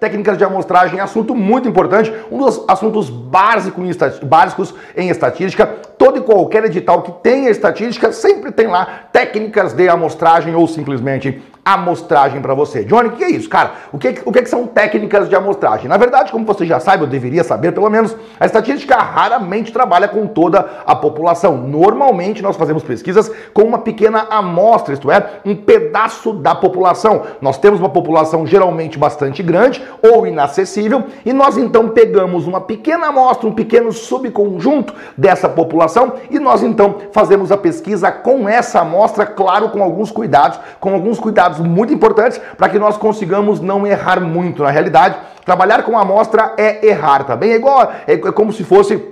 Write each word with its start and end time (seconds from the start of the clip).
técnicas 0.00 0.38
de 0.38 0.44
amostragem 0.44 0.98
é 0.98 1.02
assunto 1.02 1.34
muito 1.34 1.68
importante, 1.68 2.12
um 2.32 2.38
dos 2.38 2.64
assuntos 2.66 3.10
básicos 3.10 4.74
em 4.96 5.10
estatística. 5.10 5.66
Todo 5.66 6.18
e 6.18 6.22
qualquer 6.22 6.64
edital 6.64 7.02
que 7.02 7.12
tenha 7.22 7.50
estatística 7.50 8.10
sempre 8.10 8.50
tem 8.50 8.66
lá 8.66 9.04
técnicas 9.12 9.74
de 9.74 9.88
amostragem 9.88 10.54
ou 10.54 10.66
simplesmente 10.66 11.42
amostragem 11.64 12.40
para 12.40 12.54
você. 12.54 12.84
Johnny, 12.84 13.08
o 13.08 13.12
que 13.12 13.24
é 13.24 13.30
isso, 13.30 13.48
cara? 13.48 13.72
O 13.92 13.98
que, 13.98 14.20
o 14.24 14.32
que 14.32 14.46
são 14.46 14.66
técnicas 14.66 15.28
de 15.28 15.36
amostragem? 15.36 15.88
Na 15.88 15.96
verdade, 15.96 16.32
como 16.32 16.44
você 16.44 16.64
já 16.64 16.80
sabe, 16.80 17.04
eu 17.04 17.06
deveria 17.06 17.44
saber 17.44 17.72
pelo 17.72 17.90
menos, 17.90 18.16
a 18.38 18.46
estatística 18.46 18.96
raramente 18.96 19.72
trabalha 19.72 20.08
com 20.08 20.26
toda 20.26 20.66
a 20.86 20.96
população. 20.96 21.56
Normalmente 21.56 22.42
nós 22.42 22.56
fazemos 22.56 22.82
pesquisas 22.82 23.30
com 23.52 23.62
uma 23.62 23.78
pequena 23.78 24.26
amostra, 24.30 24.94
isto 24.94 25.10
é, 25.10 25.40
um 25.44 25.54
pedaço 25.54 26.32
da 26.32 26.54
população. 26.54 27.22
Nós 27.40 27.58
temos 27.58 27.78
uma 27.78 27.90
população 27.90 28.46
geralmente 28.46 28.98
bastante 28.98 29.42
grande 29.42 29.82
ou 30.02 30.26
inacessível 30.26 31.04
e 31.24 31.32
nós 31.32 31.56
então 31.56 31.90
pegamos 31.90 32.46
uma 32.46 32.60
pequena 32.60 33.08
amostra, 33.08 33.48
um 33.48 33.52
pequeno 33.52 33.92
subconjunto 33.92 34.94
dessa 35.16 35.48
população 35.48 36.14
e 36.30 36.38
nós 36.38 36.62
então 36.62 36.96
fazemos 37.12 37.52
a 37.52 37.56
pesquisa 37.56 38.10
com 38.10 38.48
essa 38.48 38.80
amostra, 38.80 39.26
claro, 39.26 39.68
com 39.70 39.82
alguns 39.82 40.10
cuidados, 40.10 40.58
com 40.78 40.94
alguns 40.94 41.18
cuidados 41.18 41.49
muito 41.58 41.92
importantes 41.92 42.40
para 42.56 42.68
que 42.68 42.78
nós 42.78 42.96
consigamos 42.96 43.60
não 43.60 43.86
errar 43.86 44.20
muito. 44.20 44.62
Na 44.62 44.70
realidade, 44.70 45.16
trabalhar 45.44 45.82
com 45.82 45.98
amostra 45.98 46.54
é 46.56 46.86
errar, 46.86 47.24
tá 47.24 47.36
bem? 47.36 47.52
É 47.52 47.56
igual, 47.56 47.92
é, 48.06 48.12
é 48.12 48.16
como 48.16 48.52
se 48.52 48.64
fosse 48.64 49.02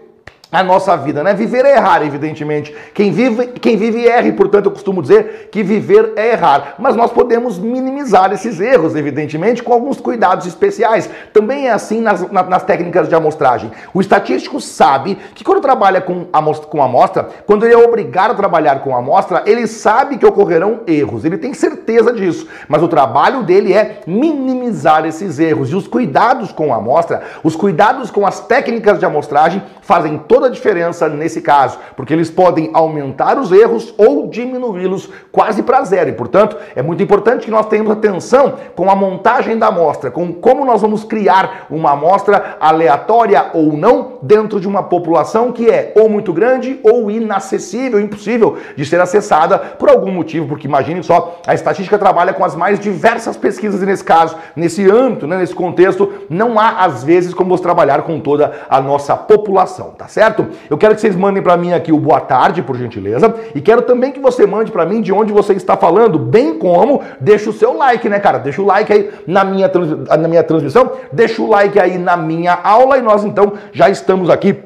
a 0.51 0.62
nossa 0.62 0.97
vida, 0.97 1.23
né? 1.23 1.34
Viver 1.34 1.65
é 1.66 1.77
errar, 1.77 2.02
evidentemente. 2.02 2.75
Quem 2.95 3.12
vive, 3.12 3.48
quem 3.48 3.77
vive 3.77 4.06
erra, 4.06 4.29
e 4.29 4.33
portanto 4.33 4.66
eu 4.66 4.73
costumo 4.73 5.02
dizer 5.02 5.51
que 5.52 5.62
viver 5.62 6.15
é 6.16 6.33
errar. 6.33 6.75
Mas 6.79 6.97
nós 6.97 7.12
podemos 7.12 7.59
minimizar 7.59 8.33
esses 8.33 8.59
erros, 8.59 8.97
evidentemente, 8.97 9.62
com 9.62 9.75
alguns 9.75 10.01
cuidados 10.01 10.47
especiais. 10.47 11.11
Também 11.34 11.69
é 11.69 11.73
assim 11.73 12.01
nas, 12.01 12.30
nas 12.30 12.62
técnicas 12.62 13.11
de 13.11 13.15
amostragem. 13.15 13.70
O 13.92 14.01
estatístico 14.01 14.58
sabe 14.58 15.19
que 15.34 15.45
quando 15.45 15.61
trabalha 15.61 16.00
com 16.00 16.27
amostra, 16.33 16.67
com 16.67 16.83
amostra, 16.83 17.28
quando 17.47 17.67
ele 17.67 17.75
é 17.75 17.78
obrigado 17.78 18.30
a 18.30 18.34
trabalhar 18.34 18.80
com 18.80 18.97
amostra, 18.97 19.42
ele 19.45 19.67
sabe 19.67 20.17
que 20.17 20.25
ocorrerão 20.25 20.80
erros. 20.86 21.27
Ele 21.27 21.36
tem 21.36 21.53
certeza 21.53 22.11
disso. 22.11 22.48
Mas 22.67 22.83
o 22.83 22.89
trabalho 22.89 23.42
dele 23.42 23.75
é 23.75 24.01
minimizar 24.06 25.05
esses 25.05 25.39
erros. 25.39 25.70
E 25.70 25.77
os 25.77 25.86
cuidados 25.86 26.53
com 26.53 26.73
a 26.73 26.78
amostra, 26.78 27.23
os 27.45 27.55
cuidados 27.55 28.11
com 28.11 28.27
as 28.27 28.41
técnicas 28.41 28.98
de 28.98 29.05
amostragem 29.05 29.62
fazem 29.83 30.17
todo 30.19 30.38
toda 30.39 30.47
a 30.47 30.50
diferença 30.50 31.08
nesse 31.08 31.42
caso, 31.42 31.78
porque 31.97 32.14
eles 32.14 32.31
podem 32.31 32.70
aumentar 32.72 33.36
os 33.39 33.50
erros 33.50 33.92
ou 33.98 34.28
diminuí-los 34.28 35.11
quase 35.33 35.64
para 35.64 35.83
zero. 35.83 36.11
E, 36.11 36.12
portanto, 36.12 36.56
é 36.77 36.80
muito 36.83 37.03
importante 37.03 37.45
que 37.45 37.50
nós 37.50 37.67
tenhamos 37.67 37.91
atenção 37.91 38.55
com 38.77 38.89
a 38.89 38.95
montagem 38.95 39.58
da 39.58 39.67
amostra, 39.67 40.12
com 40.12 40.33
como 40.33 40.64
nós 40.64 40.80
vamos 40.80 41.03
criar 41.03 41.67
uma 41.69 41.91
amostra 41.91 42.56
aleatória 42.61 43.50
ou 43.53 43.72
não 43.72 44.19
dentro 44.22 44.61
de 44.61 44.69
uma 44.69 44.84
população 44.84 45.50
que 45.50 45.69
é 45.69 45.92
ou 45.97 46.08
muito 46.08 46.33
grande 46.33 46.78
ou 46.84 47.11
inacessível, 47.11 47.98
impossível 47.98 48.58
de 48.77 48.84
ser 48.84 49.00
acessada 49.00 49.58
por 49.58 49.91
algum 49.91 50.12
motivo, 50.12 50.47
porque 50.47 50.69
imagine 50.69 51.02
só, 51.02 51.41
a 51.48 51.52
estatística 51.52 51.98
trabalha 51.98 52.33
com 52.33 52.45
as 52.45 52.55
mais 52.55 52.78
diversas 52.78 53.36
pesquisas 53.36 53.83
e 53.83 53.86
nesse 53.86 54.05
caso, 54.05 54.36
nesse 54.55 54.89
âmbito, 54.89 55.27
né, 55.27 55.36
nesse 55.36 55.55
contexto, 55.55 56.12
não 56.30 56.61
há 56.61 56.84
às 56.84 57.02
vezes 57.02 57.34
como 57.34 57.50
você 57.50 57.62
trabalhar 57.64 58.02
com 58.02 58.20
toda 58.20 58.52
a 58.70 58.80
nossa 58.80 59.17
população, 59.17 59.91
tá 59.98 60.06
certo? 60.06 60.28
Certo? 60.29 60.47
Eu 60.69 60.77
quero 60.77 60.95
que 60.95 61.01
vocês 61.01 61.17
mandem 61.17 61.43
para 61.43 61.57
mim 61.57 61.73
aqui 61.73 61.93
o 61.93 61.98
boa 61.98 62.21
tarde, 62.21 62.62
por 62.62 62.77
gentileza, 62.77 63.34
e 63.55 63.61
quero 63.61 63.83
também 63.83 64.12
que 64.12 64.21
você 64.21 64.47
mande 64.47 64.70
para 64.70 64.85
mim 64.85 65.01
de 65.01 65.12
onde 65.12 65.33
você 65.33 65.55
está 65.55 65.77
falando, 65.77 66.19
bem 66.19 66.59
como 66.59 67.03
deixa 67.20 67.51
o 67.51 67.53
seu 67.53 67.73
like, 67.75 68.09
né, 68.09 68.20
cara? 68.20 68.39
Deixa 68.39 68.61
o 68.61 68.67
like 68.67 68.93
aí 68.93 69.11
na 69.27 69.45
minha, 69.45 69.70
na 70.19 70.29
minha 70.29 70.43
transmissão, 70.43 70.93
deixa 71.12 71.41
o 71.41 71.48
like 71.48 71.79
aí 71.79 71.98
na 71.98 72.17
minha 72.17 72.59
aula 72.62 72.98
e 72.98 73.03
nós 73.03 73.25
então 73.25 73.55
já 73.73 73.89
estamos 73.89 74.29
aqui 74.29 74.57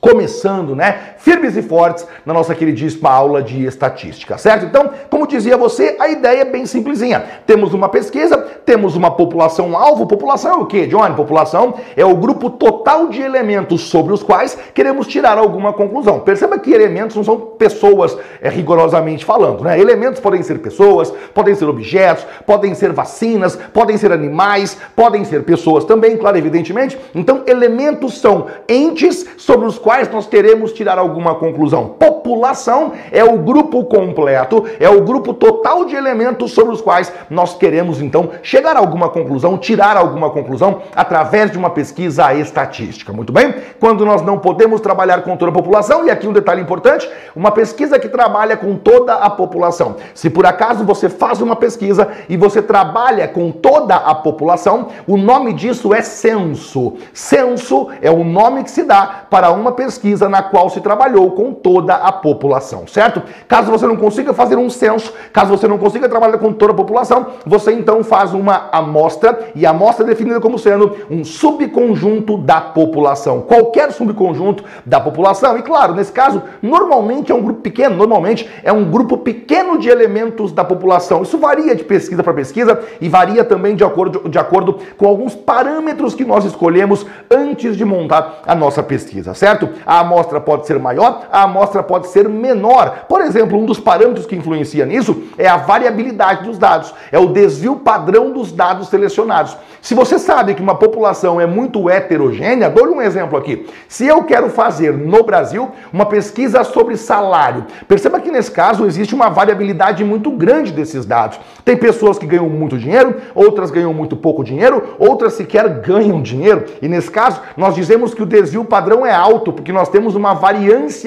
começando, 0.00 0.74
né, 0.74 1.14
firmes 1.20 1.56
e 1.56 1.62
fortes 1.62 2.06
na 2.26 2.34
nossa 2.34 2.54
queridíssima 2.54 3.10
aula 3.10 3.42
de 3.42 3.64
estatística, 3.64 4.36
certo? 4.36 4.66
Então, 4.66 4.90
como 5.08 5.26
dizia 5.26 5.56
você, 5.56 5.96
a 6.00 6.08
ideia 6.08 6.40
é 6.40 6.44
bem 6.44 6.66
simplesinha. 6.66 7.22
Temos 7.46 7.72
uma 7.72 7.88
pesquisa, 7.88 8.36
temos 8.64 8.96
uma 8.96 9.10
população 9.10 9.76
alvo. 9.76 10.06
População 10.06 10.52
é 10.52 10.56
o 10.56 10.66
quê, 10.66 10.86
Johnny? 10.86 11.14
População 11.14 11.74
é 11.96 12.04
o 12.04 12.16
grupo 12.16 12.50
total 12.50 13.08
de 13.08 13.22
elementos 13.22 13.82
sobre 13.82 14.12
os 14.12 14.22
quais 14.22 14.58
queremos 14.74 15.06
tirar 15.06 15.38
alguma 15.38 15.72
conclusão. 15.72 16.20
Perceba 16.20 16.58
que 16.58 16.72
elementos 16.72 17.16
não 17.16 17.24
são 17.24 17.38
pessoas 17.38 18.16
é, 18.40 18.48
rigorosamente 18.48 19.24
falando, 19.24 19.62
né? 19.62 19.78
Elementos 19.78 20.20
podem 20.20 20.42
ser 20.42 20.58
pessoas, 20.58 21.12
podem 21.34 21.54
ser 21.54 21.66
objetos, 21.66 22.26
podem 22.44 22.74
ser 22.74 22.92
vacinas, 22.92 23.56
podem 23.72 23.96
ser 23.96 24.12
animais, 24.12 24.76
podem 24.96 25.24
ser 25.24 25.44
pessoas 25.44 25.84
também, 25.84 26.16
claro, 26.16 26.36
evidentemente. 26.36 26.98
Então, 27.14 27.42
elementos 27.46 28.18
são 28.18 28.46
entes 28.68 29.26
sobre 29.36 29.66
os 29.66 29.78
quais 29.78 29.90
quais 29.90 30.08
nós 30.12 30.26
queremos 30.26 30.72
tirar 30.72 30.98
alguma 30.98 31.09
conclusão. 31.34 31.94
População 31.98 32.92
é 33.10 33.24
o 33.24 33.38
grupo 33.38 33.84
completo, 33.84 34.64
é 34.78 34.88
o 34.88 35.02
grupo 35.02 35.32
total 35.32 35.84
de 35.84 35.96
elementos 35.96 36.52
sobre 36.52 36.74
os 36.74 36.80
quais 36.80 37.12
nós 37.28 37.54
queremos 37.54 38.00
então 38.00 38.30
chegar 38.42 38.76
a 38.76 38.78
alguma 38.78 39.08
conclusão, 39.08 39.58
tirar 39.58 39.96
alguma 39.96 40.30
conclusão 40.30 40.82
através 40.94 41.50
de 41.50 41.58
uma 41.58 41.70
pesquisa 41.70 42.32
estatística. 42.34 43.12
Muito 43.12 43.32
bem? 43.32 43.54
Quando 43.78 44.04
nós 44.04 44.22
não 44.22 44.38
podemos 44.38 44.80
trabalhar 44.80 45.22
com 45.22 45.36
toda 45.36 45.50
a 45.50 45.54
população, 45.54 46.04
e 46.04 46.10
aqui 46.10 46.26
um 46.26 46.32
detalhe 46.32 46.60
importante, 46.60 47.08
uma 47.34 47.50
pesquisa 47.50 47.98
que 47.98 48.08
trabalha 48.08 48.56
com 48.56 48.76
toda 48.76 49.14
a 49.14 49.30
população. 49.30 49.96
Se 50.14 50.28
por 50.28 50.46
acaso 50.46 50.84
você 50.84 51.08
faz 51.08 51.40
uma 51.40 51.56
pesquisa 51.56 52.08
e 52.28 52.36
você 52.36 52.62
trabalha 52.62 53.26
com 53.28 53.50
toda 53.50 53.96
a 53.96 54.14
população, 54.14 54.88
o 55.06 55.16
nome 55.16 55.52
disso 55.52 55.94
é 55.94 56.02
censo. 56.02 56.94
Censo 57.12 57.88
é 58.02 58.10
o 58.10 58.24
nome 58.24 58.64
que 58.64 58.70
se 58.70 58.82
dá 58.82 59.24
para 59.30 59.50
uma 59.50 59.72
pesquisa 59.72 60.28
na 60.28 60.42
qual 60.42 60.68
se 60.68 60.80
trabalhou 61.00 61.30
com 61.30 61.54
toda 61.54 61.94
a 61.94 62.12
população, 62.12 62.86
certo? 62.86 63.22
Caso 63.48 63.70
você 63.70 63.86
não 63.86 63.96
consiga 63.96 64.34
fazer 64.34 64.56
um 64.56 64.68
censo, 64.68 65.14
caso 65.32 65.56
você 65.56 65.66
não 65.66 65.78
consiga 65.78 66.06
trabalhar 66.10 66.36
com 66.36 66.52
toda 66.52 66.72
a 66.72 66.76
população, 66.76 67.26
você 67.46 67.72
então 67.72 68.04
faz 68.04 68.34
uma 68.34 68.68
amostra 68.70 69.48
e 69.54 69.64
a 69.64 69.70
amostra 69.70 70.04
é 70.04 70.08
definida 70.08 70.38
como 70.40 70.58
sendo 70.58 70.94
um 71.10 71.24
subconjunto 71.24 72.36
da 72.36 72.60
população, 72.60 73.40
qualquer 73.40 73.92
subconjunto 73.92 74.62
da 74.84 75.00
população. 75.00 75.56
E 75.56 75.62
claro, 75.62 75.94
nesse 75.94 76.12
caso, 76.12 76.42
normalmente 76.60 77.32
é 77.32 77.34
um 77.34 77.40
grupo 77.40 77.62
pequeno, 77.62 77.96
normalmente 77.96 78.46
é 78.62 78.70
um 78.70 78.90
grupo 78.90 79.16
pequeno 79.16 79.78
de 79.78 79.88
elementos 79.88 80.52
da 80.52 80.64
população. 80.64 81.22
Isso 81.22 81.38
varia 81.38 81.74
de 81.74 81.82
pesquisa 81.82 82.22
para 82.22 82.34
pesquisa 82.34 82.78
e 83.00 83.08
varia 83.08 83.42
também 83.42 83.74
de 83.74 83.84
acordo, 83.84 84.28
de 84.28 84.38
acordo 84.38 84.78
com 84.98 85.06
alguns 85.06 85.34
parâmetros 85.34 86.14
que 86.14 86.26
nós 86.26 86.44
escolhemos 86.44 87.06
antes 87.30 87.74
de 87.74 87.86
montar 87.86 88.42
a 88.46 88.54
nossa 88.54 88.82
pesquisa, 88.82 89.32
certo? 89.32 89.70
A 89.86 90.00
amostra 90.00 90.38
pode 90.38 90.66
ser 90.66 90.78
maior, 90.90 91.28
a 91.30 91.44
amostra 91.44 91.82
pode 91.82 92.08
ser 92.08 92.28
menor. 92.28 93.04
Por 93.08 93.20
exemplo, 93.20 93.58
um 93.58 93.64
dos 93.64 93.78
parâmetros 93.78 94.26
que 94.26 94.34
influencia 94.34 94.84
nisso 94.84 95.22
é 95.38 95.48
a 95.48 95.56
variabilidade 95.56 96.44
dos 96.44 96.58
dados, 96.58 96.92
é 97.12 97.18
o 97.18 97.28
desvio 97.28 97.76
padrão 97.76 98.32
dos 98.32 98.50
dados 98.50 98.88
selecionados. 98.88 99.56
Se 99.80 99.94
você 99.94 100.18
sabe 100.18 100.54
que 100.54 100.62
uma 100.62 100.74
população 100.74 101.40
é 101.40 101.46
muito 101.46 101.88
heterogênea, 101.88 102.68
dou 102.68 102.86
um 102.88 103.00
exemplo 103.00 103.38
aqui. 103.38 103.66
Se 103.88 104.06
eu 104.06 104.24
quero 104.24 104.50
fazer 104.50 104.92
no 104.92 105.22
Brasil 105.22 105.70
uma 105.92 106.04
pesquisa 106.04 106.64
sobre 106.64 106.96
salário, 106.96 107.64
perceba 107.88 108.20
que 108.20 108.30
nesse 108.30 108.50
caso 108.50 108.84
existe 108.84 109.14
uma 109.14 109.30
variabilidade 109.30 110.04
muito 110.04 110.30
grande 110.32 110.72
desses 110.72 111.06
dados. 111.06 111.40
Tem 111.64 111.76
pessoas 111.76 112.18
que 112.18 112.26
ganham 112.26 112.48
muito 112.48 112.76
dinheiro, 112.76 113.16
outras 113.34 113.70
ganham 113.70 113.94
muito 113.94 114.16
pouco 114.16 114.44
dinheiro, 114.44 114.96
outras 114.98 115.34
sequer 115.34 115.68
ganham 115.80 116.20
dinheiro. 116.20 116.64
E 116.82 116.88
nesse 116.88 117.10
caso, 117.10 117.40
nós 117.56 117.74
dizemos 117.74 118.12
que 118.12 118.22
o 118.22 118.26
desvio 118.26 118.64
padrão 118.64 119.06
é 119.06 119.12
alto, 119.12 119.52
porque 119.52 119.72
nós 119.72 119.88
temos 119.88 120.14
uma 120.14 120.34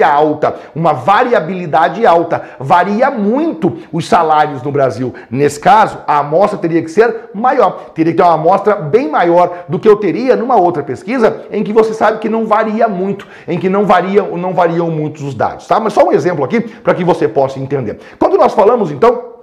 alta, 0.02 0.54
uma 0.74 0.92
variabilidade 0.92 2.06
alta. 2.06 2.42
Varia 2.58 3.10
muito 3.10 3.78
os 3.92 4.06
salários 4.06 4.62
no 4.62 4.70
Brasil. 4.70 5.14
Nesse 5.30 5.58
caso, 5.58 5.98
a 6.06 6.18
amostra 6.18 6.58
teria 6.58 6.82
que 6.82 6.90
ser 6.90 7.30
maior, 7.34 7.90
teria 7.94 8.12
que 8.12 8.16
ter 8.16 8.22
uma 8.22 8.34
amostra 8.34 8.76
bem 8.76 9.10
maior 9.10 9.64
do 9.68 9.78
que 9.78 9.88
eu 9.88 9.96
teria 9.96 10.36
numa 10.36 10.56
outra 10.56 10.82
pesquisa 10.82 11.44
em 11.50 11.62
que 11.62 11.72
você 11.72 11.92
sabe 11.92 12.18
que 12.18 12.28
não 12.28 12.46
varia 12.46 12.88
muito, 12.88 13.26
em 13.46 13.58
que 13.58 13.68
não 13.68 13.84
variam, 13.84 14.36
não 14.36 14.52
variam 14.52 14.90
muitos 14.90 15.22
os 15.22 15.34
dados, 15.34 15.66
tá? 15.66 15.80
Mas 15.80 15.92
só 15.92 16.04
um 16.04 16.12
exemplo 16.12 16.44
aqui 16.44 16.60
para 16.60 16.94
que 16.94 17.04
você 17.04 17.28
possa 17.28 17.58
entender. 17.58 17.98
Quando 18.18 18.36
nós 18.36 18.52
falamos 18.52 18.90
então 18.90 19.33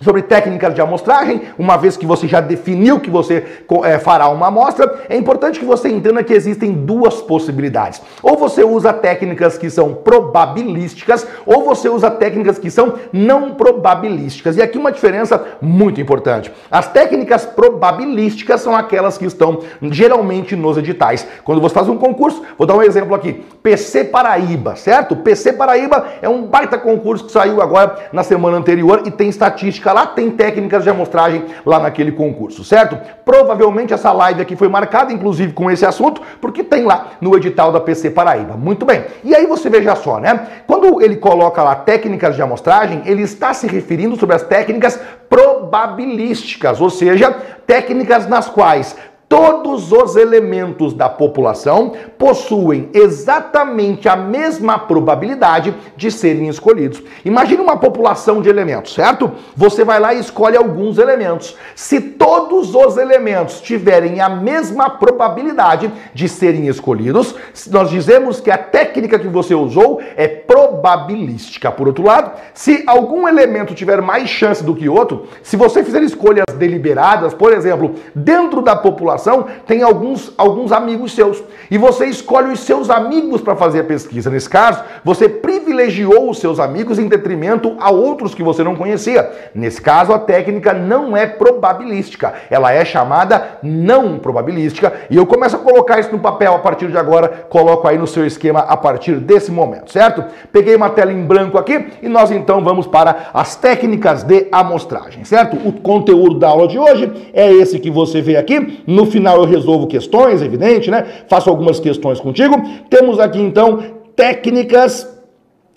sobre 0.00 0.22
técnicas 0.22 0.74
de 0.74 0.80
amostragem, 0.80 1.42
uma 1.58 1.76
vez 1.76 1.96
que 1.96 2.06
você 2.06 2.28
já 2.28 2.40
definiu 2.40 3.00
que 3.00 3.10
você 3.10 3.44
é, 3.84 3.98
fará 3.98 4.28
uma 4.28 4.46
amostra, 4.46 5.04
é 5.08 5.16
importante 5.16 5.58
que 5.58 5.64
você 5.64 5.88
entenda 5.88 6.22
que 6.22 6.32
existem 6.32 6.72
duas 6.72 7.20
possibilidades. 7.20 8.00
Ou 8.22 8.36
você 8.36 8.62
usa 8.62 8.92
técnicas 8.92 9.58
que 9.58 9.68
são 9.68 9.94
probabilísticas, 9.94 11.26
ou 11.44 11.64
você 11.64 11.88
usa 11.88 12.10
técnicas 12.10 12.58
que 12.58 12.70
são 12.70 12.94
não 13.12 13.54
probabilísticas. 13.54 14.56
E 14.56 14.62
aqui 14.62 14.78
uma 14.78 14.92
diferença 14.92 15.44
muito 15.60 16.00
importante. 16.00 16.52
As 16.70 16.90
técnicas 16.90 17.44
probabilísticas 17.44 18.60
são 18.60 18.76
aquelas 18.76 19.18
que 19.18 19.24
estão 19.24 19.60
geralmente 19.82 20.54
nos 20.54 20.76
editais. 20.78 21.26
Quando 21.44 21.60
você 21.60 21.74
faz 21.74 21.88
um 21.88 21.96
concurso, 21.96 22.42
vou 22.56 22.66
dar 22.66 22.76
um 22.76 22.82
exemplo 22.82 23.14
aqui, 23.14 23.44
PC 23.62 24.04
Paraíba, 24.04 24.76
certo? 24.76 25.16
PC 25.16 25.54
Paraíba 25.54 26.06
é 26.22 26.28
um 26.28 26.42
baita 26.42 26.78
concurso 26.78 27.24
que 27.24 27.32
saiu 27.32 27.60
agora 27.60 28.08
na 28.12 28.22
semana 28.22 28.56
anterior 28.56 29.02
e 29.04 29.10
tem 29.10 29.28
estatística 29.28 29.87
estatística 29.88 29.92
lá, 29.92 30.06
tem 30.06 30.30
técnicas 30.30 30.84
de 30.84 30.90
amostragem 30.90 31.44
lá 31.64 31.78
naquele 31.78 32.12
concurso, 32.12 32.64
certo? 32.64 32.98
Provavelmente 33.24 33.94
essa 33.94 34.12
live 34.12 34.42
aqui 34.42 34.56
foi 34.56 34.68
marcada, 34.68 35.12
inclusive, 35.12 35.52
com 35.52 35.70
esse 35.70 35.86
assunto, 35.86 36.20
porque 36.40 36.62
tem 36.62 36.84
lá 36.84 37.12
no 37.20 37.34
edital 37.36 37.72
da 37.72 37.80
PC 37.80 38.10
Paraíba. 38.10 38.54
Muito 38.54 38.84
bem. 38.84 39.04
E 39.24 39.34
aí 39.34 39.46
você 39.46 39.70
veja 39.70 39.94
só, 39.94 40.18
né? 40.18 40.46
Quando 40.66 41.00
ele 41.02 41.16
coloca 41.16 41.62
lá 41.62 41.74
técnicas 41.74 42.36
de 42.36 42.42
amostragem, 42.42 43.02
ele 43.06 43.22
está 43.22 43.54
se 43.54 43.66
referindo 43.66 44.16
sobre 44.16 44.36
as 44.36 44.42
técnicas 44.42 45.00
probabilísticas, 45.28 46.80
ou 46.80 46.90
seja, 46.90 47.30
técnicas 47.66 48.26
nas 48.26 48.48
quais 48.48 48.96
Todos 49.28 49.92
os 49.92 50.16
elementos 50.16 50.94
da 50.94 51.06
população 51.06 51.92
possuem 52.16 52.88
exatamente 52.94 54.08
a 54.08 54.16
mesma 54.16 54.78
probabilidade 54.78 55.74
de 55.94 56.10
serem 56.10 56.48
escolhidos. 56.48 57.02
Imagine 57.26 57.60
uma 57.60 57.76
população 57.76 58.40
de 58.40 58.48
elementos, 58.48 58.94
certo? 58.94 59.30
Você 59.54 59.84
vai 59.84 60.00
lá 60.00 60.14
e 60.14 60.20
escolhe 60.20 60.56
alguns 60.56 60.96
elementos. 60.96 61.54
Se 61.74 62.00
todos 62.00 62.74
os 62.74 62.96
elementos 62.96 63.60
tiverem 63.60 64.22
a 64.22 64.30
mesma 64.30 64.88
probabilidade 64.88 65.92
de 66.14 66.26
serem 66.26 66.66
escolhidos, 66.66 67.34
nós 67.70 67.90
dizemos 67.90 68.40
que 68.40 68.50
a 68.50 68.56
técnica 68.56 69.18
que 69.18 69.28
você 69.28 69.54
usou 69.54 70.00
é 70.16 70.26
probabilística. 70.26 71.70
Por 71.70 71.86
outro 71.86 72.06
lado, 72.06 72.32
se 72.54 72.82
algum 72.86 73.28
elemento 73.28 73.74
tiver 73.74 74.00
mais 74.00 74.30
chance 74.30 74.64
do 74.64 74.74
que 74.74 74.88
outro, 74.88 75.26
se 75.42 75.54
você 75.54 75.84
fizer 75.84 76.02
escolhas 76.02 76.46
deliberadas, 76.56 77.34
por 77.34 77.52
exemplo, 77.52 77.94
dentro 78.14 78.62
da 78.62 78.74
população, 78.74 79.17
tem 79.66 79.82
alguns, 79.82 80.32
alguns 80.36 80.72
amigos 80.72 81.12
seus. 81.12 81.42
E 81.70 81.78
você 81.78 82.06
escolhe 82.06 82.52
os 82.52 82.60
seus 82.60 82.90
amigos 82.90 83.40
para 83.40 83.56
fazer 83.56 83.80
a 83.80 83.84
pesquisa. 83.84 84.30
Nesse 84.30 84.48
caso, 84.48 84.82
você 85.04 85.28
privilegiou 85.28 86.30
os 86.30 86.38
seus 86.38 86.58
amigos 86.58 86.98
em 86.98 87.08
detrimento 87.08 87.76
a 87.80 87.90
outros 87.90 88.34
que 88.34 88.42
você 88.42 88.62
não 88.62 88.76
conhecia. 88.76 89.30
Nesse 89.54 89.80
caso, 89.80 90.12
a 90.12 90.18
técnica 90.18 90.72
não 90.72 91.16
é 91.16 91.26
probabilística. 91.26 92.34
Ela 92.50 92.72
é 92.72 92.84
chamada 92.84 93.58
não 93.62 94.18
probabilística. 94.18 94.92
E 95.10 95.16
eu 95.16 95.26
começo 95.26 95.56
a 95.56 95.58
colocar 95.58 95.98
isso 95.98 96.12
no 96.12 96.18
papel 96.18 96.54
a 96.54 96.58
partir 96.58 96.88
de 96.88 96.98
agora, 96.98 97.46
coloco 97.48 97.86
aí 97.86 97.98
no 97.98 98.06
seu 98.06 98.26
esquema 98.26 98.60
a 98.60 98.76
partir 98.76 99.16
desse 99.16 99.50
momento, 99.50 99.92
certo? 99.92 100.24
Peguei 100.52 100.74
uma 100.74 100.90
tela 100.90 101.12
em 101.12 101.22
branco 101.22 101.58
aqui 101.58 101.86
e 102.02 102.08
nós 102.08 102.30
então 102.30 102.62
vamos 102.62 102.86
para 102.86 103.30
as 103.32 103.56
técnicas 103.56 104.22
de 104.22 104.46
amostragem, 104.52 105.24
certo? 105.24 105.56
O 105.56 105.72
conteúdo 105.72 106.38
da 106.38 106.48
aula 106.48 106.68
de 106.68 106.78
hoje 106.78 107.30
é 107.32 107.50
esse 107.52 107.78
que 107.78 107.90
você 107.90 108.20
vê 108.20 108.36
aqui 108.36 108.82
no 108.86 109.06
final 109.10 109.38
eu 109.38 109.44
resolvo 109.44 109.86
questões, 109.86 110.42
evidente, 110.42 110.90
né? 110.90 111.04
Faço 111.28 111.50
algumas 111.50 111.80
questões 111.80 112.20
contigo. 112.20 112.56
Temos 112.88 113.18
aqui 113.18 113.40
então 113.40 113.82
técnicas 114.14 115.18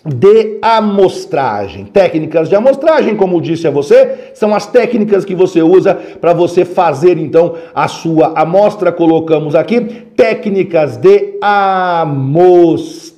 de 0.04 0.58
amostragem. 0.62 1.86
Técnicas 1.86 2.50
de 2.50 2.56
amostragem, 2.56 3.16
como 3.16 3.40
disse 3.40 3.68
a 3.68 3.72
você, 3.72 4.32
são 4.34 4.54
as 4.56 4.66
técnicas 4.66 5.24
que 5.24 5.36
você 5.36 5.62
usa 5.62 5.94
para 5.94 6.34
você 6.34 6.66
fazer 6.66 7.18
então 7.18 7.54
a 7.74 7.88
sua 7.88 8.34
amostra. 8.36 8.92
Colocamos 8.92 9.54
aqui 9.54 10.08
técnicas 10.22 10.98
de 10.98 11.40
amostragem. 11.42 13.12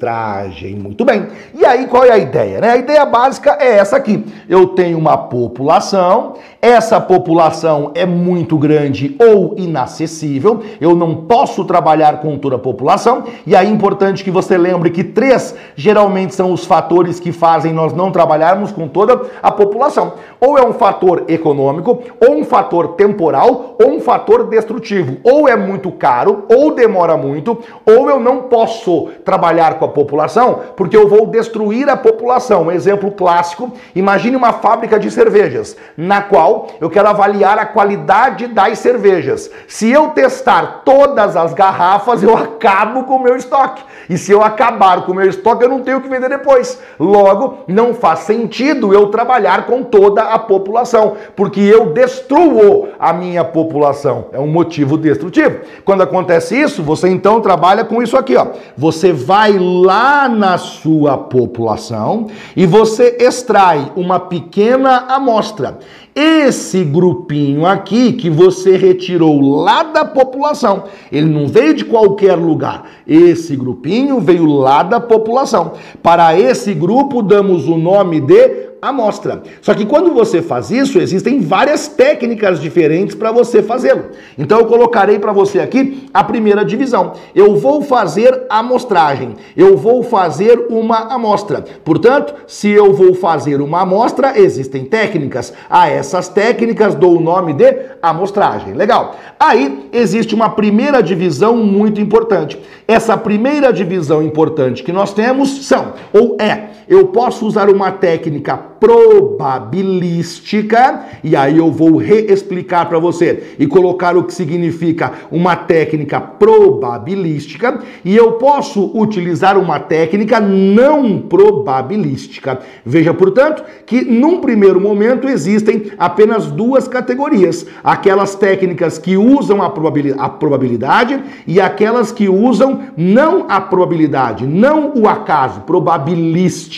Muito 0.75 1.03
bem. 1.03 1.27
E 1.53 1.65
aí 1.65 1.85
qual 1.85 2.05
é 2.05 2.11
a 2.11 2.17
ideia, 2.17 2.61
né? 2.61 2.69
A 2.69 2.77
ideia 2.77 3.05
básica 3.05 3.57
é 3.59 3.75
essa 3.75 3.97
aqui. 3.97 4.23
Eu 4.47 4.67
tenho 4.67 4.97
uma 4.97 5.17
população, 5.17 6.35
essa 6.61 7.01
população 7.01 7.91
é 7.93 8.05
muito 8.05 8.57
grande 8.57 9.17
ou 9.19 9.53
inacessível. 9.57 10.63
Eu 10.79 10.95
não 10.95 11.25
posso 11.25 11.65
trabalhar 11.65 12.21
com 12.21 12.37
toda 12.37 12.55
a 12.55 12.59
população. 12.59 13.25
E 13.45 13.53
aí 13.53 13.67
é 13.67 13.69
importante 13.69 14.23
que 14.23 14.31
você 14.31 14.57
lembre 14.57 14.89
que 14.89 15.03
três 15.03 15.53
geralmente 15.75 16.33
são 16.33 16.53
os 16.53 16.63
fatores 16.65 17.19
que 17.19 17.33
fazem 17.33 17.73
nós 17.73 17.91
não 17.91 18.11
trabalharmos 18.11 18.71
com 18.71 18.87
toda 18.87 19.23
a 19.41 19.51
população. 19.51 20.13
Ou 20.39 20.57
é 20.57 20.65
um 20.65 20.71
fator 20.71 21.25
econômico, 21.27 22.01
ou 22.25 22.35
um 22.35 22.45
fator 22.45 22.93
temporal, 22.93 23.75
ou 23.83 23.91
um 23.91 23.99
fator 23.99 24.47
destrutivo. 24.47 25.17
Ou 25.21 25.49
é 25.49 25.57
muito 25.57 25.91
caro, 25.91 26.45
ou 26.49 26.73
demora 26.73 26.92
muito, 27.17 27.59
ou 27.85 28.09
eu 28.09 28.19
não 28.19 28.43
posso 28.43 29.09
trabalhar 29.25 29.79
com 29.79 29.85
a 29.85 29.89
população 29.89 30.61
porque 30.75 30.95
eu 30.95 31.07
vou 31.07 31.27
destruir 31.27 31.89
a 31.89 31.97
população. 31.97 32.63
Um 32.63 32.71
exemplo 32.71 33.11
clássico: 33.11 33.71
imagine 33.95 34.35
uma 34.35 34.53
fábrica 34.53 34.99
de 34.99 35.09
cervejas, 35.09 35.75
na 35.97 36.21
qual 36.21 36.67
eu 36.79 36.89
quero 36.89 37.07
avaliar 37.07 37.57
a 37.57 37.65
qualidade 37.65 38.47
das 38.47 38.79
cervejas. 38.79 39.49
Se 39.67 39.89
eu 39.91 40.09
testar 40.09 40.81
todas 40.85 41.35
as 41.35 41.53
garrafas, 41.53 42.23
eu 42.23 42.37
acabo 42.37 43.03
com 43.03 43.15
o 43.15 43.23
meu 43.23 43.35
estoque. 43.35 43.83
E 44.09 44.17
se 44.17 44.31
eu 44.31 44.43
acabar 44.43 45.05
com 45.05 45.11
o 45.11 45.15
meu 45.15 45.27
estoque, 45.29 45.63
eu 45.63 45.69
não 45.69 45.81
tenho 45.81 45.97
o 45.97 46.01
que 46.01 46.09
vender 46.09 46.29
depois. 46.29 46.81
Logo, 46.99 47.59
não 47.67 47.93
faz 47.93 48.19
sentido 48.19 48.93
eu 48.93 49.07
trabalhar 49.07 49.65
com 49.65 49.83
toda 49.83 50.23
a 50.23 50.39
população, 50.39 51.15
porque 51.35 51.59
eu 51.59 51.87
destruo 51.87 52.89
a 52.99 53.13
minha 53.13 53.43
população. 53.43 54.25
É 54.31 54.39
um 54.39 54.47
motivo 54.47 54.97
destrutivo. 54.97 55.59
Quando 55.85 56.03
acontece 56.03 56.59
isso, 56.59 56.72
você 56.81 57.09
então 57.09 57.41
trabalha 57.41 57.83
com 57.85 58.01
isso 58.01 58.17
aqui, 58.17 58.35
ó. 58.35 58.47
Você 58.77 59.13
vai 59.13 59.57
lá 59.57 60.27
na 60.27 60.57
sua 60.57 61.17
população 61.17 62.27
e 62.55 62.65
você 62.65 63.17
extrai 63.19 63.91
uma 63.95 64.19
pequena 64.19 65.05
amostra. 65.09 65.79
Esse 66.15 66.83
grupinho 66.83 67.65
aqui 67.65 68.13
que 68.13 68.29
você 68.29 68.77
retirou 68.77 69.41
lá 69.41 69.81
da 69.81 70.05
população, 70.05 70.83
ele 71.11 71.25
não 71.25 71.47
veio 71.47 71.73
de 71.73 71.85
qualquer 71.85 72.35
lugar. 72.35 72.83
Esse 73.07 73.55
grupinho 73.55 74.19
veio 74.19 74.45
lá 74.45 74.83
da 74.83 74.99
população. 74.99 75.73
Para 76.03 76.39
esse 76.39 76.73
grupo 76.73 77.23
damos 77.23 77.67
o 77.67 77.77
nome 77.77 78.21
de 78.21 78.72
amostra. 78.83 79.41
Só 79.61 79.73
que 79.73 79.85
quando 79.85 80.13
você 80.13 80.41
faz 80.41 80.69
isso, 80.69 80.99
existem 80.99 81.39
várias 81.39 81.87
técnicas 81.87 82.59
diferentes 82.59 83.15
para 83.15 83.31
você 83.31 83.63
fazê-lo. 83.63 84.05
Então 84.37 84.59
eu 84.59 84.65
colocarei 84.65 85.17
para 85.17 85.31
você 85.31 85.59
aqui 85.59 86.07
a 86.13 86.23
primeira 86.23 86.65
divisão. 86.65 87.13
Eu 87.33 87.55
vou 87.55 87.81
fazer 87.81 88.43
amostragem. 88.49 89.35
Eu 89.55 89.77
vou 89.77 90.03
fazer 90.03 90.67
uma 90.69 91.13
amostra. 91.13 91.63
Portanto, 91.83 92.35
se 92.45 92.69
eu 92.69 92.93
vou 92.93 93.13
fazer 93.15 93.61
uma 93.61 93.81
amostra, 93.81 94.37
existem 94.37 94.83
técnicas. 94.83 95.53
A 95.69 95.89
essas 95.89 96.27
técnicas 96.27 96.93
dou 96.93 97.17
o 97.17 97.21
nome 97.21 97.53
de 97.53 97.73
amostragem. 98.01 98.73
Legal. 98.73 99.15
Aí 99.39 99.89
existe 99.93 100.35
uma 100.35 100.49
primeira 100.49 101.01
divisão 101.01 101.55
muito 101.55 102.01
importante. 102.01 102.59
Essa 102.85 103.15
primeira 103.15 103.71
divisão 103.71 104.21
importante 104.21 104.83
que 104.83 104.91
nós 104.91 105.13
temos 105.13 105.65
são 105.65 105.93
ou 106.11 106.35
é 106.39 106.73
eu 106.87 107.07
posso 107.07 107.45
usar 107.45 107.69
uma 107.69 107.91
técnica 107.91 108.57
probabilística, 108.83 111.05
e 111.23 111.37
aí 111.37 111.57
eu 111.57 111.71
vou 111.71 111.95
reexplicar 111.95 112.89
para 112.89 112.99
você 112.99 113.55
e 113.57 113.65
colocar 113.65 114.17
o 114.17 114.25
que 114.25 114.33
significa 114.33 115.13
uma 115.31 115.55
técnica 115.55 116.19
probabilística, 116.19 117.79
e 118.03 118.13
eu 118.13 118.33
posso 118.33 118.91
utilizar 118.93 119.57
uma 119.57 119.79
técnica 119.79 120.41
não 120.41 121.19
probabilística. 121.19 122.59
Veja, 122.85 123.13
portanto, 123.13 123.63
que 123.85 124.03
num 124.03 124.41
primeiro 124.41 124.81
momento 124.81 125.29
existem 125.29 125.93
apenas 125.97 126.47
duas 126.47 126.85
categorias: 126.87 127.65
aquelas 127.83 128.35
técnicas 128.35 128.97
que 128.97 129.15
usam 129.15 129.61
a 129.61 129.69
probabilidade 129.69 131.23
e 131.47 131.61
aquelas 131.61 132.11
que 132.11 132.27
usam 132.27 132.81
não 132.97 133.45
a 133.47 133.61
probabilidade, 133.61 134.45
não 134.45 134.91
o 134.95 135.07
acaso, 135.07 135.61
probabilística 135.61 136.73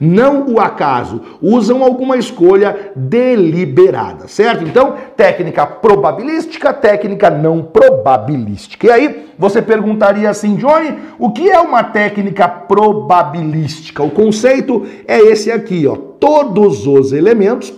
não 0.00 0.46
o 0.48 0.60
acaso, 0.60 1.20
usam 1.40 1.82
alguma 1.82 2.16
escolha 2.16 2.92
deliberada, 2.94 4.28
certo? 4.28 4.64
Então, 4.64 4.94
técnica 5.16 5.66
probabilística, 5.66 6.72
técnica 6.72 7.30
não 7.30 7.62
probabilística. 7.62 8.86
E 8.86 8.90
aí, 8.90 9.26
você 9.38 9.62
perguntaria 9.62 10.28
assim, 10.28 10.56
Johnny, 10.56 10.94
o 11.18 11.30
que 11.30 11.48
é 11.48 11.60
uma 11.60 11.84
técnica 11.84 12.48
probabilística? 12.48 14.02
O 14.02 14.10
conceito 14.10 14.86
é 15.06 15.18
esse 15.20 15.50
aqui, 15.50 15.86
ó. 15.86 15.96
Todos 15.96 16.86
os 16.86 17.12
elementos, 17.12 17.72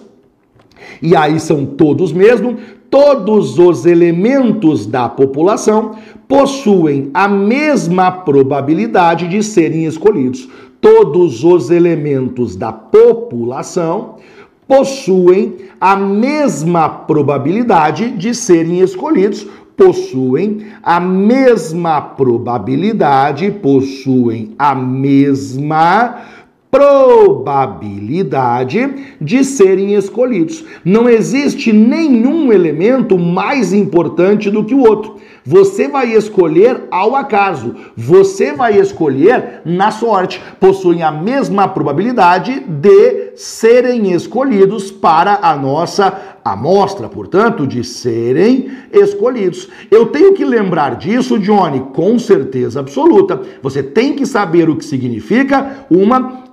e 1.03 1.15
aí 1.15 1.39
são 1.39 1.67
todos 1.67 2.13
mesmo, 2.13 2.57
todos 2.89 3.59
os 3.59 3.87
elementos 3.87 4.87
da 4.87 5.09
população 5.09 5.93
possuem 6.27 7.11
a 7.13 7.29
mesma 7.29 8.11
probabilidade 8.11 9.29
de 9.29 9.43
serem 9.43 9.85
escolhidos 9.85 10.49
todos 10.81 11.45
os 11.45 11.71
elementos 11.71 12.57
da 12.57 12.73
população 12.73 14.17
possuem 14.67 15.57
a 15.81 15.95
mesma 15.97 16.89
probabilidade 16.89 18.11
de 18.13 18.35
serem 18.35 18.81
escolhidos, 18.81 19.47
possuem 19.77 20.67
a 20.83 20.99
mesma 21.01 22.01
probabilidade, 22.01 23.51
possuem 23.51 24.55
a 24.59 24.75
mesma 24.75 26.23
probabilidade 26.71 28.89
de 29.21 29.45
serem 29.45 29.95
escolhidos. 29.95 30.65
Não 30.85 31.09
existe 31.09 31.73
nenhum 31.73 32.53
elemento 32.53 33.19
mais 33.19 33.73
importante 33.73 34.51
do 34.51 34.65
que 34.65 34.75
o 34.75 34.83
outro. 34.83 35.17
Você 35.45 35.89
vai 35.89 36.13
escolher 36.13 36.85
ao 36.91 37.17
acaso, 37.17 37.75
você 37.97 38.53
vai 38.53 38.79
escolher 38.79 39.63
na 39.65 39.91
sorte. 39.91 40.41
Possuem 40.59 41.03
a 41.03 41.11
mesma 41.11 41.67
probabilidade 41.69 42.61
de 42.61 43.33
serem 43.37 44.13
escolhidos 44.13 44.91
para 44.91 45.39
a 45.43 45.57
nossa 45.57 46.37
amostra, 46.45 47.09
portanto, 47.09 47.67
de 47.67 47.83
serem 47.85 48.71
escolhidos. 48.93 49.69
Eu 49.91 50.07
tenho 50.07 50.35
que 50.35 50.45
lembrar 50.45 50.97
disso, 50.97 51.39
Johnny, 51.39 51.81
com 51.93 52.19
certeza 52.19 52.81
absoluta. 52.81 53.41
Você 53.63 53.83
tem 53.83 54.15
que 54.15 54.27
saber 54.27 54.69
o 54.69 54.77
que 54.77 54.85
significa 54.85 55.87
uma 55.91 56.45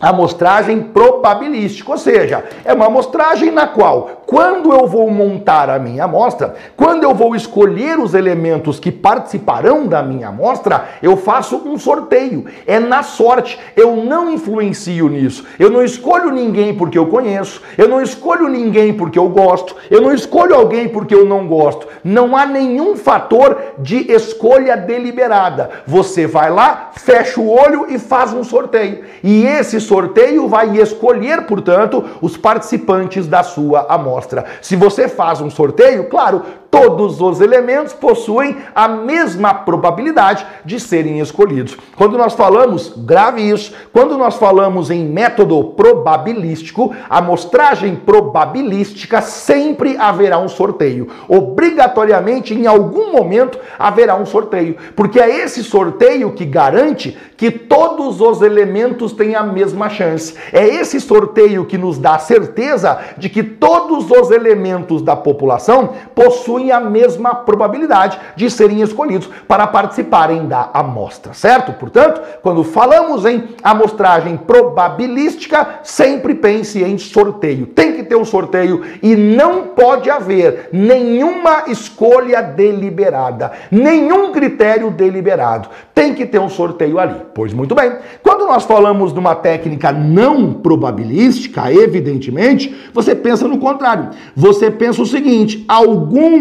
amostragem 0.00 0.80
probabilística, 0.80 1.90
ou 1.90 1.98
seja, 1.98 2.44
é 2.64 2.72
uma 2.72 2.86
amostragem 2.86 3.50
na 3.50 3.66
qual, 3.66 4.18
quando 4.28 4.72
eu 4.72 4.86
vou 4.86 5.10
montar 5.10 5.70
a 5.70 5.78
minha 5.78 6.04
amostra, 6.04 6.54
quando 6.76 7.02
eu 7.02 7.14
vou 7.14 7.34
escolher 7.34 7.98
os 7.98 8.12
elementos 8.12 8.78
que 8.78 8.92
participarão 8.92 9.86
da 9.86 10.02
minha 10.02 10.28
amostra, 10.28 10.86
eu 11.02 11.16
faço 11.16 11.56
um 11.64 11.78
sorteio. 11.78 12.44
É 12.66 12.78
na 12.78 13.02
sorte. 13.02 13.58
Eu 13.74 13.96
não 13.96 14.30
influencio 14.30 15.08
nisso. 15.08 15.46
Eu 15.58 15.70
não 15.70 15.82
escolho 15.82 16.30
ninguém 16.30 16.74
porque 16.74 16.98
eu 16.98 17.06
conheço. 17.06 17.62
Eu 17.78 17.88
não 17.88 18.02
escolho 18.02 18.48
ninguém 18.48 18.92
porque 18.92 19.18
eu 19.18 19.30
gosto. 19.30 19.74
Eu 19.90 20.02
não 20.02 20.12
escolho 20.12 20.54
alguém 20.54 20.90
porque 20.90 21.14
eu 21.14 21.24
não 21.24 21.46
gosto. 21.46 21.88
Não 22.04 22.36
há 22.36 22.44
nenhum 22.44 22.96
fator 22.96 23.56
de 23.78 24.12
escolha 24.12 24.76
deliberada. 24.76 25.70
Você 25.86 26.26
vai 26.26 26.50
lá, 26.50 26.90
fecha 26.94 27.40
o 27.40 27.50
olho 27.50 27.86
e 27.88 27.98
faz 27.98 28.34
um 28.34 28.44
sorteio. 28.44 29.04
E 29.24 29.46
esse 29.46 29.80
sorteio 29.88 30.46
vai 30.46 30.76
escolher, 30.76 31.46
portanto, 31.46 32.04
os 32.20 32.36
participantes 32.36 33.26
da 33.26 33.42
sua 33.42 33.86
amostra. 33.88 34.44
Se 34.60 34.76
você 34.76 35.08
faz 35.08 35.40
um 35.40 35.50
sorteio, 35.50 36.08
claro, 36.08 36.42
todos 36.70 37.20
os 37.20 37.40
elementos 37.40 37.92
possuem 37.92 38.56
a 38.74 38.86
mesma 38.86 39.54
probabilidade 39.54 40.46
de 40.64 40.78
serem 40.78 41.18
escolhidos. 41.20 41.76
Quando 41.96 42.18
nós 42.18 42.34
falamos, 42.34 42.92
grave 42.96 43.42
isso, 43.42 43.72
quando 43.92 44.18
nós 44.18 44.36
falamos 44.36 44.90
em 44.90 45.04
método 45.04 45.62
probabilístico, 45.76 46.94
amostragem 47.08 47.96
probabilística 47.96 49.20
sempre 49.22 49.96
haverá 49.96 50.38
um 50.38 50.48
sorteio. 50.48 51.08
Obrigatoriamente, 51.26 52.54
em 52.54 52.66
algum 52.66 53.12
momento, 53.12 53.58
haverá 53.78 54.16
um 54.16 54.26
sorteio, 54.26 54.76
porque 54.94 55.18
é 55.18 55.42
esse 55.42 55.64
sorteio 55.64 56.32
que 56.32 56.44
garante 56.44 57.16
que 57.36 57.50
todos 57.50 58.20
os 58.20 58.42
elementos 58.42 59.12
têm 59.12 59.34
a 59.34 59.42
mesma 59.42 59.88
chance. 59.88 60.34
É 60.52 60.66
esse 60.66 61.00
sorteio 61.00 61.64
que 61.64 61.78
nos 61.78 61.98
dá 61.98 62.18
certeza 62.18 62.98
de 63.16 63.28
que 63.28 63.42
todos 63.42 64.10
os 64.10 64.30
elementos 64.30 65.02
da 65.02 65.14
população 65.14 65.94
possuem 66.14 66.57
a 66.70 66.80
mesma 66.80 67.34
probabilidade 67.34 68.18
de 68.36 68.50
serem 68.50 68.82
escolhidos 68.82 69.28
para 69.46 69.66
participarem 69.66 70.46
da 70.46 70.70
amostra, 70.74 71.32
certo? 71.32 71.72
Portanto, 71.72 72.20
quando 72.42 72.64
falamos 72.64 73.24
em 73.24 73.48
amostragem 73.62 74.36
probabilística, 74.36 75.80
sempre 75.82 76.34
pense 76.34 76.82
em 76.82 76.98
sorteio. 76.98 77.66
Tem 77.66 77.92
que 77.92 78.02
ter 78.02 78.16
um 78.16 78.24
sorteio 78.24 78.82
e 79.02 79.14
não 79.14 79.68
pode 79.68 80.10
haver 80.10 80.68
nenhuma 80.72 81.64
escolha 81.68 82.42
deliberada, 82.42 83.52
nenhum 83.70 84.32
critério 84.32 84.90
deliberado. 84.90 85.68
Tem 85.94 86.14
que 86.14 86.26
ter 86.26 86.38
um 86.38 86.48
sorteio 86.48 86.98
ali. 86.98 87.22
Pois 87.34 87.52
muito 87.52 87.74
bem. 87.74 87.96
Quando 88.22 88.46
nós 88.46 88.64
falamos 88.64 89.12
de 89.12 89.18
uma 89.18 89.34
técnica 89.34 89.92
não 89.92 90.52
probabilística, 90.52 91.72
evidentemente, 91.72 92.74
você 92.92 93.14
pensa 93.14 93.46
no 93.48 93.58
contrário. 93.58 94.10
Você 94.34 94.70
pensa 94.70 95.02
o 95.02 95.06
seguinte: 95.06 95.64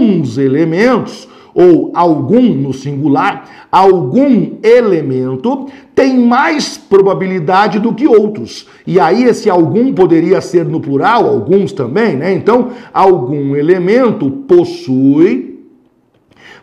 alguns 0.07 0.37
elementos 0.37 1.27
ou 1.53 1.91
algum 1.95 2.53
no 2.53 2.71
singular, 2.71 3.67
algum 3.71 4.57
elemento 4.61 5.67
tem 5.95 6.19
mais 6.19 6.77
probabilidade 6.77 7.79
do 7.79 7.95
que 7.95 8.07
outros. 8.07 8.67
E 8.85 8.99
aí 8.99 9.23
esse 9.23 9.49
algum 9.49 9.91
poderia 9.91 10.39
ser 10.39 10.65
no 10.65 10.79
plural, 10.79 11.25
alguns 11.25 11.71
também, 11.71 12.15
né? 12.15 12.31
Então, 12.31 12.69
algum 12.93 13.55
elemento 13.55 14.29
possui 14.29 15.56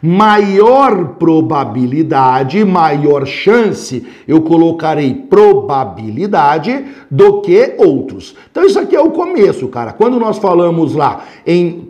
maior 0.05 1.15
probabilidade, 1.15 2.63
maior 2.63 3.27
chance, 3.27 4.07
eu 4.29 4.43
colocarei 4.43 5.15
probabilidade 5.15 6.85
do 7.11 7.41
que 7.41 7.75
outros. 7.79 8.37
Então 8.51 8.67
isso 8.67 8.79
aqui 8.79 8.95
é 8.95 9.01
o 9.01 9.13
começo, 9.13 9.67
cara. 9.69 9.95
Quando 9.95 10.21
nós 10.21 10.37
falamos 10.37 10.95
lá 10.95 11.25
em, 11.47 11.89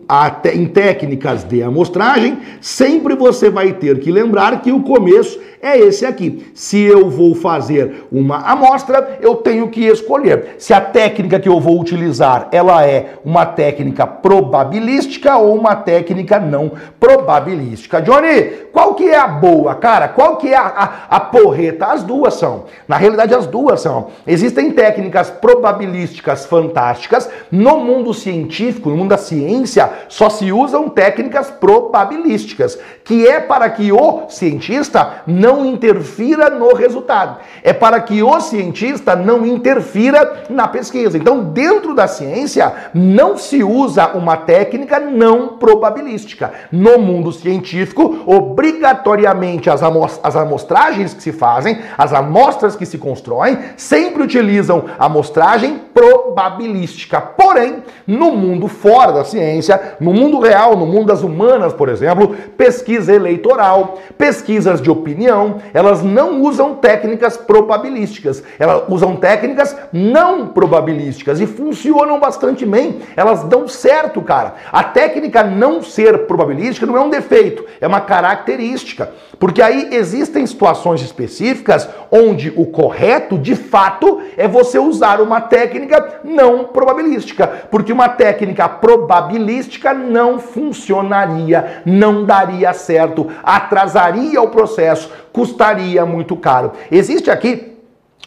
em 0.55 0.67
técnicas 0.67 1.43
de 1.43 1.61
amostragem, 1.61 2.39
sempre 2.61 3.17
você 3.17 3.51
vai 3.51 3.73
ter 3.73 3.99
que 3.99 4.13
lembrar 4.13 4.63
que 4.63 4.71
o 4.71 4.83
começo 4.83 5.41
é 5.65 5.79
esse 5.79 6.05
aqui. 6.05 6.53
Se 6.55 6.79
eu 6.83 7.09
vou 7.09 7.35
fazer 7.35 8.07
uma 8.13 8.39
amostra, 8.39 9.19
eu 9.23 9.37
tenho 9.37 9.69
que 9.69 9.87
escolher 9.87 10.57
se 10.59 10.75
a 10.75 10.81
técnica 10.81 11.41
que 11.41 11.49
eu 11.49 11.59
vou 11.59 11.81
utilizar, 11.81 12.49
ela 12.53 12.87
é 12.87 13.15
uma 13.25 13.47
técnica 13.47 14.07
probabilística 14.07 15.37
ou 15.39 15.57
uma 15.57 15.75
técnica 15.75 16.39
não 16.39 16.73
probabilística. 17.01 18.03
Johnny, 18.03 18.43
qual 18.73 18.95
que 18.95 19.09
é 19.09 19.17
a 19.17 19.27
boa, 19.27 19.75
cara? 19.75 20.09
Qual 20.09 20.37
que 20.37 20.49
é 20.53 20.57
a, 20.57 20.67
a, 20.67 21.17
a 21.17 21.21
porreta? 21.21 21.87
As 21.87 22.03
duas 22.03 22.35
são. 22.35 22.65
Na 22.87 22.97
realidade, 22.97 23.35
as 23.35 23.47
duas 23.47 23.81
são. 23.81 24.09
Existem 24.27 24.71
técnicas 24.73 25.31
probabilísticas 25.31 26.45
fantásticas. 26.45 27.31
No 27.51 27.79
mundo 27.79 28.13
científico, 28.13 28.91
no 28.91 28.97
mundo 28.97 29.11
da 29.11 29.17
ciência, 29.17 29.91
só 30.09 30.29
se 30.29 30.53
usam 30.53 30.89
técnicas 30.89 31.51
probabilísticas, 31.51 32.79
que 33.05 33.27
é 33.27 33.41
para 33.41 33.71
que 33.71 33.93
o 33.93 34.29
cientista 34.29 35.23
não 35.27 35.54
interfira 35.63 36.49
no 36.49 36.73
resultado. 36.73 37.37
É 37.63 37.75
para 37.75 38.01
que 38.01 38.23
o 38.23 38.41
cientista 38.41 39.15
não 39.15 39.45
interfira 39.45 40.45
na 40.49 40.67
pesquisa. 40.67 41.19
Então, 41.19 41.45
dentro 41.45 41.95
da 41.95 42.09
ciência, 42.09 42.73
não 42.95 43.37
se 43.37 43.63
usa 43.63 44.09
uma 44.15 44.39
técnica 44.39 44.99
não 44.99 45.59
probabilística. 45.59 46.51
No 46.73 46.99
mundo 46.99 47.31
científico, 47.31 48.21
obrigatoriamente 48.25 49.69
as, 49.69 49.83
as 50.23 50.37
amostragens 50.37 51.13
que 51.13 51.23
se 51.23 51.33
fazem, 51.33 51.79
as 51.99 52.15
amostras 52.15 52.75
que 52.75 52.87
se 52.87 52.97
constroem, 52.97 53.59
sempre 53.77 54.23
utilizam 54.23 54.85
amostragem 54.99 55.81
probabilística. 55.93 57.21
Porém, 57.21 57.83
no 58.07 58.33
mundo 58.33 58.69
fora 58.69 59.13
da 59.13 59.25
ciência, 59.25 59.97
no 60.01 60.13
mundo 60.13 60.39
real, 60.39 60.77
no 60.77 60.87
mundo 60.87 61.07
das 61.07 61.23
humanas, 61.23 61.73
por 61.73 61.89
exemplo, 61.89 62.37
pesquisa 62.57 63.13
eleitoral, 63.13 63.99
pesquisas 64.17 64.81
de 64.81 64.91
opinião, 64.91 65.34
elas 65.73 66.03
não 66.03 66.43
usam 66.43 66.75
técnicas 66.75 67.37
probabilísticas, 67.37 68.43
elas 68.59 68.85
usam 68.89 69.17
técnicas 69.17 69.77
não 69.93 70.49
probabilísticas 70.49 71.41
e 71.41 71.47
funcionam 71.47 72.21
bastante 72.21 72.65
bem. 72.65 73.01
Elas 73.17 73.45
dão 73.45 73.67
certo, 73.67 74.21
cara. 74.23 74.55
A 74.73 74.85
técnica 74.85 75.43
não 75.43 75.83
ser 75.83 76.27
probabilística 76.27 76.87
não 76.87 76.97
é 76.97 77.01
um 77.01 77.11
defeito, 77.11 77.65
é 77.81 77.87
uma 77.87 78.01
característica. 78.01 79.11
Porque 79.39 79.61
aí 79.61 79.89
existem 79.93 80.47
situações 80.47 81.03
específicas 81.03 81.89
onde 82.11 82.53
o 82.57 82.67
correto, 82.67 83.37
de 83.37 83.55
fato, 83.55 84.23
é 84.37 84.47
você 84.47 84.79
usar 84.79 85.21
uma 85.21 85.41
técnica 85.41 86.21
não 86.25 86.65
probabilística. 86.65 87.47
Porque 87.71 87.93
uma 87.93 88.09
técnica 88.09 88.69
probabilística 88.69 89.93
não 89.93 90.39
funcionaria, 90.39 91.83
não 91.85 92.25
daria 92.25 92.73
certo, 92.73 93.29
atrasaria 93.43 94.41
o 94.41 94.49
processo, 94.49 95.11
custaria 95.35 96.07
muito 96.07 96.37
caro. 96.37 96.71
Existe 96.93 97.29
aqui 97.29 97.73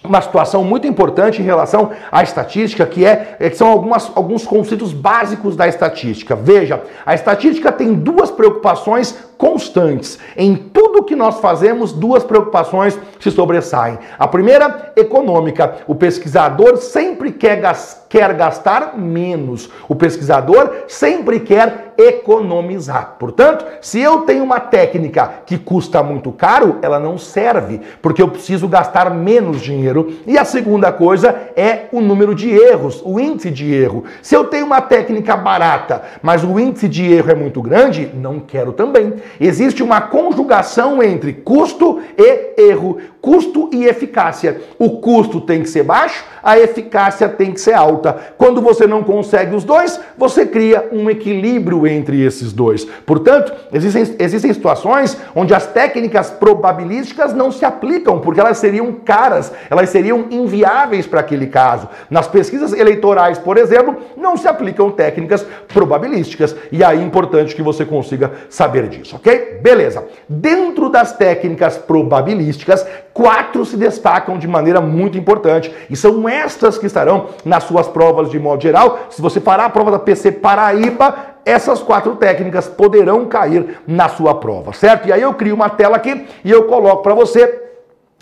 uma 0.04 0.22
situação 0.22 0.62
muito 0.62 0.86
importante 0.86 1.42
em 1.42 1.46
relação 1.46 1.92
à 2.12 2.22
estatística, 2.22 2.86
que 2.86 3.06
é, 3.06 3.38
é 3.40 3.50
que 3.50 3.56
são 3.56 3.70
algumas, 3.70 4.12
alguns 4.14 4.46
conceitos 4.46 4.92
básicos 4.92 5.56
da 5.56 5.70
estatística. 5.70 6.36
Veja, 6.36 6.84
a 7.06 7.16
estatística 7.16 7.72
tem 7.72 7.94
duas 7.94 8.30
preocupações 8.30 9.18
constantes. 9.38 10.18
Em 10.36 10.56
tudo 10.56 11.04
que 11.04 11.16
nós 11.16 11.40
fazemos, 11.40 11.94
duas 11.94 12.24
preocupações 12.24 13.00
se 13.20 13.32
sobressaem. 13.32 14.00
A 14.18 14.28
primeira, 14.28 14.94
econômica. 14.96 15.78
O 15.88 15.96
pesquisador 15.96 16.78
sempre 16.78 17.32
quer, 17.32 17.62
quer 18.10 18.34
gastar 18.34 18.98
menos. 18.98 19.70
O 19.88 19.96
pesquisador 19.96 20.72
sempre 20.88 21.40
quer 21.40 21.94
economizar. 21.98 23.16
Portanto, 23.18 23.66
se 23.82 24.00
eu 24.00 24.22
tenho 24.22 24.44
uma 24.44 24.60
técnica 24.60 25.42
que 25.46 25.58
custa 25.58 26.04
muito 26.04 26.32
caro, 26.32 26.78
ela 26.82 27.00
não 27.00 27.18
serve, 27.18 27.82
porque 28.02 28.22
eu 28.22 28.28
preciso 28.28 28.68
gastar 28.68 29.10
menos 29.10 29.62
dinheiro. 29.62 30.14
E 30.26 30.38
a 30.38 30.46
segunda 30.46 30.92
coisa 30.92 31.36
é 31.56 31.86
o 31.92 32.02
número 32.02 32.36
de 32.36 32.50
erros, 32.50 33.02
o 33.04 33.20
índice 33.20 33.50
de 33.50 33.74
erro. 33.74 34.04
Se 34.22 34.36
eu 34.36 34.46
tenho 34.46 34.66
uma 34.66 34.82
técnica 34.82 35.36
barata, 35.36 36.04
mas 36.22 36.44
o 36.44 36.60
índice 36.60 36.88
de 36.88 37.12
erro 37.12 37.32
é 37.32 37.36
muito 37.36 37.62
grande, 37.62 38.12
não 38.14 38.40
quero 38.40 38.72
também. 38.72 39.16
Existe 39.40 39.84
uma 39.84 40.02
conjugação 40.02 41.02
entre 41.02 41.34
custo 41.34 42.00
e 42.18 42.62
erro. 42.62 42.98
Custo 43.28 43.70
e 43.74 43.84
eficácia. 43.84 44.62
O 44.80 45.02
custo 45.02 45.42
tem 45.42 45.62
que 45.62 45.70
ser 45.70 45.84
baixo, 45.84 46.24
a 46.42 46.58
eficácia 46.58 47.28
tem 47.28 47.52
que 47.52 47.60
ser 47.60 47.74
alta. 47.74 48.16
Quando 48.38 48.62
você 48.62 48.88
não 48.88 49.04
consegue 49.04 49.54
os 49.54 49.66
dois, 49.66 50.00
você 50.18 50.46
cria 50.46 50.88
um 50.94 51.10
equilíbrio 51.10 51.86
entre 51.86 52.24
esses 52.24 52.54
dois. 52.54 52.86
Portanto, 53.06 53.54
existem, 53.74 54.16
existem 54.18 54.54
situações 54.54 55.18
onde 55.36 55.54
as 55.54 55.68
técnicas 55.68 56.30
probabilísticas 56.30 57.34
não 57.34 57.52
se 57.52 57.66
aplicam, 57.66 58.22
porque 58.22 58.40
elas 58.40 58.60
seriam 58.60 58.94
caras, 58.94 59.52
elas 59.70 59.90
seriam 59.90 60.28
inviáveis 60.32 61.06
para 61.06 61.20
aquele 61.20 61.48
caso. 61.48 61.90
Nas 62.10 62.28
pesquisas 62.28 62.72
eleitorais, 62.72 63.38
por 63.38 63.58
exemplo, 63.58 63.98
não 64.16 64.38
se 64.38 64.48
aplicam 64.48 64.90
técnicas 64.90 65.46
probabilísticas. 65.74 66.56
E 66.72 66.82
aí 66.82 66.98
é 66.98 67.04
importante 67.04 67.54
que 67.54 67.62
você 67.62 67.84
consiga 67.84 68.32
saber 68.50 68.88
disso, 68.88 69.18
ok? 69.18 69.60
Beleza. 69.62 70.06
Dentro 70.30 70.88
das 70.88 71.12
técnicas 71.12 71.78
probabilísticas, 71.78 72.88
quatro 73.18 73.66
se 73.66 73.76
destacam 73.76 74.38
de 74.38 74.48
maneira 74.48 74.80
muito 74.80 75.18
importante 75.18 75.74
e 75.90 75.96
são 75.96 76.30
estas 76.30 76.78
que 76.78 76.86
estarão 76.86 77.30
nas 77.44 77.64
suas 77.64 77.88
provas 77.88 78.30
de 78.30 78.38
modo 78.38 78.62
geral. 78.62 79.08
Se 79.10 79.20
você 79.24 79.40
parar 79.40 79.66
a 79.66 79.70
prova 79.72 79.90
da 79.90 79.98
PC 79.98 80.34
Paraíba, 80.34 81.16
essas 81.44 81.82
quatro 81.82 82.16
técnicas 82.18 82.68
poderão 82.68 83.26
cair 83.26 83.80
na 83.88 84.08
sua 84.08 84.36
prova, 84.36 84.72
certo? 84.72 85.08
E 85.08 85.12
aí 85.12 85.24
eu 85.24 85.34
crio 85.34 85.56
uma 85.56 85.68
tela 85.68 85.96
aqui 85.96 86.28
e 86.46 86.52
eu 86.52 86.66
coloco 86.66 87.02
para 87.02 87.16
você 87.16 87.64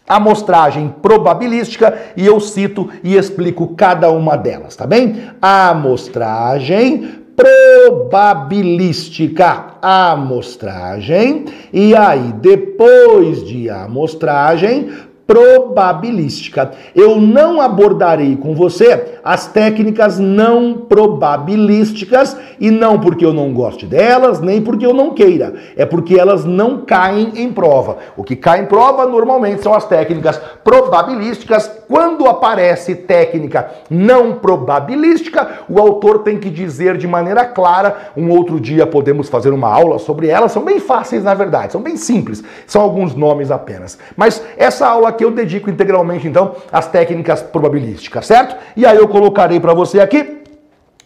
amostragem 0.07 0.95
probabilística 1.01 1.97
e 2.15 2.25
eu 2.25 2.39
cito 2.39 2.89
e 3.03 3.17
explico 3.17 3.75
cada 3.75 4.09
uma 4.11 4.37
delas, 4.37 4.77
tá 4.77 4.87
bem? 4.87 5.29
Amostragem 5.41 7.24
probabilística, 7.35 9.77
amostragem, 9.81 11.45
e 11.73 11.95
aí 11.95 12.31
depois 12.41 13.43
de 13.43 13.69
amostragem, 13.69 14.89
probabilística. 15.27 16.71
Eu 16.95 17.19
não 17.19 17.59
abordarei 17.59 18.35
com 18.35 18.53
você 18.53 19.14
as 19.25 19.47
técnicas 19.47 20.19
não 20.19 20.75
probabilísticas 20.87 22.37
e 22.59 22.69
não 22.69 22.99
porque 22.99 23.25
eu 23.25 23.33
não 23.33 23.51
goste 23.51 23.87
delas, 23.87 24.39
nem 24.39 24.61
porque 24.61 24.85
eu 24.85 24.93
não 24.93 25.15
queira. 25.15 25.55
É 25.75 25.83
porque 25.83 26.19
elas 26.19 26.45
não 26.45 26.81
caem 26.81 27.31
em 27.35 27.51
prova. 27.51 27.97
O 28.15 28.23
que 28.23 28.35
cai 28.35 28.61
em 28.61 28.67
prova 28.67 29.07
normalmente 29.07 29.63
são 29.63 29.73
as 29.73 29.85
técnicas 29.87 30.39
probabilísticas. 30.63 31.71
Quando 31.87 32.27
aparece 32.27 32.93
técnica 32.93 33.71
não 33.89 34.33
probabilística, 34.33 35.61
o 35.67 35.79
autor 35.79 36.19
tem 36.19 36.37
que 36.37 36.51
dizer 36.51 36.95
de 36.95 37.07
maneira 37.07 37.45
clara. 37.45 38.11
Um 38.15 38.29
outro 38.29 38.59
dia 38.59 38.85
podemos 38.85 39.27
fazer 39.27 39.49
uma 39.49 39.69
aula 39.69 39.97
sobre 39.97 40.27
elas. 40.27 40.51
São 40.51 40.63
bem 40.63 40.79
fáceis, 40.79 41.23
na 41.23 41.33
verdade, 41.33 41.71
são 41.71 41.81
bem 41.81 41.97
simples. 41.97 42.43
São 42.67 42.79
alguns 42.79 43.15
nomes 43.15 43.49
apenas. 43.49 43.97
Mas 44.15 44.39
essa 44.55 44.85
aula 44.87 45.11
que 45.11 45.25
eu 45.25 45.31
dedico 45.31 45.67
integralmente, 45.67 46.27
então, 46.27 46.55
às 46.71 46.87
técnicas 46.87 47.41
probabilísticas, 47.41 48.27
certo? 48.27 48.55
E 48.77 48.85
aí 48.85 48.97
eu 48.97 49.14
colocarei 49.15 49.61
para 49.61 49.73
você 49.73 50.01
aqui, 50.01 50.41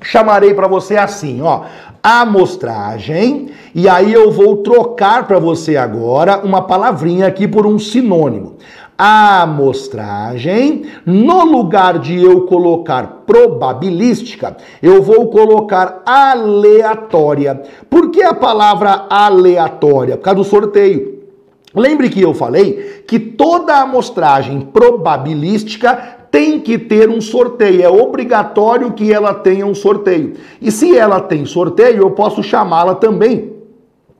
chamarei 0.01 0.55
para 0.55 0.67
você 0.67 0.97
assim, 0.97 1.43
ó, 1.43 1.61
amostragem, 2.01 3.51
e 3.75 3.87
aí 3.87 4.11
eu 4.11 4.31
vou 4.31 4.57
trocar 4.57 5.27
para 5.27 5.37
você 5.37 5.77
agora 5.77 6.39
uma 6.43 6.63
palavrinha 6.63 7.27
aqui 7.27 7.47
por 7.47 7.67
um 7.67 7.77
sinônimo. 7.77 8.55
Amostragem, 8.97 10.87
no 11.05 11.45
lugar 11.45 11.99
de 11.99 12.19
eu 12.19 12.47
colocar 12.47 13.25
probabilística, 13.27 14.57
eu 14.81 15.03
vou 15.03 15.27
colocar 15.27 16.01
aleatória. 16.03 17.61
Por 17.87 18.09
que 18.09 18.23
a 18.23 18.33
palavra 18.33 19.05
aleatória? 19.07 20.17
Por 20.17 20.23
causa 20.23 20.37
do 20.37 20.43
sorteio. 20.43 21.19
Lembre 21.75 22.09
que 22.09 22.19
eu 22.19 22.33
falei 22.33 23.03
que 23.07 23.19
toda 23.19 23.77
amostragem 23.77 24.61
probabilística 24.61 26.18
tem 26.31 26.59
que 26.59 26.77
ter 26.77 27.09
um 27.09 27.21
sorteio, 27.21 27.81
é 27.81 27.89
obrigatório 27.89 28.93
que 28.93 29.11
ela 29.11 29.33
tenha 29.33 29.65
um 29.65 29.73
sorteio. 29.73 30.33
E 30.61 30.71
se 30.71 30.97
ela 30.97 31.19
tem 31.19 31.45
sorteio, 31.45 31.97
eu 31.97 32.11
posso 32.11 32.43
chamá-la 32.43 32.95
também 32.95 33.53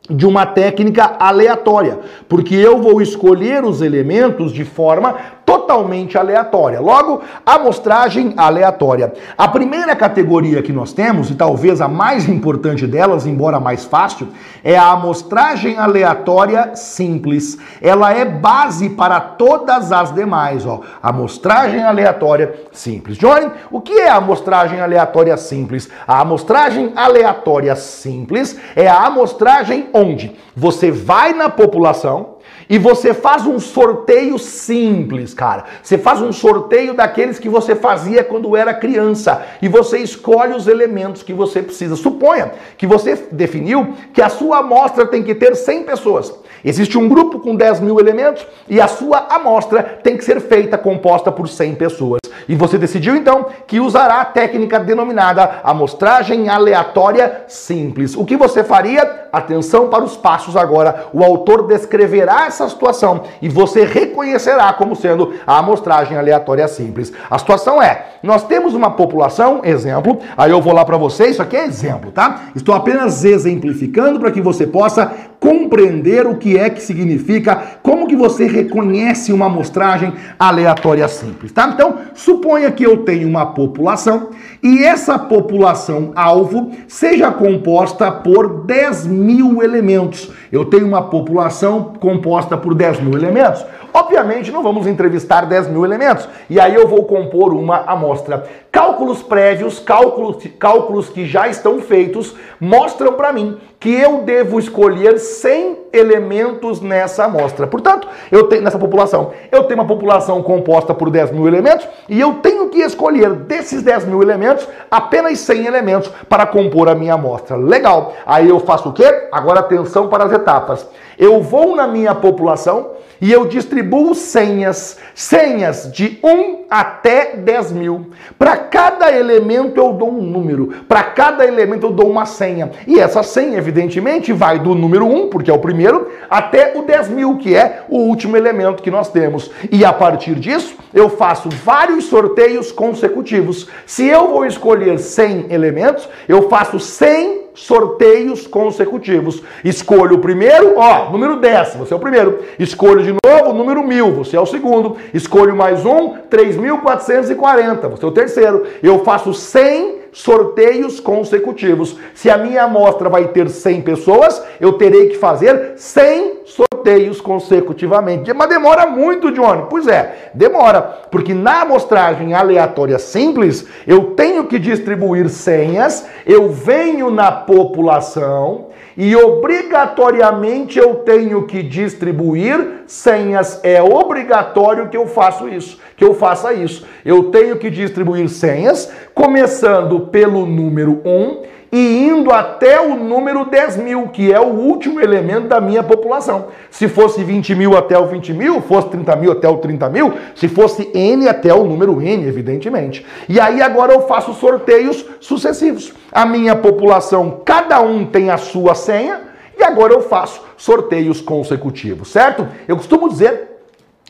de 0.10 0.26
uma 0.26 0.46
técnica 0.46 1.18
aleatória, 1.20 2.00
porque 2.28 2.56
eu 2.56 2.80
vou 2.80 3.00
escolher 3.00 3.64
os 3.64 3.82
elementos 3.82 4.52
de 4.52 4.66
forma 4.66 5.16
totalmente 5.50 6.16
aleatória. 6.16 6.80
Logo, 6.80 7.24
amostragem 7.44 8.36
aleatória. 8.38 9.12
A 9.36 9.48
primeira 9.48 9.96
categoria 9.96 10.62
que 10.62 10.72
nós 10.72 10.94
temos, 10.94 11.32
e 11.32 11.34
talvez 11.34 11.82
a 11.82 11.88
mais 11.88 12.30
importante 12.30 12.86
delas, 12.86 13.26
embora 13.26 13.60
mais 13.60 13.84
fácil, 13.84 14.28
é 14.64 14.78
a 14.78 14.92
amostragem 14.92 15.76
aleatória 15.76 16.76
simples. 16.76 17.58
Ela 17.82 18.14
é 18.14 18.26
base 18.26 18.90
para 18.92 19.20
todas 19.20 19.92
as 19.92 20.14
demais, 20.14 20.68
ó. 20.68 20.82
Amostragem 21.02 21.82
aleatória 21.84 22.54
simples. 22.72 23.18
Johnny, 23.18 23.50
o 23.72 23.82
que 23.82 23.94
é 23.94 24.08
a 24.08 24.18
amostragem 24.18 24.80
aleatória 24.80 25.36
simples? 25.36 25.90
A 26.08 26.22
amostragem 26.22 26.94
aleatória 26.96 27.76
simples 27.76 28.56
é 28.76 28.88
a 28.88 29.08
amostragem 29.08 29.90
onde 29.96 30.36
você 30.56 30.92
vai 30.92 31.34
na 31.34 31.50
população 31.50 32.29
e 32.70 32.78
você 32.78 33.14
faz 33.14 33.48
um 33.48 33.60
sorteio 33.60 34.38
simples, 34.38 35.34
cara. 35.34 35.66
Você 35.82 35.98
faz 35.98 36.22
um 36.22 36.32
sorteio 36.32 36.94
daqueles 36.94 37.40
que 37.40 37.50
você 37.50 37.76
fazia 37.76 38.24
quando 38.24 38.56
era 38.56 38.74
criança. 38.74 39.44
E 39.62 39.68
você 39.68 39.98
escolhe 39.98 40.54
os 40.54 40.68
elementos 40.68 41.24
que 41.24 41.34
você 41.34 41.62
precisa. 41.62 41.96
Suponha 41.96 42.52
que 42.78 42.86
você 42.86 43.16
definiu 43.32 43.96
que 44.14 44.22
a 44.22 44.30
sua 44.30 44.60
amostra 44.60 45.08
tem 45.08 45.24
que 45.24 45.34
ter 45.34 45.56
100 45.56 45.84
pessoas. 45.84 46.34
Existe 46.64 46.98
um 46.98 47.08
grupo 47.08 47.40
com 47.40 47.56
10 47.56 47.80
mil 47.80 48.00
elementos 48.00 48.46
e 48.68 48.80
a 48.80 48.88
sua 48.88 49.28
amostra 49.30 49.82
tem 50.04 50.18
que 50.18 50.26
ser 50.26 50.40
feita 50.42 50.78
composta 50.78 51.32
por 51.32 51.48
100 51.48 51.76
pessoas. 51.76 52.20
E 52.48 52.56
você 52.56 52.80
decidiu 52.80 53.16
então 53.16 53.46
que 53.68 53.80
usará 53.80 54.22
a 54.22 54.26
técnica 54.26 54.80
denominada 54.80 55.62
amostragem 55.64 56.50
aleatória 56.50 57.44
simples. 57.48 58.16
O 58.16 58.26
que 58.26 58.36
você 58.36 58.64
faria? 58.64 59.28
Atenção 59.32 59.88
para 59.88 60.04
os 60.04 60.18
passos 60.18 60.58
agora. 60.58 61.06
O 61.14 61.24
autor 61.24 61.68
descreverá 61.68 62.39
essa 62.46 62.68
situação 62.70 63.24
e 63.42 63.50
você 63.50 63.86
reconhecerá 63.86 64.72
como 64.74 64.96
sendo 64.96 65.34
a 65.46 65.58
amostragem 65.58 66.18
aleatória 66.18 66.68
simples. 66.68 67.12
A 67.30 67.38
situação 67.38 67.82
é: 67.82 68.06
nós 68.24 68.44
temos 68.44 68.74
uma 68.74 68.92
população, 68.92 69.62
exemplo, 69.64 70.20
aí 70.38 70.52
eu 70.52 70.62
vou 70.62 70.74
lá 70.74 70.84
para 70.84 70.98
você, 70.98 71.28
isso 71.28 71.42
aqui 71.42 71.56
é 71.56 71.66
exemplo, 71.66 72.12
tá? 72.12 72.44
Estou 72.56 72.76
apenas 72.76 73.24
exemplificando 73.24 74.20
para 74.20 74.32
que 74.32 74.42
você 74.42 74.68
possa 74.68 75.12
compreender 75.40 76.28
o 76.28 76.36
que 76.36 76.58
é 76.58 76.70
que 76.70 76.82
significa, 76.82 77.80
como 77.82 78.08
que 78.08 78.16
você 78.16 78.46
reconhece 78.46 79.32
uma 79.32 79.46
amostragem 79.46 80.14
aleatória 80.38 81.08
simples, 81.08 81.52
tá? 81.52 81.70
Então, 81.74 81.98
suponha 82.14 82.72
que 82.72 82.84
eu 82.84 82.98
tenho 82.98 83.28
uma 83.28 83.46
população 83.46 84.30
e 84.62 84.84
essa 84.84 85.18
população 85.18 86.12
alvo 86.16 86.72
seja 86.88 87.32
composta 87.32 88.12
por 88.12 88.66
10 88.66 89.08
mil 89.08 89.64
elementos. 89.64 90.30
Eu 90.52 90.66
tenho 90.66 90.88
uma 90.88 91.04
população 91.04 91.94
composta 92.00 92.58
por 92.58 92.76
10 92.76 93.00
mil 93.02 93.18
elementos. 93.18 93.66
Obviamente, 94.00 94.50
não 94.50 94.64
vamos 94.64 94.88
entrevistar 94.88 95.46
10 95.46 95.68
mil 95.68 95.84
elementos. 95.84 96.28
E 96.50 96.58
aí 96.58 96.74
eu 96.74 96.88
vou 96.88 97.04
compor 97.04 97.54
uma 97.54 97.84
amostra. 97.86 98.46
Cálculos 98.72 99.22
prévios, 99.22 99.78
cálculos, 99.78 100.38
cálculos 100.58 101.10
que 101.10 101.26
já 101.26 101.50
estão 101.50 101.82
feitos, 101.82 102.34
mostram 102.62 103.14
para 103.14 103.34
mim 103.34 103.58
que 103.78 103.94
eu 103.94 104.22
devo 104.22 104.58
escolher 104.58 105.20
100 105.20 105.78
elementos 105.92 106.80
nessa 106.80 107.26
amostra. 107.26 107.68
Portanto, 107.68 108.08
eu 108.32 108.48
tenho 108.48 108.62
nessa 108.62 108.80
população, 108.80 109.32
eu 109.52 109.64
tenho 109.66 109.80
uma 109.80 109.88
população 109.88 110.42
composta 110.44 110.94
por 110.94 111.10
10 111.10 111.32
mil 111.32 111.48
elementos 111.48 111.88
e 112.08 112.20
eu 112.20 112.36
tenho 112.36 112.70
que 112.70 112.80
escolher 112.80 113.32
desses 113.34 113.82
10 113.82 114.06
mil 114.06 114.22
elementos 114.22 114.68
apenas 114.90 115.40
100 115.40 115.66
elementos 115.66 116.10
para 116.30 116.46
compor 116.46 116.88
a 116.88 116.96
minha 116.96 117.16
amostra. 117.16 117.58
Legal. 117.58 118.14
Aí 118.26 118.48
eu 118.48 118.60
faço 118.60 118.90
o 118.90 118.94
quê? 118.94 119.28
Agora 119.32 119.60
atenção 119.60 120.08
para 120.08 120.24
as 120.24 120.32
etapas. 120.32 120.88
Eu 121.18 121.42
vou 121.42 121.76
na 121.76 121.86
minha 121.88 122.16
população 122.16 122.92
e 123.22 123.32
eu 123.32 123.46
distribuo 123.46 124.16
senhas, 124.16 124.98
senhas 125.14 125.92
de 125.92 126.20
1 126.24 126.66
até 126.70 127.36
10 127.36 127.72
mil. 127.72 128.12
Para 128.38 128.56
cada 128.58 129.12
elemento 129.12 129.80
eu 129.80 129.94
dou 129.94 130.10
um 130.10 130.22
número, 130.22 130.68
para 130.88 131.04
cada 131.04 131.46
elemento 131.46 131.88
eu 131.88 131.92
dou 131.92 132.10
uma 132.10 132.26
senha. 132.26 132.72
E 132.88 133.00
essa 133.00 133.24
senha, 133.24 133.58
evidentemente, 133.58 134.32
vai 134.32 134.60
do 134.60 134.76
número 134.76 135.06
1, 135.06 135.30
porque 135.30 135.52
é 135.52 135.54
o 135.54 135.60
primeiro, 135.60 136.12
até 136.30 136.78
o 136.78 136.84
10 136.84 137.10
mil, 137.10 137.38
que 137.38 137.56
é 137.56 137.84
o 137.90 137.98
último 137.98 138.38
elemento 138.38 138.84
que 138.84 138.92
nós 138.92 139.12
temos. 139.12 139.52
E 139.72 139.84
a 139.84 139.92
partir 139.92 140.36
disso, 140.36 140.76
eu 140.94 141.10
faço 141.10 141.50
vários 141.50 142.06
sorteios 142.06 142.72
consecutivos. 142.72 143.68
Se 143.86 144.08
eu 144.08 144.30
vou 144.30 144.46
escolher 144.46 144.98
100 144.98 145.48
elementos, 145.50 146.08
eu 146.28 146.50
faço 146.50 146.80
100 146.80 147.49
sorteios 147.60 148.48
consecutivos. 148.48 149.44
Escolho 149.64 150.16
o 150.16 150.20
primeiro, 150.20 150.76
ó, 150.78 151.10
número 151.12 151.36
10, 151.38 151.76
você 151.76 151.94
é 151.94 151.98
o 151.98 152.00
primeiro. 152.00 152.40
Escolho 152.58 153.04
de 153.04 153.14
novo, 153.24 153.54
número 153.54 153.84
1000, 153.84 154.12
você 154.14 154.38
é 154.38 154.40
o 154.40 154.46
segundo. 154.46 154.98
Escolho 155.14 155.56
mais 155.56 155.86
um, 155.86 156.14
3440, 156.30 157.90
você 157.90 158.06
é 158.06 158.08
o 158.08 158.12
terceiro. 158.12 158.66
Eu 158.82 159.00
faço 159.04 159.34
100 159.34 160.00
sorteios 160.12 161.00
consecutivos. 161.00 161.98
Se 162.14 162.30
a 162.30 162.38
minha 162.38 162.64
amostra 162.64 163.10
vai 163.10 163.28
ter 163.28 163.50
100 163.50 163.82
pessoas, 163.82 164.42
eu 164.60 164.74
terei 164.74 165.10
que 165.10 165.18
fazer 165.18 165.74
100 165.76 166.40
sorteios 166.46 166.69
sorteios 166.80 167.22
consecutivamente. 167.22 168.34
Mas 168.34 168.50
demora 168.50 168.86
muito, 168.86 169.32
Johnny. 169.32 169.64
Pois 169.70 169.88
é, 169.88 170.32
demora, 170.34 170.82
porque 171.12 171.34
na 171.34 171.62
amostragem 171.62 172.34
aleatória 172.34 172.98
simples, 172.98 173.68
eu 173.86 174.12
tenho 174.16 174.46
que 174.46 174.58
distribuir 174.58 175.30
senhas, 175.30 176.08
eu 176.26 176.50
venho 176.50 177.12
na 177.12 177.32
população 177.32 178.68
e 178.98 179.16
obrigatoriamente 179.16 180.80
eu 180.80 180.96
tenho 180.96 181.46
que 181.46 181.62
distribuir 181.62 182.84
senhas. 182.88 183.60
É 183.64 183.82
obrigatório 183.82 184.90
que 184.90 184.98
eu 184.98 185.08
faço 185.08 185.48
isso, 185.48 185.80
que 185.96 186.04
eu 186.04 186.14
faça 186.14 186.54
isso. 186.54 186.86
Eu 187.06 187.26
tenho 187.26 187.58
que 187.58 187.70
distribuir 187.70 188.30
senhas, 188.30 188.92
começando 189.14 190.08
pelo 190.08 190.46
número 190.46 191.02
1 191.06 191.59
e 191.72 192.08
indo 192.08 192.32
até 192.32 192.80
o 192.82 192.96
número 192.96 193.46
10 193.46 193.78
mil, 193.78 194.08
que 194.08 194.34
é 194.34 194.40
o 194.40 194.48
último 194.48 195.00
elemento 195.00 195.48
da 195.48 195.62
minha 195.62 195.84
população. 195.84 196.48
Se 196.72 196.88
fosse 196.88 197.24
20 197.24 197.54
mil 197.56 197.78
até 197.78 197.98
o 197.98 198.08
20 198.08 198.34
mil, 198.34 198.62
fosse 198.62 198.90
30 198.90 199.16
mil 199.16 199.32
até 199.32 199.48
o 199.48 199.58
30 199.58 199.90
mil, 199.90 200.14
se 200.36 200.48
fosse 200.48 200.90
N 200.94 201.28
até 201.28 201.54
o 201.54 201.64
número 201.64 202.02
N, 202.02 202.28
evidentemente. 202.28 203.06
E 203.28 203.40
aí 203.40 203.62
agora 203.62 203.94
eu 203.94 204.02
faço 204.02 204.34
sorteios 204.34 205.06
sucessivos. 205.20 205.94
A 206.12 206.26
minha 206.26 206.56
população, 206.56 207.42
cada 207.46 207.80
um 207.82 208.06
tem 208.06 208.30
a 208.32 208.38
sua 208.38 208.74
senha, 208.74 209.22
e 209.58 209.64
agora 209.64 209.94
eu 209.94 210.02
faço 210.02 210.42
sorteios 210.58 211.22
consecutivos, 211.22 212.10
certo? 212.10 212.48
Eu 212.68 212.78
costumo 212.78 213.10
dizer 213.10 213.48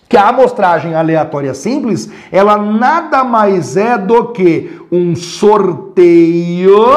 que 0.07 0.15
a 0.17 0.29
amostragem 0.29 0.95
aleatória 0.95 1.53
simples, 1.53 2.09
ela 2.31 2.57
nada 2.57 3.23
mais 3.23 3.77
é 3.77 3.97
do 3.97 4.29
que 4.29 4.79
um 4.91 5.15
sorteio 5.15 6.87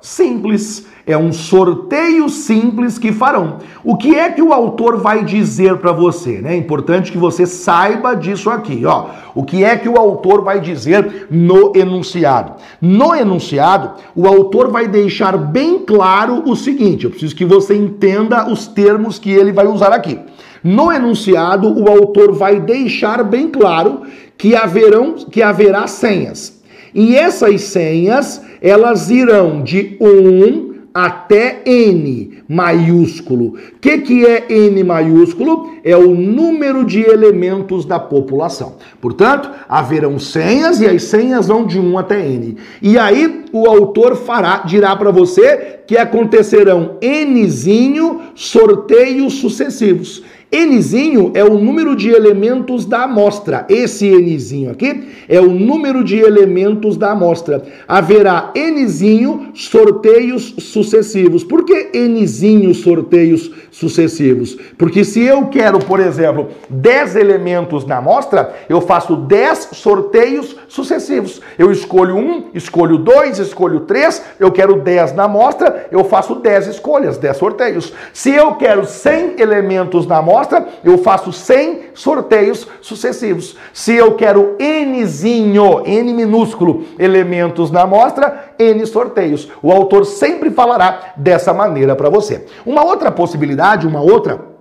simples. 0.00 0.86
É 1.06 1.16
um 1.16 1.32
sorteio 1.32 2.28
simples 2.28 2.98
que 2.98 3.12
farão. 3.12 3.58
O 3.82 3.96
que 3.96 4.14
é 4.14 4.30
que 4.30 4.42
o 4.42 4.52
autor 4.52 4.98
vai 4.98 5.24
dizer 5.24 5.78
para 5.78 5.90
você? 5.90 6.40
Né? 6.42 6.52
É 6.52 6.56
importante 6.56 7.10
que 7.10 7.16
você 7.16 7.46
saiba 7.46 8.14
disso 8.14 8.50
aqui. 8.50 8.84
Ó. 8.84 9.06
O 9.34 9.42
que 9.42 9.64
é 9.64 9.76
que 9.76 9.88
o 9.88 9.96
autor 9.96 10.42
vai 10.42 10.60
dizer 10.60 11.26
no 11.30 11.72
enunciado? 11.74 12.52
No 12.80 13.14
enunciado, 13.14 13.92
o 14.14 14.26
autor 14.26 14.70
vai 14.70 14.86
deixar 14.86 15.38
bem 15.38 15.78
claro 15.78 16.42
o 16.44 16.54
seguinte: 16.54 17.04
eu 17.04 17.10
preciso 17.10 17.34
que 17.34 17.44
você 17.44 17.74
entenda 17.74 18.50
os 18.50 18.66
termos 18.66 19.18
que 19.18 19.30
ele 19.30 19.52
vai 19.52 19.66
usar 19.66 19.92
aqui. 19.92 20.18
No 20.62 20.92
enunciado, 20.92 21.68
o 21.68 21.88
autor 21.88 22.32
vai 22.32 22.60
deixar 22.60 23.22
bem 23.24 23.48
claro 23.48 24.02
que 24.36 24.54
haverão 24.54 25.14
que 25.14 25.42
haverá 25.42 25.86
senhas. 25.86 26.57
E 26.98 27.14
essas 27.14 27.60
senhas 27.60 28.42
elas 28.60 29.08
irão 29.08 29.62
de 29.62 29.96
1 30.00 30.88
até 30.92 31.62
N 31.64 32.42
maiúsculo. 32.48 33.54
O 33.54 33.78
que, 33.80 33.98
que 33.98 34.26
é 34.26 34.52
N 34.52 34.82
maiúsculo? 34.82 35.74
É 35.84 35.96
o 35.96 36.12
número 36.12 36.84
de 36.84 37.00
elementos 37.02 37.84
da 37.84 38.00
população. 38.00 38.78
Portanto, 39.00 39.48
haverão 39.68 40.18
senhas 40.18 40.80
e 40.80 40.88
as 40.88 41.04
senhas 41.04 41.46
vão 41.46 41.64
de 41.64 41.78
1 41.78 41.98
até 41.98 42.26
N. 42.26 42.56
E 42.82 42.98
aí 42.98 43.44
o 43.52 43.68
autor 43.68 44.16
fará, 44.16 44.64
dirá 44.66 44.96
para 44.96 45.12
você 45.12 45.78
que 45.86 45.96
acontecerão 45.96 46.96
Nzinho 47.00 48.22
sorteios 48.34 49.34
sucessivos. 49.34 50.24
Nzinho 50.50 51.32
é 51.34 51.44
o 51.44 51.58
número 51.58 51.94
de 51.94 52.08
elementos 52.08 52.86
da 52.86 53.02
amostra. 53.02 53.66
Esse 53.68 54.08
Nzinho 54.10 54.70
aqui 54.70 55.08
é 55.28 55.38
o 55.38 55.48
número 55.48 56.02
de 56.02 56.18
elementos 56.18 56.96
da 56.96 57.12
amostra. 57.12 57.62
Haverá 57.86 58.52
Nzinho 58.56 59.50
sorteios 59.54 60.54
sucessivos. 60.58 61.44
Por 61.44 61.64
que 61.64 61.90
Nzinho 61.94 62.74
sorteios 62.74 63.50
sucessivos? 63.70 64.56
Porque 64.78 65.04
se 65.04 65.20
eu 65.20 65.46
quero, 65.48 65.78
por 65.80 66.00
exemplo, 66.00 66.48
10 66.70 67.16
elementos 67.16 67.84
na 67.84 67.98
amostra, 67.98 68.54
eu 68.70 68.80
faço 68.80 69.16
10 69.16 69.68
sorteios 69.72 70.56
sucessivos. 70.66 71.42
Eu 71.58 71.70
escolho 71.70 72.16
um, 72.16 72.44
escolho 72.54 72.96
dois, 72.96 73.38
escolho 73.38 73.80
três, 73.80 74.22
eu 74.40 74.50
quero 74.50 74.80
10 74.80 75.14
na 75.14 75.24
amostra, 75.24 75.88
eu 75.90 76.04
faço 76.04 76.36
10 76.36 76.68
escolhas, 76.68 77.18
10 77.18 77.36
sorteios. 77.36 77.92
Se 78.14 78.30
eu 78.30 78.54
quero 78.54 78.86
100 78.86 79.40
elementos 79.40 80.06
na 80.06 80.18
amostra, 80.18 80.37
amostra, 80.38 80.66
eu 80.84 80.98
faço 80.98 81.32
100 81.32 81.90
sorteios 81.94 82.66
sucessivos. 82.80 83.56
Se 83.72 83.94
eu 83.94 84.14
quero 84.14 84.56
Nzinho, 84.60 85.82
N 85.84 86.14
minúsculo, 86.14 86.84
elementos 86.98 87.70
na 87.70 87.82
amostra, 87.82 88.52
N 88.58 88.86
sorteios. 88.86 89.48
O 89.62 89.72
autor 89.72 90.04
sempre 90.04 90.50
falará 90.50 91.12
dessa 91.16 91.52
maneira 91.52 91.96
para 91.96 92.08
você. 92.08 92.46
Uma 92.64 92.84
outra 92.84 93.10
possibilidade, 93.10 93.86
uma 93.86 94.00
outra 94.00 94.57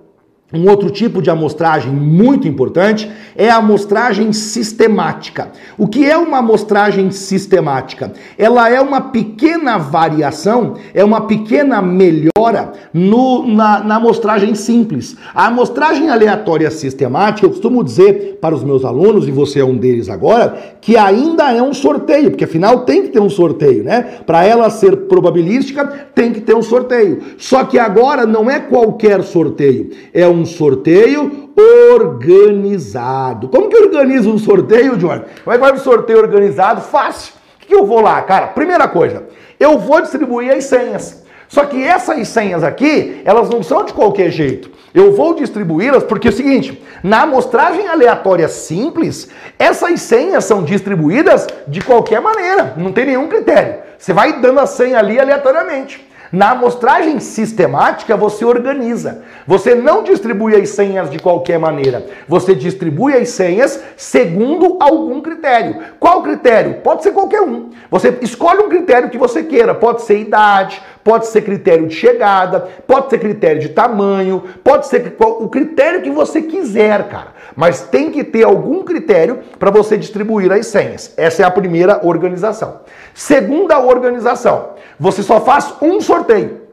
um 0.54 0.70
outro 0.70 0.90
tipo 0.90 1.22
de 1.22 1.30
amostragem 1.30 1.92
muito 1.92 2.48
importante 2.48 3.12
é 3.36 3.50
a 3.50 3.58
amostragem 3.58 4.32
sistemática. 4.32 5.52
O 5.78 5.90
que 5.90 6.10
é 6.10 6.18
uma 6.18 6.38
amostragem 6.38 7.12
sistemática? 7.12 8.14
Ela 8.38 8.70
é 8.70 8.80
uma 8.80 9.02
pequena 9.02 9.78
variação, 9.78 10.76
é 10.94 11.04
uma 11.04 11.20
pequena 11.28 11.82
melhora 11.82 12.72
no, 12.94 13.46
na, 13.46 13.84
na 13.84 13.98
amostragem 13.98 14.56
simples. 14.56 15.18
A 15.36 15.48
amostragem 15.48 16.10
aleatória 16.10 16.72
sistemática, 16.72 17.46
eu 17.46 17.52
costumo 17.52 17.84
dizer 17.84 18.38
para 18.42 18.56
os 18.56 18.64
meus 18.64 18.86
alunos, 18.86 19.28
e 19.28 19.32
você 19.32 19.60
é 19.60 19.66
um 19.66 19.76
deles 19.76 20.08
agora, 20.08 20.78
que 20.80 20.96
ainda 20.96 21.52
é 21.52 21.62
um 21.62 21.74
sorteio, 21.74 22.30
porque 22.30 22.46
afinal 22.46 22.86
tem 22.86 23.02
que 23.02 23.10
ter 23.10 23.20
um 23.20 23.30
sorteio, 23.30 23.84
né? 23.84 24.20
Para 24.26 24.46
ela 24.46 24.70
ser 24.70 24.96
probabilística, 25.08 25.86
tem 26.16 26.32
que 26.32 26.40
ter 26.40 26.56
um 26.56 26.62
sorteio. 26.62 27.22
Só 27.38 27.66
que 27.66 27.78
agora 27.78 28.26
não 28.26 28.50
é 28.50 28.62
qualquer 28.62 29.22
sorteio, 29.24 29.90
é 30.14 30.26
um 30.26 30.37
sorteio 30.46 31.50
organizado. 31.86 33.50
Como 33.50 33.70
que 33.70 33.78
organiza 33.78 34.30
um 34.30 34.38
sorteio, 34.38 35.00
Jorge? 35.00 35.26
Como 35.44 35.54
é 35.54 35.58
que 35.58 35.64
vai 35.64 35.74
um 35.74 35.78
sorteio 35.78 36.20
organizado? 36.20 36.82
Fácil. 36.82 37.34
O 37.62 37.66
que 37.66 37.76
eu 37.76 37.86
vou 37.86 38.02
lá, 38.02 38.22
cara? 38.22 38.48
Primeira 38.48 38.88
coisa, 38.88 39.26
eu 39.60 39.78
vou 39.78 40.02
distribuir 40.02 40.52
as 40.52 40.66
senhas. 40.66 41.26
Só 41.48 41.66
que 41.66 41.82
essas 41.82 42.28
senhas 42.28 42.64
aqui, 42.64 43.22
elas 43.24 43.50
não 43.50 43.64
são 43.64 43.86
de 43.86 43.94
qualquer 43.94 44.30
jeito. 44.32 44.70
Eu 44.94 45.14
vou 45.14 45.34
distribuí-las 45.34 46.04
porque 46.04 46.28
é 46.28 46.32
o 46.32 46.34
seguinte, 46.34 46.82
na 47.04 47.22
amostragem 47.22 47.88
aleatória 47.88 48.48
simples, 48.48 49.30
essas 49.58 50.02
senhas 50.02 50.44
são 50.44 50.64
distribuídas 50.64 51.48
de 51.68 51.82
qualquer 51.82 52.20
maneira, 52.20 52.74
não 52.78 52.92
tem 52.92 53.06
nenhum 53.06 53.28
critério. 53.28 53.76
Você 53.98 54.14
vai 54.14 54.42
dando 54.42 54.60
a 54.60 54.66
senha 54.66 55.00
ali 55.00 55.20
aleatoriamente. 55.20 56.06
Na 56.32 56.52
amostragem 56.52 57.20
sistemática, 57.20 58.18
você 58.18 58.44
organiza. 58.44 59.24
Você 59.46 59.74
não 59.74 60.04
distribui 60.04 60.56
as 60.56 60.70
senhas 60.70 61.10
de 61.10 61.20
qualquer 61.20 61.58
maneira. 61.58 62.06
Você 62.28 62.54
distribui 62.54 63.14
as 63.14 63.30
senhas 63.30 63.82
segundo 63.96 64.78
algum 64.80 65.22
critério. 65.22 65.78
Qual 66.00 66.22
critério? 66.22 66.82
Pode 66.84 67.04
ser 67.04 67.12
qualquer 67.12 67.42
um. 67.42 67.70
Você 67.90 68.18
escolhe 68.22 68.62
um 68.62 68.70
critério 68.70 69.10
que 69.10 69.18
você 69.18 69.44
queira. 69.44 69.74
Pode 69.74 70.02
ser 70.02 70.20
idade, 70.20 70.82
pode 71.04 71.28
ser 71.28 71.42
critério 71.42 71.88
de 71.88 71.96
chegada, 71.96 72.68
pode 72.86 73.10
ser 73.10 73.20
critério 73.20 73.62
de 73.62 73.70
tamanho, 73.70 74.44
pode 74.62 74.88
ser 74.88 75.16
o 75.20 75.48
critério 75.48 76.02
que 76.02 76.12
você 76.12 76.42
quiser, 76.42 77.08
cara. 77.08 77.28
Mas 77.56 77.82
tem 77.82 78.12
que 78.12 78.24
ter 78.24 78.44
algum 78.44 78.84
critério 78.84 79.40
para 79.58 79.72
você 79.72 79.98
distribuir 79.98 80.52
as 80.52 80.68
senhas. 80.68 81.14
Essa 81.16 81.44
é 81.44 81.46
a 81.46 81.52
primeira 81.52 82.06
organização. 82.06 82.82
Segunda 83.14 83.80
organização, 83.80 84.72
você 85.00 85.22
só 85.22 85.40
faz 85.42 85.74
um 85.82 86.02
sorteio. 86.02 86.68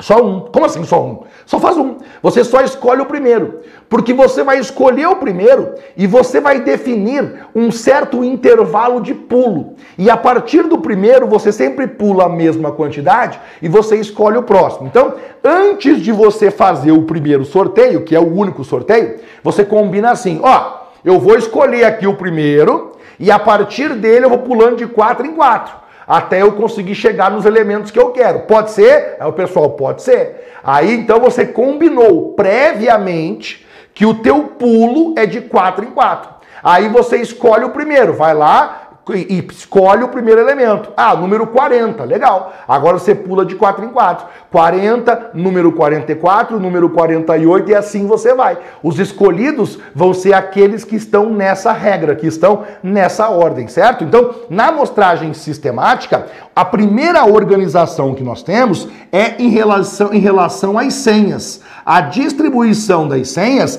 Só 0.00 0.22
um. 0.24 0.40
Como 0.40 0.64
assim 0.64 0.84
só 0.84 1.04
um? 1.04 1.24
Só 1.44 1.58
faz 1.58 1.76
um. 1.76 1.96
Você 2.22 2.44
só 2.44 2.60
escolhe 2.60 3.00
o 3.00 3.06
primeiro. 3.06 3.60
Porque 3.88 4.12
você 4.12 4.44
vai 4.44 4.58
escolher 4.58 5.08
o 5.08 5.16
primeiro 5.16 5.74
e 5.96 6.06
você 6.06 6.40
vai 6.40 6.60
definir 6.60 7.46
um 7.54 7.70
certo 7.72 8.22
intervalo 8.22 9.00
de 9.00 9.12
pulo. 9.12 9.74
E 9.96 10.08
a 10.08 10.16
partir 10.16 10.62
do 10.62 10.78
primeiro, 10.78 11.26
você 11.26 11.50
sempre 11.50 11.88
pula 11.88 12.26
a 12.26 12.28
mesma 12.28 12.70
quantidade 12.70 13.40
e 13.60 13.68
você 13.68 13.96
escolhe 13.96 14.36
o 14.38 14.42
próximo. 14.44 14.86
Então, 14.86 15.14
antes 15.42 16.00
de 16.00 16.12
você 16.12 16.50
fazer 16.50 16.92
o 16.92 17.02
primeiro 17.02 17.44
sorteio, 17.44 18.04
que 18.04 18.14
é 18.14 18.20
o 18.20 18.32
único 18.32 18.62
sorteio, 18.62 19.16
você 19.42 19.64
combina 19.64 20.12
assim: 20.12 20.38
ó, 20.44 20.82
eu 21.04 21.18
vou 21.18 21.36
escolher 21.36 21.84
aqui 21.84 22.06
o 22.06 22.14
primeiro 22.14 22.92
e 23.18 23.32
a 23.32 23.38
partir 23.38 23.94
dele 23.96 24.26
eu 24.26 24.30
vou 24.30 24.38
pulando 24.38 24.76
de 24.76 24.86
quatro 24.86 25.26
em 25.26 25.34
quatro 25.34 25.87
até 26.08 26.40
eu 26.40 26.52
conseguir 26.52 26.94
chegar 26.94 27.30
nos 27.30 27.44
elementos 27.44 27.90
que 27.90 27.98
eu 27.98 28.10
quero. 28.12 28.40
Pode 28.40 28.70
ser? 28.70 29.16
Aí 29.20 29.28
o 29.28 29.32
pessoal, 29.32 29.70
pode 29.70 30.02
ser. 30.02 30.54
Aí 30.64 30.94
então 30.94 31.20
você 31.20 31.44
combinou 31.44 32.32
previamente 32.32 33.66
que 33.92 34.06
o 34.06 34.14
teu 34.14 34.44
pulo 34.44 35.14
é 35.18 35.26
de 35.26 35.42
4 35.42 35.84
em 35.84 35.90
4. 35.90 36.30
Aí 36.62 36.88
você 36.88 37.18
escolhe 37.18 37.64
o 37.64 37.70
primeiro, 37.70 38.14
vai 38.14 38.32
lá 38.32 38.88
e 39.14 39.44
escolhe 39.50 40.02
o 40.02 40.08
primeiro 40.08 40.40
elemento. 40.40 40.92
Ah, 40.96 41.14
número 41.14 41.46
40, 41.46 42.04
legal. 42.04 42.52
Agora 42.66 42.98
você 42.98 43.14
pula 43.14 43.44
de 43.44 43.54
4 43.54 43.84
em 43.84 43.88
4. 43.88 44.26
40, 44.50 45.32
número 45.34 45.72
44, 45.72 46.58
número 46.58 46.88
48 46.88 47.70
e 47.70 47.74
assim 47.74 48.06
você 48.06 48.32
vai. 48.32 48.56
Os 48.82 48.98
escolhidos 48.98 49.78
vão 49.94 50.14
ser 50.14 50.32
aqueles 50.32 50.84
que 50.84 50.96
estão 50.96 51.30
nessa 51.30 51.70
regra, 51.72 52.16
que 52.16 52.26
estão 52.26 52.62
nessa 52.82 53.28
ordem, 53.28 53.68
certo? 53.68 54.04
Então, 54.04 54.34
na 54.48 54.68
amostragem 54.68 55.34
sistemática, 55.34 56.26
a 56.56 56.64
primeira 56.64 57.26
organização 57.26 58.14
que 58.14 58.24
nós 58.24 58.42
temos 58.42 58.88
é 59.12 59.40
em 59.40 59.48
relação, 59.48 60.14
em 60.14 60.18
relação 60.18 60.78
às 60.78 60.94
senhas. 60.94 61.60
A 61.84 62.00
distribuição 62.00 63.06
das 63.06 63.28
senhas 63.28 63.78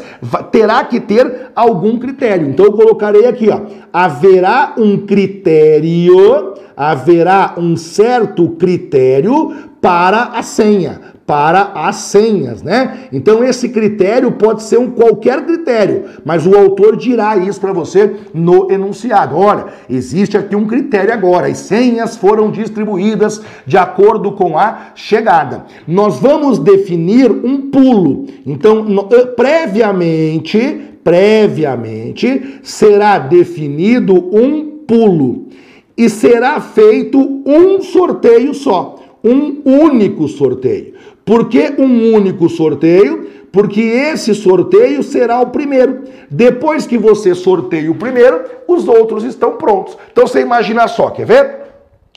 terá 0.51 0.83
que 0.83 0.99
ter 0.99 1.51
algum 1.55 1.97
critério. 1.97 2.47
Então, 2.47 2.65
eu 2.65 2.73
colocarei 2.73 3.25
aqui, 3.25 3.49
ó, 3.49 3.61
haverá 3.91 4.73
um 4.77 4.99
critério, 4.99 6.53
haverá 6.77 7.55
um 7.57 7.75
certo 7.75 8.49
critério 8.51 9.68
para 9.81 10.23
a 10.33 10.43
senha, 10.43 10.99
para 11.25 11.71
as 11.75 11.95
senhas, 11.97 12.63
né? 12.63 13.07
Então 13.13 13.43
esse 13.43 13.69
critério 13.69 14.31
pode 14.31 14.63
ser 14.63 14.77
um 14.77 14.89
qualquer 14.89 15.45
critério, 15.45 16.05
mas 16.25 16.45
o 16.45 16.57
autor 16.57 16.97
dirá 16.97 17.37
isso 17.37 17.61
para 17.61 17.71
você 17.71 18.15
no 18.33 18.71
enunciado. 18.71 19.37
Olha, 19.37 19.67
existe 19.89 20.37
aqui 20.37 20.55
um 20.55 20.65
critério 20.65 21.13
agora, 21.13 21.47
as 21.47 21.59
senhas 21.59 22.17
foram 22.17 22.51
distribuídas 22.51 23.41
de 23.65 23.77
acordo 23.77 24.31
com 24.33 24.57
a 24.57 24.91
chegada. 24.95 25.65
Nós 25.87 26.19
vamos 26.19 26.59
definir 26.59 27.31
um 27.31 27.69
pulo. 27.69 28.25
Então, 28.45 29.07
eh, 29.11 29.25
previamente, 29.27 30.81
previamente 31.03 32.59
será 32.63 33.19
definido 33.19 34.15
um 34.15 34.79
pulo 34.87 35.47
e 35.95 36.09
será 36.09 36.59
feito 36.59 37.19
um 37.45 37.81
sorteio 37.81 38.53
só 38.53 38.98
um 39.23 39.61
único 39.65 40.27
sorteio. 40.27 40.93
Por 41.25 41.49
que 41.49 41.75
um 41.77 42.13
único 42.13 42.49
sorteio? 42.49 43.29
Porque 43.51 43.81
esse 43.81 44.33
sorteio 44.35 45.01
será 45.03 45.39
o 45.41 45.47
primeiro. 45.47 46.03
Depois 46.29 46.85
que 46.85 46.97
você 46.97 47.33
sorteia 47.33 47.91
o 47.91 47.95
primeiro, 47.95 48.43
os 48.67 48.87
outros 48.87 49.23
estão 49.23 49.53
prontos. 49.53 49.97
Então 50.11 50.27
você 50.27 50.41
imagina 50.41 50.87
só, 50.87 51.09
quer 51.09 51.25
ver? 51.25 51.59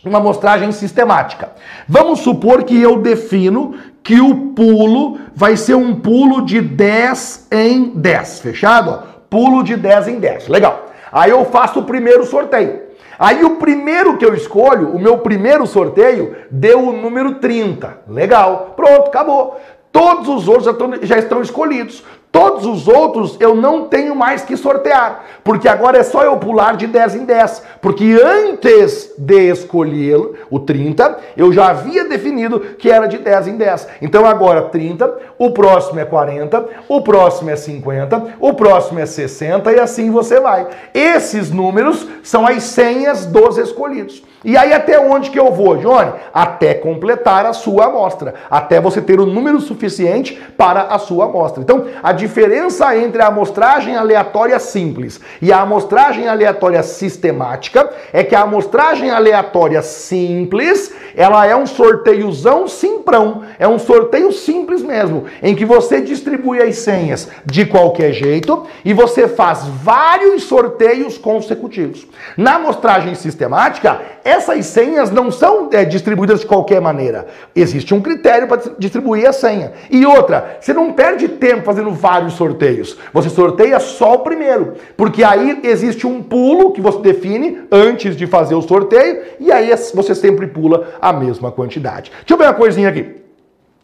Uma 0.05 0.19
amostragem 0.19 0.73
sistemática. 0.73 1.53
Vamos 1.89 2.21
supor 2.21 2.65
que 2.65 2.81
eu 2.81 2.99
defino 2.99 3.75
que 4.03 4.21
o 4.21 4.53
pulo 4.53 5.19
vai 5.35 5.57
ser 5.57 5.75
um 5.75 5.95
pulo 5.95 6.45
de 6.45 6.61
10 6.61 7.49
em 7.53 7.93
10. 7.95 8.41
Fechado? 8.41 9.03
Pulo 9.31 9.63
de 9.63 9.77
10 9.77 10.09
em 10.09 10.19
10. 10.19 10.49
Legal. 10.49 10.91
Aí 11.11 11.31
eu 11.31 11.45
faço 11.45 11.81
o 11.81 11.85
primeiro 11.85 12.25
sorteio. 12.27 12.81
Aí 13.19 13.45
o 13.45 13.57
primeiro 13.57 14.17
que 14.17 14.25
eu 14.25 14.35
escolho, 14.35 14.89
o 14.89 14.99
meu 14.99 15.19
primeiro 15.19 15.67
sorteio, 15.67 16.37
deu 16.51 16.89
o 16.89 16.93
número 16.93 17.37
30. 17.37 18.03
Legal. 18.09 18.73
Pronto, 18.77 19.09
acabou. 19.09 19.61
Todos 19.91 20.29
os 20.29 20.49
outros 20.49 20.65
já 20.65 20.71
estão, 20.71 20.91
já 21.03 21.19
estão 21.19 21.43
escolhidos. 21.43 22.03
Todos 22.33 22.65
os 22.65 22.89
outros 22.89 23.37
eu 23.39 23.55
não 23.55 23.85
tenho 23.85 24.17
mais 24.17 24.41
que 24.41 24.57
sortear, 24.57 25.23
porque 25.45 25.69
agora 25.69 25.99
é 25.99 26.03
só 26.03 26.25
eu 26.25 26.35
pular 26.39 26.79
de 26.79 26.87
10 26.87 27.17
em 27.17 27.25
10. 27.27 27.63
Porque 27.83 28.19
antes 28.25 29.13
de 29.19 29.51
escolher 29.51 30.47
o 30.51 30.59
30, 30.59 31.19
eu 31.37 31.53
já 31.53 31.69
havia 31.69 32.07
definido 32.07 32.59
que 32.59 32.91
era 32.91 33.07
de 33.07 33.19
10 33.19 33.49
em 33.49 33.57
10. 33.59 33.87
Então 34.01 34.25
agora 34.25 34.63
30, 34.63 35.15
o 35.39 35.51
próximo 35.51 36.01
é 36.01 36.07
40, 36.07 36.67
o 36.89 37.03
próximo 37.03 37.51
é 37.51 37.57
50, 37.57 38.37
o 38.41 38.55
próximo 38.55 38.99
é 38.99 39.05
60 39.05 39.71
e 39.71 39.79
assim 39.79 40.11
você 40.11 40.41
vai. 40.41 40.67
Esses 40.95 41.51
números 41.51 42.09
são 42.23 42.47
as 42.47 42.63
senhas 42.63 43.27
dos 43.27 43.59
escolhidos. 43.59 44.23
E 44.45 44.57
aí 44.57 44.73
até 44.73 44.99
onde 44.99 45.31
que 45.31 45.39
eu 45.39 45.53
vou, 45.53 45.77
Johnny? 45.77 46.13
Até 46.35 46.75
completar 46.75 47.47
a 47.47 47.53
sua 47.53 47.87
amostra, 47.87 48.35
até 48.51 48.81
você 48.81 49.01
ter 49.01 49.21
o 49.21 49.27
número 49.27 49.61
suficiente 49.61 50.41
para 50.57 50.83
a 50.83 50.99
sua 50.99 51.27
amostra. 51.27 51.63
Então, 51.63 51.87
a 52.03 52.13
diferença 52.23 52.97
entre 52.97 53.21
a 53.21 53.27
amostragem 53.27 53.97
aleatória 53.97 54.59
simples 54.61 55.21
e 55.41 55.53
a 55.53 55.61
amostragem 55.61 56.29
aleatória 56.29 56.81
sistemática 56.83 57.91
é 58.13 58.23
que 58.23 58.37
a 58.37 58.43
amostragem 58.43 59.11
aleatória 59.11 59.83
simples, 59.83 60.95
ela 61.17 61.45
é 61.45 61.57
um 61.57 61.67
sorteiozão 61.67 62.69
simprão, 62.69 63.43
é 63.59 63.67
um 63.67 63.79
sorteio 63.79 64.33
simples 64.33 64.83
mesmo, 64.83 65.25
em 65.43 65.55
que 65.55 65.65
você 65.65 66.01
distribui 66.01 66.61
as 66.61 66.77
senhas 66.77 67.29
de 67.45 67.65
qualquer 67.65 68.13
jeito 68.13 68.67
e 68.85 68.93
você 68.93 69.29
faz 69.29 69.65
vários 69.83 70.45
sorteios 70.45 71.19
consecutivos. 71.19 72.07
Na 72.37 72.57
amostragem 72.57 73.15
sistemática, 73.15 74.01
essas 74.25 74.67
senhas 74.67 75.11
não 75.11 75.31
são 75.31 75.69
é, 75.73 75.85
distribuídas 75.85 76.41
de 76.41 76.47
qualquer 76.47 76.81
maneira. 76.81 77.27
Existe 77.55 77.95
um 77.95 78.01
critério 78.01 78.47
para 78.47 78.63
distribuir 78.79 79.29
a 79.29 79.33
senha. 79.33 79.73
E 79.91 80.05
outra, 80.07 80.59
você 80.61 80.73
não 80.73 80.93
perde 80.93 81.29
tempo 81.29 81.65
fazendo 81.65 81.91
vários 81.91 82.35
sorteios. 82.35 82.97
Você 83.13 83.29
sorteia 83.29 83.81
só 83.81 84.15
o 84.15 84.19
primeiro. 84.21 84.75
Porque 84.97 85.25
aí 85.25 85.61
existe 85.65 86.07
um 86.07 86.23
pulo 86.23 86.73
que 86.73 86.81
você 86.81 86.99
define 87.01 87.63
antes 87.71 88.17
de 88.17 88.27
fazer 88.27 88.55
o 88.55 88.63
sorteio. 88.63 89.23
E 89.41 89.51
aí 89.51 89.71
você 89.95 90.15
sempre 90.15 90.47
pula 90.47 90.95
a 91.01 91.13
mesma 91.13 91.51
quantidade. 91.51 92.11
Deixa 92.11 92.35
eu 92.35 92.39
ver 92.39 92.45
uma 92.45 92.55
coisinha 92.55 92.89
aqui. 92.89 93.22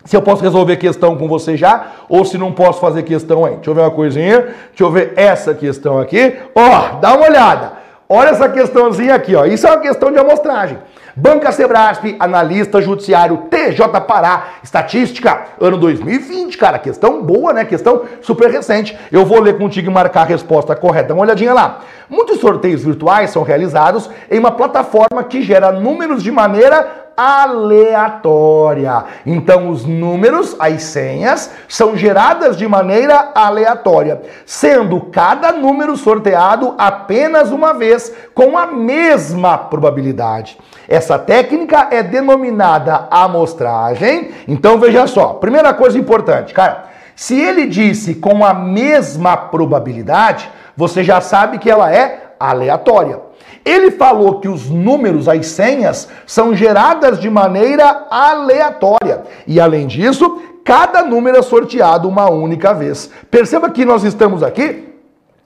Se 0.04 0.16
eu 0.16 0.22
posso 0.22 0.42
resolver 0.42 0.76
questão 0.76 1.16
com 1.16 1.28
você 1.28 1.56
já, 1.56 1.88
ou 2.08 2.24
se 2.24 2.38
não 2.38 2.52
posso 2.52 2.80
fazer 2.80 3.02
questão 3.02 3.44
aí. 3.44 3.56
Deixa 3.56 3.70
eu 3.70 3.74
ver 3.74 3.80
uma 3.82 3.90
coisinha. 3.90 4.40
Deixa 4.40 4.82
eu 4.82 4.90
ver 4.90 5.12
essa 5.16 5.52
questão 5.52 5.98
aqui. 5.98 6.36
Ó, 6.54 6.98
dá 7.00 7.14
uma 7.14 7.26
olhada. 7.26 7.72
Olha 8.08 8.30
essa 8.30 8.48
questãozinha 8.48 9.14
aqui, 9.14 9.34
ó. 9.34 9.44
Isso 9.44 9.66
é 9.66 9.70
uma 9.70 9.80
questão 9.80 10.10
de 10.10 10.18
amostragem. 10.18 10.78
Banca 11.14 11.52
Sebrasp, 11.52 12.16
analista 12.18 12.80
judiciário 12.80 13.48
TJ 13.50 14.00
Pará, 14.06 14.44
estatística, 14.62 15.46
ano 15.60 15.76
2020, 15.76 16.56
cara, 16.56 16.78
questão 16.78 17.22
boa, 17.22 17.52
né? 17.52 17.66
Questão 17.66 18.04
super 18.22 18.50
recente. 18.50 18.96
Eu 19.12 19.26
vou 19.26 19.40
ler 19.40 19.58
contigo 19.58 19.90
e 19.90 19.92
marcar 19.92 20.22
a 20.22 20.24
resposta 20.24 20.74
correta. 20.74 21.08
Dá 21.08 21.14
uma 21.14 21.24
olhadinha 21.24 21.52
lá. 21.52 21.80
Muitos 22.08 22.38
sorteios 22.40 22.82
virtuais 22.82 23.30
são 23.30 23.42
realizados 23.42 24.08
em 24.30 24.38
uma 24.38 24.52
plataforma 24.52 25.22
que 25.24 25.42
gera 25.42 25.70
números 25.70 26.22
de 26.22 26.30
maneira 26.30 27.07
aleatória. 27.18 29.04
Então, 29.26 29.70
os 29.70 29.84
números, 29.84 30.54
as 30.60 30.84
senhas, 30.84 31.50
são 31.66 31.96
geradas 31.96 32.56
de 32.56 32.68
maneira 32.68 33.32
aleatória, 33.34 34.22
sendo 34.46 35.00
cada 35.00 35.50
número 35.50 35.96
sorteado 35.96 36.76
apenas 36.78 37.50
uma 37.50 37.74
vez, 37.74 38.14
com 38.32 38.56
a 38.56 38.66
mesma 38.66 39.58
probabilidade. 39.58 40.56
Essa 40.86 41.18
técnica 41.18 41.88
é 41.90 42.04
denominada 42.04 43.08
amostragem. 43.10 44.30
Então, 44.46 44.78
veja 44.78 45.08
só, 45.08 45.34
primeira 45.34 45.74
coisa 45.74 45.98
importante, 45.98 46.54
cara. 46.54 46.84
Se 47.16 47.34
ele 47.34 47.66
disse 47.66 48.14
com 48.14 48.44
a 48.44 48.54
mesma 48.54 49.36
probabilidade, 49.36 50.48
você 50.76 51.02
já 51.02 51.20
sabe 51.20 51.58
que 51.58 51.68
ela 51.68 51.92
é 51.92 52.34
aleatória. 52.38 53.27
Ele 53.64 53.90
falou 53.90 54.40
que 54.40 54.48
os 54.48 54.68
números, 54.68 55.28
as 55.28 55.46
senhas, 55.46 56.08
são 56.26 56.54
geradas 56.54 57.20
de 57.20 57.28
maneira 57.28 58.06
aleatória. 58.10 59.22
E 59.46 59.60
além 59.60 59.86
disso, 59.86 60.40
cada 60.64 61.02
número 61.02 61.38
é 61.38 61.42
sorteado 61.42 62.08
uma 62.08 62.30
única 62.30 62.72
vez. 62.72 63.10
Perceba 63.30 63.70
que 63.70 63.84
nós 63.84 64.04
estamos 64.04 64.42
aqui 64.42 64.87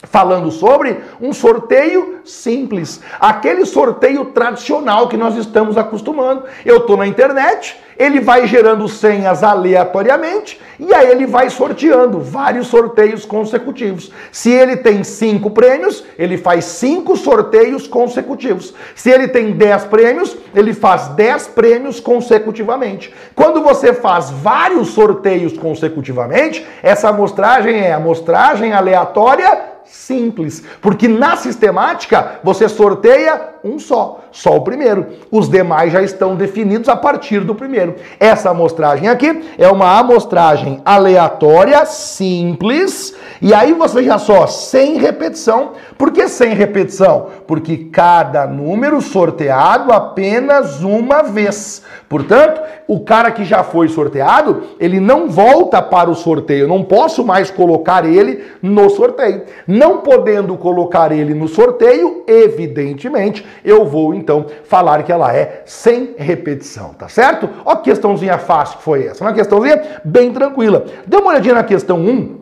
falando 0.03 0.51
sobre 0.51 1.01
um 1.21 1.33
sorteio 1.33 2.21
simples, 2.25 3.01
aquele 3.21 3.65
sorteio 3.65 4.27
tradicional 4.27 5.09
que 5.09 5.17
nós 5.17 5.37
estamos 5.37 5.79
acostumando. 5.79 6.45
Eu 6.65 6.79
estou 6.79 6.97
na 6.97 7.07
internet, 7.07 7.81
ele 7.97 8.21
vai 8.21 8.47
gerando 8.47 8.89
senhas 8.89 9.43
aleatoriamente 9.43 10.61
e 10.79 10.93
aí 10.93 11.11
ele 11.11 11.27
vai 11.27 11.49
sorteando 11.51 12.19
vários 12.19 12.67
sorteios 12.67 13.25
consecutivos. 13.25 14.11
Se 14.33 14.51
ele 14.51 14.77
tem 14.77 15.05
cinco 15.05 15.51
prêmios, 15.51 16.05
ele 16.19 16.37
faz 16.37 16.65
cinco 16.65 17.17
sorteios 17.17 17.87
consecutivos. 17.87 18.75
Se 18.95 19.11
ele 19.11 19.29
tem 19.29 19.53
dez 19.53 19.85
prêmios, 19.85 20.37
ele 20.55 20.75
faz 20.75 21.09
dez 21.09 21.47
prêmios 21.47 22.01
consecutivamente. 22.01 23.15
Quando 23.35 23.63
você 23.63 23.93
faz 23.93 24.31
vários 24.31 24.89
sorteios 24.89 25.57
consecutivamente, 25.57 26.67
essa 26.83 27.09
amostragem 27.09 27.81
é 27.81 27.93
amostragem 27.93 28.73
aleatória 28.73 29.72
simples, 29.85 30.63
porque 30.81 31.09
na 31.09 31.37
sistemática 31.37 32.41
você 32.43 32.69
sorteia 32.69 33.53
um 33.65 33.79
só, 33.79 34.25
só 34.33 34.57
o 34.57 34.63
primeiro. 34.63 35.07
Os 35.31 35.49
demais 35.49 35.93
já 35.93 36.03
estão 36.03 36.35
definidos 36.35 36.89
a 36.89 36.97
partir 36.97 37.41
do 37.41 37.55
primeiro. 37.55 37.95
Essa 38.19 38.51
amostragem 38.51 39.09
aqui 39.09 39.55
é 39.57 39.69
uma 39.69 39.99
amostragem 39.99 40.81
aleatória, 40.85 41.85
simples, 41.87 43.15
e 43.41 43.55
aí 43.55 43.73
você 43.73 44.03
já 44.03 44.19
só 44.19 44.47
sem 44.47 44.99
repetição. 44.99 45.73
Por 45.97 46.11
que 46.11 46.29
sem 46.29 46.55
repetição? 46.55 47.29
Porque 47.47 47.89
cada 47.93 48.47
número 48.47 49.01
sorteado 49.01 49.93
apenas 49.93 50.83
uma 50.83 51.23
vez. 51.23 51.83
Portanto, 52.09 52.61
o 52.89 53.01
cara 53.01 53.31
que 53.31 53.45
já 53.45 53.63
foi 53.63 53.89
sorteado, 53.89 54.63
ele 54.79 55.01
não 55.01 55.29
volta 55.29 55.81
para 55.81 56.11
o 56.11 56.15
sorteio. 56.15 56.69
Não 56.69 56.83
posso 56.83 57.25
mais 57.25 57.51
colocar 57.51 58.05
ele 58.05 58.45
no 58.61 58.91
sorteio. 58.91 59.43
Não 59.73 60.03
podendo 60.03 60.55
colocar 60.59 61.13
ele 61.13 61.33
no 61.33 61.49
sorteio, 61.49 62.25
evidentemente, 62.27 63.43
eu 63.65 63.87
vou 63.87 64.13
então 64.13 64.45
falar 64.65 65.03
que 65.03 65.11
ela 65.11 65.35
é 65.35 65.63
sem 65.65 66.15
repetição, 66.19 66.91
tá 66.93 67.09
certo? 67.09 67.49
Ó, 67.65 67.77
que 67.77 67.85
questãozinha 67.85 68.37
fácil 68.37 68.77
que 68.77 68.85
foi 68.85 69.07
essa, 69.07 69.25
uma 69.25 69.33
questãozinha 69.33 69.83
bem 70.05 70.31
tranquila. 70.31 70.85
Dê 71.07 71.17
uma 71.17 71.31
olhadinha 71.31 71.55
na 71.55 71.65
questão 71.65 71.99
1 71.99 72.42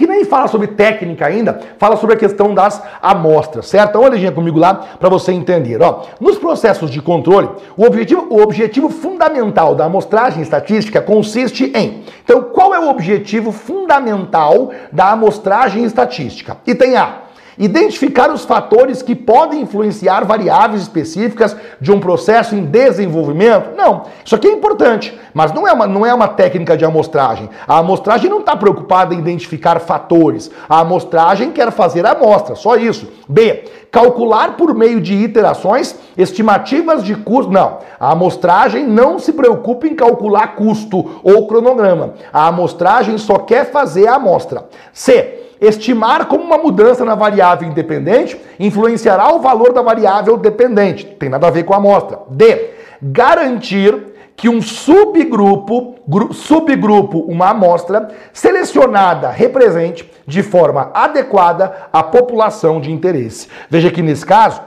que 0.00 0.06
nem 0.06 0.24
fala 0.24 0.48
sobre 0.48 0.68
técnica 0.68 1.26
ainda, 1.26 1.60
fala 1.76 1.94
sobre 1.94 2.14
a 2.14 2.18
questão 2.18 2.54
das 2.54 2.82
amostras, 3.02 3.66
certo? 3.66 3.92
Dá 3.92 3.98
uma 3.98 4.08
olhadinha 4.08 4.32
comigo 4.32 4.58
lá 4.58 4.72
para 4.98 5.10
você 5.10 5.30
entender. 5.30 5.82
Ó, 5.82 6.04
nos 6.18 6.38
processos 6.38 6.90
de 6.90 7.02
controle, 7.02 7.50
o 7.76 7.84
objetivo, 7.84 8.26
o 8.30 8.40
objetivo 8.40 8.88
fundamental 8.88 9.74
da 9.74 9.84
amostragem 9.84 10.40
estatística 10.40 11.02
consiste 11.02 11.70
em. 11.74 12.02
Então, 12.24 12.44
qual 12.44 12.74
é 12.74 12.80
o 12.80 12.88
objetivo 12.88 13.52
fundamental 13.52 14.70
da 14.90 15.10
amostragem 15.10 15.84
estatística? 15.84 16.56
Item 16.66 16.96
A 16.96 17.29
Identificar 17.58 18.30
os 18.30 18.44
fatores 18.44 19.02
que 19.02 19.14
podem 19.14 19.62
influenciar 19.62 20.24
variáveis 20.24 20.82
específicas 20.82 21.56
de 21.80 21.92
um 21.92 22.00
processo 22.00 22.54
em 22.54 22.64
desenvolvimento? 22.64 23.76
Não. 23.76 24.04
Isso 24.24 24.34
aqui 24.34 24.48
é 24.48 24.52
importante, 24.52 25.18
mas 25.34 25.52
não 25.52 25.66
é 25.66 25.72
uma, 25.72 25.86
não 25.86 26.06
é 26.06 26.14
uma 26.14 26.28
técnica 26.28 26.76
de 26.76 26.84
amostragem. 26.84 27.50
A 27.66 27.78
amostragem 27.78 28.30
não 28.30 28.40
está 28.40 28.56
preocupada 28.56 29.14
em 29.14 29.18
identificar 29.18 29.80
fatores. 29.80 30.50
A 30.68 30.80
amostragem 30.80 31.50
quer 31.50 31.70
fazer 31.72 32.06
a 32.06 32.12
amostra, 32.12 32.54
só 32.54 32.76
isso. 32.76 33.08
B. 33.28 33.64
Calcular 33.90 34.56
por 34.56 34.72
meio 34.72 35.00
de 35.00 35.14
iterações 35.14 35.96
estimativas 36.16 37.02
de 37.02 37.14
custo. 37.16 37.50
Não. 37.50 37.78
A 37.98 38.12
amostragem 38.12 38.86
não 38.86 39.18
se 39.18 39.32
preocupa 39.32 39.86
em 39.86 39.94
calcular 39.94 40.54
custo 40.54 41.20
ou 41.22 41.46
cronograma. 41.46 42.14
A 42.32 42.46
amostragem 42.46 43.18
só 43.18 43.38
quer 43.38 43.70
fazer 43.70 44.06
a 44.06 44.14
amostra. 44.14 44.66
C 44.92 45.49
Estimar 45.60 46.26
como 46.26 46.44
uma 46.44 46.56
mudança 46.58 47.04
na 47.04 47.14
variável 47.14 47.68
independente 47.68 48.40
influenciará 48.58 49.34
o 49.34 49.40
valor 49.40 49.72
da 49.72 49.82
variável 49.82 50.36
dependente. 50.36 51.04
Tem 51.04 51.28
nada 51.28 51.46
a 51.46 51.50
ver 51.50 51.64
com 51.64 51.74
a 51.74 51.76
amostra. 51.76 52.20
D. 52.30 52.70
Garantir 53.02 54.10
que 54.40 54.48
um 54.48 54.62
subgrupo, 54.62 55.96
subgrupo, 56.32 57.18
uma 57.28 57.50
amostra 57.50 58.08
selecionada 58.32 59.28
represente 59.28 60.10
de 60.26 60.42
forma 60.42 60.90
adequada 60.94 61.88
a 61.92 62.02
população 62.02 62.80
de 62.80 62.90
interesse. 62.90 63.48
Veja 63.68 63.90
que 63.90 64.00
nesse 64.00 64.24
caso, 64.24 64.62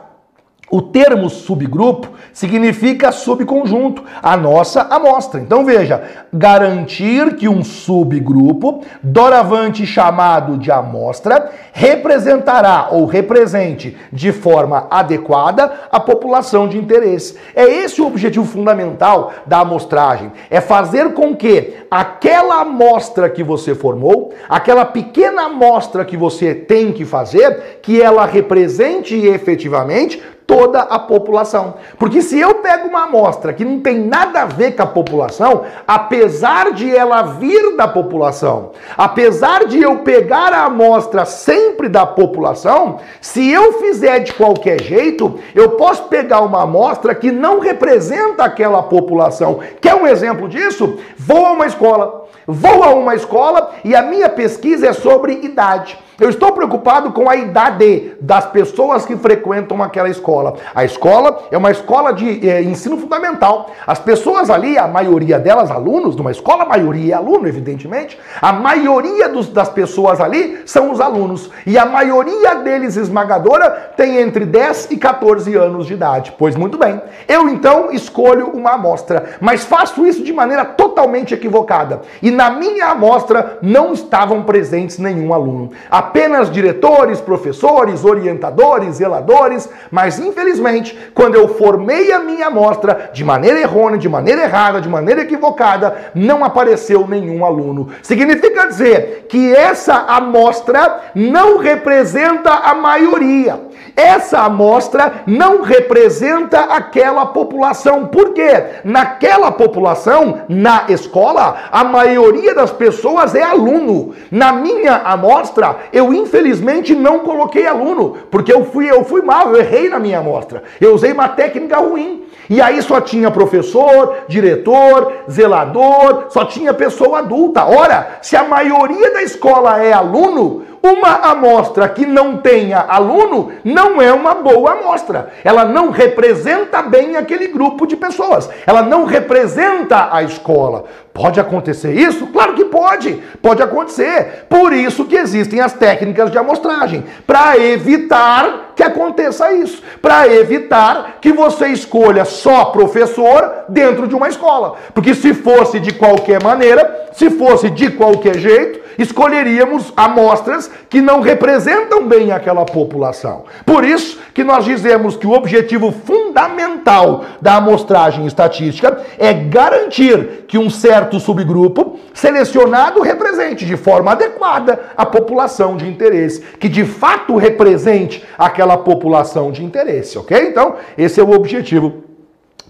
o 0.73 0.81
termo 0.81 1.29
subgrupo 1.29 2.09
significa 2.33 3.11
subconjunto, 3.11 4.03
a 4.23 4.35
nossa 4.35 4.81
amostra. 4.81 5.39
Então 5.39 5.63
veja, 5.63 6.01
garantir 6.33 7.35
que 7.35 7.47
um 7.47 7.63
subgrupo, 7.63 8.83
doravante 9.03 9.85
chamado 9.85 10.57
de 10.57 10.71
amostra, 10.71 11.51
representará 11.71 12.87
ou 12.89 13.05
represente 13.05 13.95
de 14.11 14.31
forma 14.31 14.87
adequada 14.89 15.71
a 15.91 15.99
população 15.99 16.67
de 16.67 16.79
interesse. 16.79 17.37
É 17.55 17.65
esse 17.65 18.01
o 18.01 18.07
objetivo 18.07 18.45
fundamental 18.45 19.31
da 19.45 19.59
amostragem, 19.59 20.31
é 20.49 20.59
fazer 20.59 21.13
com 21.13 21.35
que 21.35 21.75
aquela 21.91 22.61
amostra 22.61 23.29
que 23.29 23.43
você 23.43 23.75
formou, 23.75 24.33
aquela 24.49 24.85
pequena 24.85 25.43
amostra 25.43 26.03
que 26.03 26.17
você 26.17 26.55
tem 26.55 26.91
que 26.91 27.05
fazer, 27.05 27.79
que 27.83 28.01
ela 28.01 28.25
represente 28.25 29.15
efetivamente 29.15 30.19
toda 30.45 30.79
a 30.79 30.99
população. 30.99 31.75
Porque 31.97 32.21
se 32.21 32.39
eu 32.39 32.55
pego 32.55 32.87
uma 32.87 33.03
amostra 33.03 33.53
que 33.53 33.65
não 33.65 33.79
tem 33.79 33.99
nada 33.99 34.41
a 34.41 34.45
ver 34.45 34.75
com 34.75 34.83
a 34.83 34.87
população, 34.87 35.63
apesar 35.87 36.71
de 36.71 36.95
ela 36.95 37.21
vir 37.23 37.75
da 37.75 37.87
população, 37.87 38.71
apesar 38.97 39.65
de 39.65 39.81
eu 39.81 39.99
pegar 39.99 40.53
a 40.53 40.65
amostra 40.65 41.25
sempre 41.25 41.89
da 41.89 42.05
população, 42.05 42.99
se 43.21 43.49
eu 43.49 43.73
fizer 43.73 44.19
de 44.19 44.33
qualquer 44.33 44.81
jeito, 44.81 45.39
eu 45.55 45.71
posso 45.71 46.03
pegar 46.03 46.41
uma 46.41 46.63
amostra 46.63 47.15
que 47.15 47.31
não 47.31 47.59
representa 47.59 48.43
aquela 48.43 48.83
população. 48.83 49.59
Quer 49.81 49.95
um 49.95 50.07
exemplo 50.07 50.47
disso? 50.47 50.97
Vou 51.17 51.45
a 51.45 51.51
uma 51.51 51.65
escola. 51.65 52.23
Vou 52.45 52.83
a 52.83 52.89
uma 52.89 53.15
escola 53.15 53.71
e 53.85 53.95
a 53.95 54.01
minha 54.01 54.27
pesquisa 54.27 54.87
é 54.87 54.93
sobre 54.93 55.33
idade. 55.43 55.97
Eu 56.19 56.29
estou 56.29 56.51
preocupado 56.51 57.11
com 57.11 57.27
a 57.27 57.35
idade 57.35 58.13
das 58.21 58.45
pessoas 58.45 59.03
que 59.03 59.17
frequentam 59.17 59.81
aquela 59.81 60.07
escola. 60.07 60.53
A 60.75 60.85
escola 60.85 61.47
é 61.49 61.57
uma 61.57 61.71
escola 61.71 62.13
de 62.13 62.47
é, 62.47 62.61
ensino 62.61 62.97
fundamental. 62.97 63.71
As 63.87 63.97
pessoas 63.97 64.51
ali, 64.51 64.77
a 64.77 64.87
maioria 64.87 65.39
delas, 65.39 65.71
alunos, 65.71 66.15
numa 66.15 66.29
escola, 66.29 66.63
a 66.63 66.67
maioria 66.67 67.15
é 67.15 67.17
aluno, 67.17 67.47
evidentemente. 67.47 68.19
A 68.39 68.53
maioria 68.53 69.27
dos, 69.27 69.49
das 69.49 69.69
pessoas 69.69 70.21
ali 70.21 70.61
são 70.67 70.91
os 70.91 71.01
alunos. 71.01 71.49
E 71.65 71.79
a 71.79 71.85
maioria 71.85 72.55
deles, 72.55 72.95
esmagadora, 72.95 73.93
tem 73.97 74.19
entre 74.19 74.45
10 74.45 74.91
e 74.91 74.97
14 74.97 75.55
anos 75.55 75.87
de 75.87 75.93
idade. 75.93 76.35
Pois 76.37 76.55
muito 76.55 76.77
bem. 76.77 77.01
Eu 77.27 77.49
então 77.49 77.91
escolho 77.91 78.49
uma 78.49 78.73
amostra, 78.73 79.37
mas 79.41 79.63
faço 79.63 80.05
isso 80.05 80.23
de 80.23 80.31
maneira 80.31 80.63
totalmente 80.63 81.33
equivocada. 81.33 82.01
E 82.21 82.29
na 82.29 82.51
minha 82.51 82.87
amostra 82.87 83.57
não 83.63 83.93
estavam 83.93 84.43
presentes 84.43 84.99
nenhum 84.99 85.33
aluno. 85.33 85.71
A 85.89 86.02
apenas 86.03 86.51
diretores, 86.51 87.21
professores, 87.21 88.03
orientadores, 88.03 88.95
zeladores, 88.95 89.69
mas 89.89 90.19
infelizmente, 90.19 90.97
quando 91.13 91.35
eu 91.35 91.47
formei 91.47 92.11
a 92.11 92.19
minha 92.19 92.47
amostra 92.47 93.09
de 93.13 93.23
maneira 93.23 93.59
errônea, 93.59 93.97
de 93.97 94.09
maneira 94.09 94.43
errada, 94.43 94.81
de 94.81 94.89
maneira 94.89 95.21
equivocada, 95.21 96.11
não 96.13 96.43
apareceu 96.43 97.07
nenhum 97.07 97.45
aluno. 97.45 97.89
Significa 98.01 98.67
dizer 98.67 99.25
que 99.29 99.55
essa 99.55 99.95
amostra 100.07 101.11
não 101.15 101.57
representa 101.57 102.51
a 102.51 102.73
maioria. 102.73 103.59
Essa 103.95 104.39
amostra 104.39 105.23
não 105.27 105.61
representa 105.61 106.61
aquela 106.61 107.27
população. 107.27 108.07
Por 108.07 108.33
quê? 108.33 108.63
Naquela 108.83 109.51
população, 109.51 110.41
na 110.49 110.85
escola, 110.89 111.55
a 111.71 111.83
maioria 111.83 112.55
das 112.55 112.71
pessoas 112.71 113.35
é 113.35 113.43
aluno. 113.43 114.13
Na 114.31 114.51
minha 114.51 114.95
amostra, 114.95 115.77
eu 115.93 116.11
infelizmente 116.11 116.95
não 116.95 117.19
coloquei 117.19 117.67
aluno, 117.67 118.17
porque 118.31 118.51
eu 118.51 118.65
fui, 118.65 118.89
eu 118.89 119.05
fui 119.05 119.21
mal, 119.21 119.51
eu 119.51 119.57
errei 119.57 119.87
na 119.87 119.99
minha 119.99 120.19
amostra. 120.19 120.63
Eu 120.81 120.95
usei 120.95 121.13
uma 121.13 121.29
técnica 121.29 121.77
ruim. 121.77 122.23
E 122.49 122.61
aí 122.61 122.81
só 122.81 122.99
tinha 122.99 123.31
professor, 123.31 124.17
diretor, 124.27 125.13
zelador, 125.29 126.25
só 126.29 126.43
tinha 126.45 126.73
pessoa 126.73 127.19
adulta. 127.19 127.63
Ora, 127.63 128.17
se 128.21 128.35
a 128.35 128.43
maioria 128.43 129.13
da 129.13 129.21
escola 129.21 129.81
é 129.81 129.93
aluno, 129.93 130.63
uma 130.85 131.31
amostra 131.31 131.87
que 131.87 132.05
não 132.05 132.35
tenha 132.35 132.77
aluno 132.77 133.53
não 133.63 134.01
é 134.01 134.11
uma 134.11 134.33
boa 134.35 134.73
amostra. 134.73 135.31
Ela 135.41 135.63
não 135.63 135.91
representa 135.91 136.81
bem 136.81 137.15
aquele 137.15 137.47
grupo 137.47 137.87
de 137.87 137.95
pessoas. 137.95 138.49
Ela 138.67 138.81
não 138.81 139.05
representa 139.05 140.09
a 140.11 140.21
escola. 140.23 140.83
Pode 141.13 141.39
acontecer 141.39 141.93
isso? 141.93 142.27
Claro 142.27 142.55
que 142.55 142.65
pode. 142.65 143.23
Pode 143.41 143.63
acontecer. 143.63 144.45
Por 144.49 144.73
isso 144.73 145.05
que 145.05 145.15
existem 145.15 145.61
as 145.61 145.71
técnicas 145.71 146.29
de 146.29 146.37
amostragem 146.37 147.05
para 147.25 147.57
evitar 147.57 148.72
que 148.75 148.83
aconteça 148.83 149.51
isso, 149.51 149.81
para 150.01 150.27
evitar 150.27 151.17
que 151.21 151.31
você 151.31 151.67
escolha 151.67 152.25
só 152.25 152.65
professor 152.65 153.65
dentro 153.69 154.07
de 154.07 154.15
uma 154.15 154.29
escola. 154.29 154.75
Porque 154.93 155.13
se 155.13 155.33
fosse 155.33 155.79
de 155.79 155.93
qualquer 155.93 156.41
maneira, 156.43 157.09
se 157.13 157.29
fosse 157.29 157.69
de 157.69 157.91
qualquer 157.91 158.37
jeito, 158.37 158.83
escolheríamos 158.97 159.91
amostras 159.95 160.69
que 160.89 161.01
não 161.01 161.21
representam 161.21 162.07
bem 162.07 162.31
aquela 162.31 162.65
população. 162.65 163.45
Por 163.65 163.83
isso 163.83 164.19
que 164.33 164.43
nós 164.43 164.65
dizemos 164.65 165.15
que 165.15 165.27
o 165.27 165.33
objetivo 165.33 165.91
fundamental 165.91 167.23
da 167.41 167.55
amostragem 167.55 168.25
estatística 168.25 169.03
é 169.17 169.33
garantir 169.33 170.45
que 170.47 170.57
um 170.57 170.69
certo 170.69 171.19
subgrupo 171.19 171.99
selecionado 172.13 173.01
represente 173.01 173.65
de 173.65 173.77
forma 173.77 174.11
adequada 174.11 174.79
a 174.95 175.05
população 175.05 175.77
de 175.77 175.87
interesse, 175.87 176.41
que 176.59 176.69
de 176.69 176.85
fato 176.85 177.35
represente 177.35 178.23
aquela 178.37 178.62
população 178.77 179.51
de 179.51 179.63
interesse, 179.63 180.17
ok? 180.17 180.49
Então, 180.49 180.75
esse 180.97 181.19
é 181.19 181.23
o 181.23 181.31
objetivo 181.31 182.03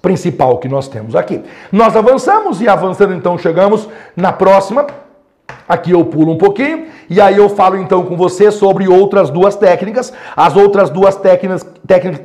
principal 0.01 0.58
que 0.58 0.67
nós 0.67 0.88
temos 0.88 1.15
aqui. 1.15 1.41
Nós 1.71 1.95
avançamos 1.95 2.62
e 2.62 2.67
avançando 2.67 3.13
então 3.13 3.38
chegamos 3.38 3.88
na 4.15 4.34
próxima 4.34 4.86
Aqui 5.67 5.91
eu 5.91 6.06
pulo 6.06 6.32
um 6.34 6.38
pouquinho 6.38 6.88
e 7.10 7.19
aí 7.21 7.38
eu 7.38 7.47
falo 7.49 7.77
então 7.77 8.03
com 8.06 8.17
você 8.17 8.51
sobre 8.51 8.88
outras 8.88 9.29
duas 9.29 9.56
técnicas. 9.56 10.12
As 10.36 10.58
outras 10.58 10.89
duas 10.89 11.15
técnicas, 11.15 11.65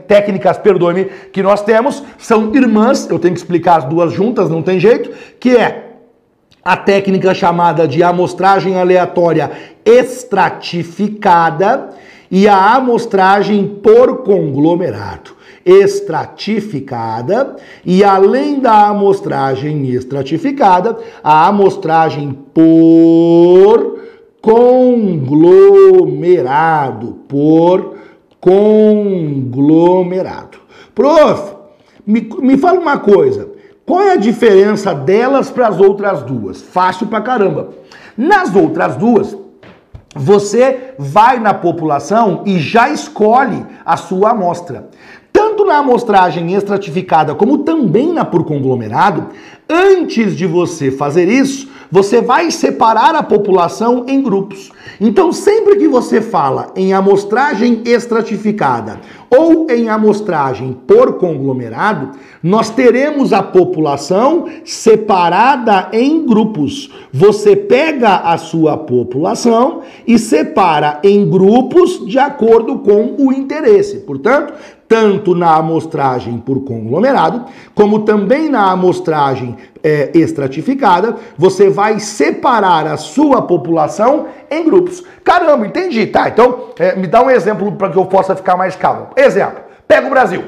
técnicas, 0.06 0.56
perdoe-me, 0.58 1.04
que 1.32 1.42
nós 1.42 1.62
temos 1.62 2.02
são 2.18 2.54
irmãs. 2.54 3.08
Eu 3.08 3.18
tenho 3.18 3.32
que 3.34 3.40
explicar 3.40 3.76
as 3.76 3.84
duas 3.84 4.12
juntas, 4.12 4.50
não 4.50 4.62
tem 4.62 4.78
jeito. 4.80 5.10
Que 5.38 5.56
é 5.56 5.84
a 6.64 6.76
técnica 6.76 7.32
chamada 7.32 7.86
de 7.86 8.02
amostragem 8.02 8.76
aleatória 8.78 9.52
estratificada 9.84 11.90
e 12.30 12.48
a 12.48 12.74
amostragem 12.74 13.66
por 13.82 14.18
conglomerado 14.18 15.38
estratificada 15.68 17.56
e 17.84 18.02
além 18.02 18.58
da 18.58 18.88
amostragem 18.88 19.86
estratificada, 19.90 20.96
a 21.22 21.46
amostragem 21.46 22.32
por 22.54 23.98
conglomerado, 24.40 27.18
por 27.28 27.98
conglomerado. 28.40 30.56
Prof, 30.94 31.54
me, 32.06 32.26
me 32.40 32.56
fala 32.56 32.80
uma 32.80 32.98
coisa. 32.98 33.50
Qual 33.84 34.00
é 34.00 34.12
a 34.12 34.16
diferença 34.16 34.94
delas 34.94 35.50
para 35.50 35.68
as 35.68 35.78
outras 35.78 36.22
duas? 36.22 36.62
Fácil 36.62 37.08
pra 37.08 37.20
caramba. 37.20 37.74
Nas 38.16 38.56
outras 38.56 38.96
duas, 38.96 39.36
você 40.18 40.94
vai 40.98 41.38
na 41.38 41.54
população 41.54 42.42
e 42.44 42.58
já 42.58 42.90
escolhe 42.90 43.64
a 43.84 43.96
sua 43.96 44.30
amostra. 44.30 44.88
Tanto 45.32 45.64
na 45.64 45.78
amostragem 45.78 46.54
estratificada 46.54 47.34
como 47.34 47.58
também 47.58 48.12
na 48.12 48.24
por 48.24 48.44
conglomerado, 48.44 49.28
antes 49.68 50.36
de 50.36 50.46
você 50.46 50.90
fazer 50.90 51.28
isso, 51.28 51.68
você 51.90 52.20
vai 52.20 52.50
separar 52.50 53.14
a 53.14 53.22
população 53.22 54.04
em 54.08 54.22
grupos. 54.22 54.70
Então, 55.00 55.32
sempre 55.32 55.76
que 55.76 55.88
você 55.88 56.20
fala 56.20 56.72
em 56.74 56.92
amostragem 56.92 57.82
estratificada 57.84 59.00
ou 59.30 59.70
em 59.70 59.88
amostragem 59.88 60.76
por 60.86 61.14
conglomerado, 61.14 62.12
nós 62.42 62.70
teremos 62.70 63.32
a 63.32 63.42
população 63.42 64.46
separada 64.64 65.88
em 65.92 66.24
grupos. 66.24 66.90
Você 67.12 67.54
pega 67.54 68.16
a 68.16 68.38
sua 68.38 68.76
população 68.76 69.82
e 70.06 70.18
separa 70.18 71.00
em 71.04 71.28
grupos 71.28 72.06
de 72.06 72.18
acordo 72.18 72.78
com 72.78 73.16
o 73.18 73.32
interesse. 73.32 73.98
Portanto, 73.98 74.54
tanto 74.88 75.34
na 75.34 75.54
amostragem 75.56 76.38
por 76.38 76.64
conglomerado, 76.64 77.44
como 77.74 78.00
também 78.00 78.48
na 78.48 78.70
amostragem 78.70 79.56
é, 79.84 80.10
estratificada, 80.14 81.16
você 81.36 81.68
vai 81.68 82.00
separar 82.00 82.86
a 82.86 82.96
sua 82.96 83.42
população 83.42 84.28
em 84.50 84.64
grupos. 84.64 85.04
Caramba, 85.22 85.66
entendi. 85.66 86.06
Tá, 86.06 86.28
então 86.28 86.70
é, 86.78 86.96
me 86.96 87.06
dá 87.06 87.22
um 87.22 87.30
exemplo 87.30 87.70
para 87.72 87.90
que 87.90 87.98
eu 87.98 88.06
possa 88.06 88.34
ficar 88.34 88.56
mais 88.56 88.74
calmo. 88.74 89.08
Exemplo, 89.14 89.60
pega 89.86 90.06
o 90.06 90.10
Brasil, 90.10 90.44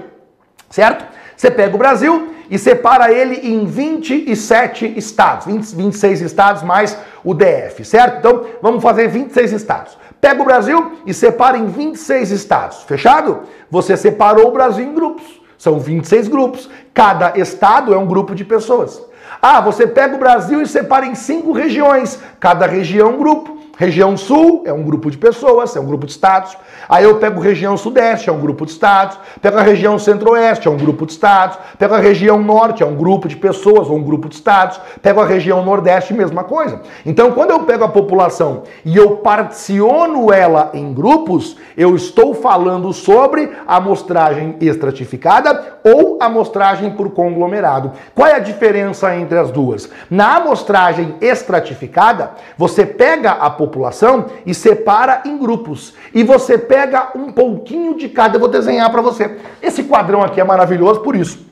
certo? 0.70 1.04
Você 1.36 1.50
pega 1.50 1.74
o 1.74 1.78
Brasil 1.78 2.34
e 2.50 2.58
separa 2.58 3.12
ele 3.12 3.48
em 3.48 3.64
27 3.64 4.94
estados, 4.98 5.46
20, 5.46 5.74
26 5.76 6.20
estados 6.22 6.62
mais 6.62 6.98
o 7.22 7.32
DF, 7.32 7.84
certo? 7.84 8.18
Então 8.18 8.46
vamos 8.60 8.82
fazer 8.82 9.08
26 9.08 9.52
estados. 9.52 9.96
Pega 10.20 10.42
o 10.42 10.44
Brasil 10.44 10.98
e 11.06 11.14
separa 11.14 11.56
em 11.56 11.66
26 11.66 12.30
estados. 12.30 12.82
Fechado? 12.82 13.40
Você 13.70 13.96
separou 13.96 14.48
o 14.48 14.52
Brasil 14.52 14.84
em 14.84 14.94
grupos. 14.94 15.40
São 15.56 15.78
26 15.78 16.28
grupos. 16.28 16.68
Cada 16.92 17.38
estado 17.38 17.94
é 17.94 17.98
um 17.98 18.06
grupo 18.06 18.34
de 18.34 18.44
pessoas. 18.44 19.02
Ah, 19.40 19.60
você 19.60 19.86
pega 19.86 20.14
o 20.14 20.18
Brasil 20.18 20.60
e 20.60 20.66
separa 20.66 21.06
em 21.06 21.14
cinco 21.14 21.52
regiões. 21.52 22.20
Cada 22.38 22.66
região 22.66 23.08
é 23.08 23.12
um 23.12 23.18
grupo. 23.18 23.59
Região 23.80 24.14
Sul 24.14 24.62
é 24.66 24.72
um 24.74 24.82
grupo 24.82 25.10
de 25.10 25.16
pessoas, 25.16 25.74
é 25.74 25.80
um 25.80 25.86
grupo 25.86 26.04
de 26.04 26.12
estados. 26.12 26.54
Aí 26.86 27.02
eu 27.02 27.16
pego 27.16 27.40
região 27.40 27.78
Sudeste, 27.78 28.28
é 28.28 28.32
um 28.32 28.38
grupo 28.38 28.66
de 28.66 28.72
estados. 28.72 29.18
Pego 29.40 29.56
a 29.56 29.62
região 29.62 29.98
Centro-Oeste, 29.98 30.68
é 30.68 30.70
um 30.70 30.76
grupo 30.76 31.06
de 31.06 31.12
estados. 31.12 31.56
Pego 31.78 31.94
a 31.94 31.98
região 31.98 32.42
Norte, 32.42 32.82
é 32.82 32.86
um 32.86 32.94
grupo 32.94 33.26
de 33.26 33.36
pessoas 33.36 33.88
ou 33.88 33.96
um 33.96 34.02
grupo 34.02 34.28
de 34.28 34.34
estados. 34.34 34.78
Pego 35.00 35.22
a 35.22 35.24
região 35.24 35.64
Nordeste, 35.64 36.12
mesma 36.12 36.44
coisa. 36.44 36.82
Então, 37.06 37.32
quando 37.32 37.52
eu 37.52 37.60
pego 37.60 37.84
a 37.84 37.88
população 37.88 38.64
e 38.84 38.94
eu 38.94 39.16
particiono 39.16 40.30
ela 40.30 40.72
em 40.74 40.92
grupos, 40.92 41.56
eu 41.74 41.96
estou 41.96 42.34
falando 42.34 42.92
sobre 42.92 43.50
amostragem 43.66 44.56
estratificada 44.60 45.78
ou 45.82 46.18
amostragem 46.20 46.90
por 46.90 47.12
conglomerado. 47.12 47.92
Qual 48.14 48.28
é 48.28 48.34
a 48.34 48.40
diferença 48.40 49.16
entre 49.16 49.38
as 49.38 49.50
duas? 49.50 49.88
Na 50.10 50.36
amostragem 50.36 51.14
estratificada, 51.22 52.32
você 52.58 52.84
pega 52.84 53.30
a 53.30 53.48
população 53.48 53.69
população 53.70 54.26
e 54.44 54.52
separa 54.52 55.22
em 55.24 55.38
grupos. 55.38 55.94
E 56.12 56.22
você 56.22 56.58
pega 56.58 57.12
um 57.14 57.30
pouquinho 57.30 57.96
de 57.96 58.08
cada. 58.08 58.36
Eu 58.36 58.40
vou 58.40 58.48
desenhar 58.48 58.90
para 58.90 59.00
você. 59.00 59.38
Esse 59.62 59.84
quadrão 59.84 60.22
aqui 60.22 60.40
é 60.40 60.44
maravilhoso 60.44 61.00
por 61.00 61.14
isso. 61.14 61.48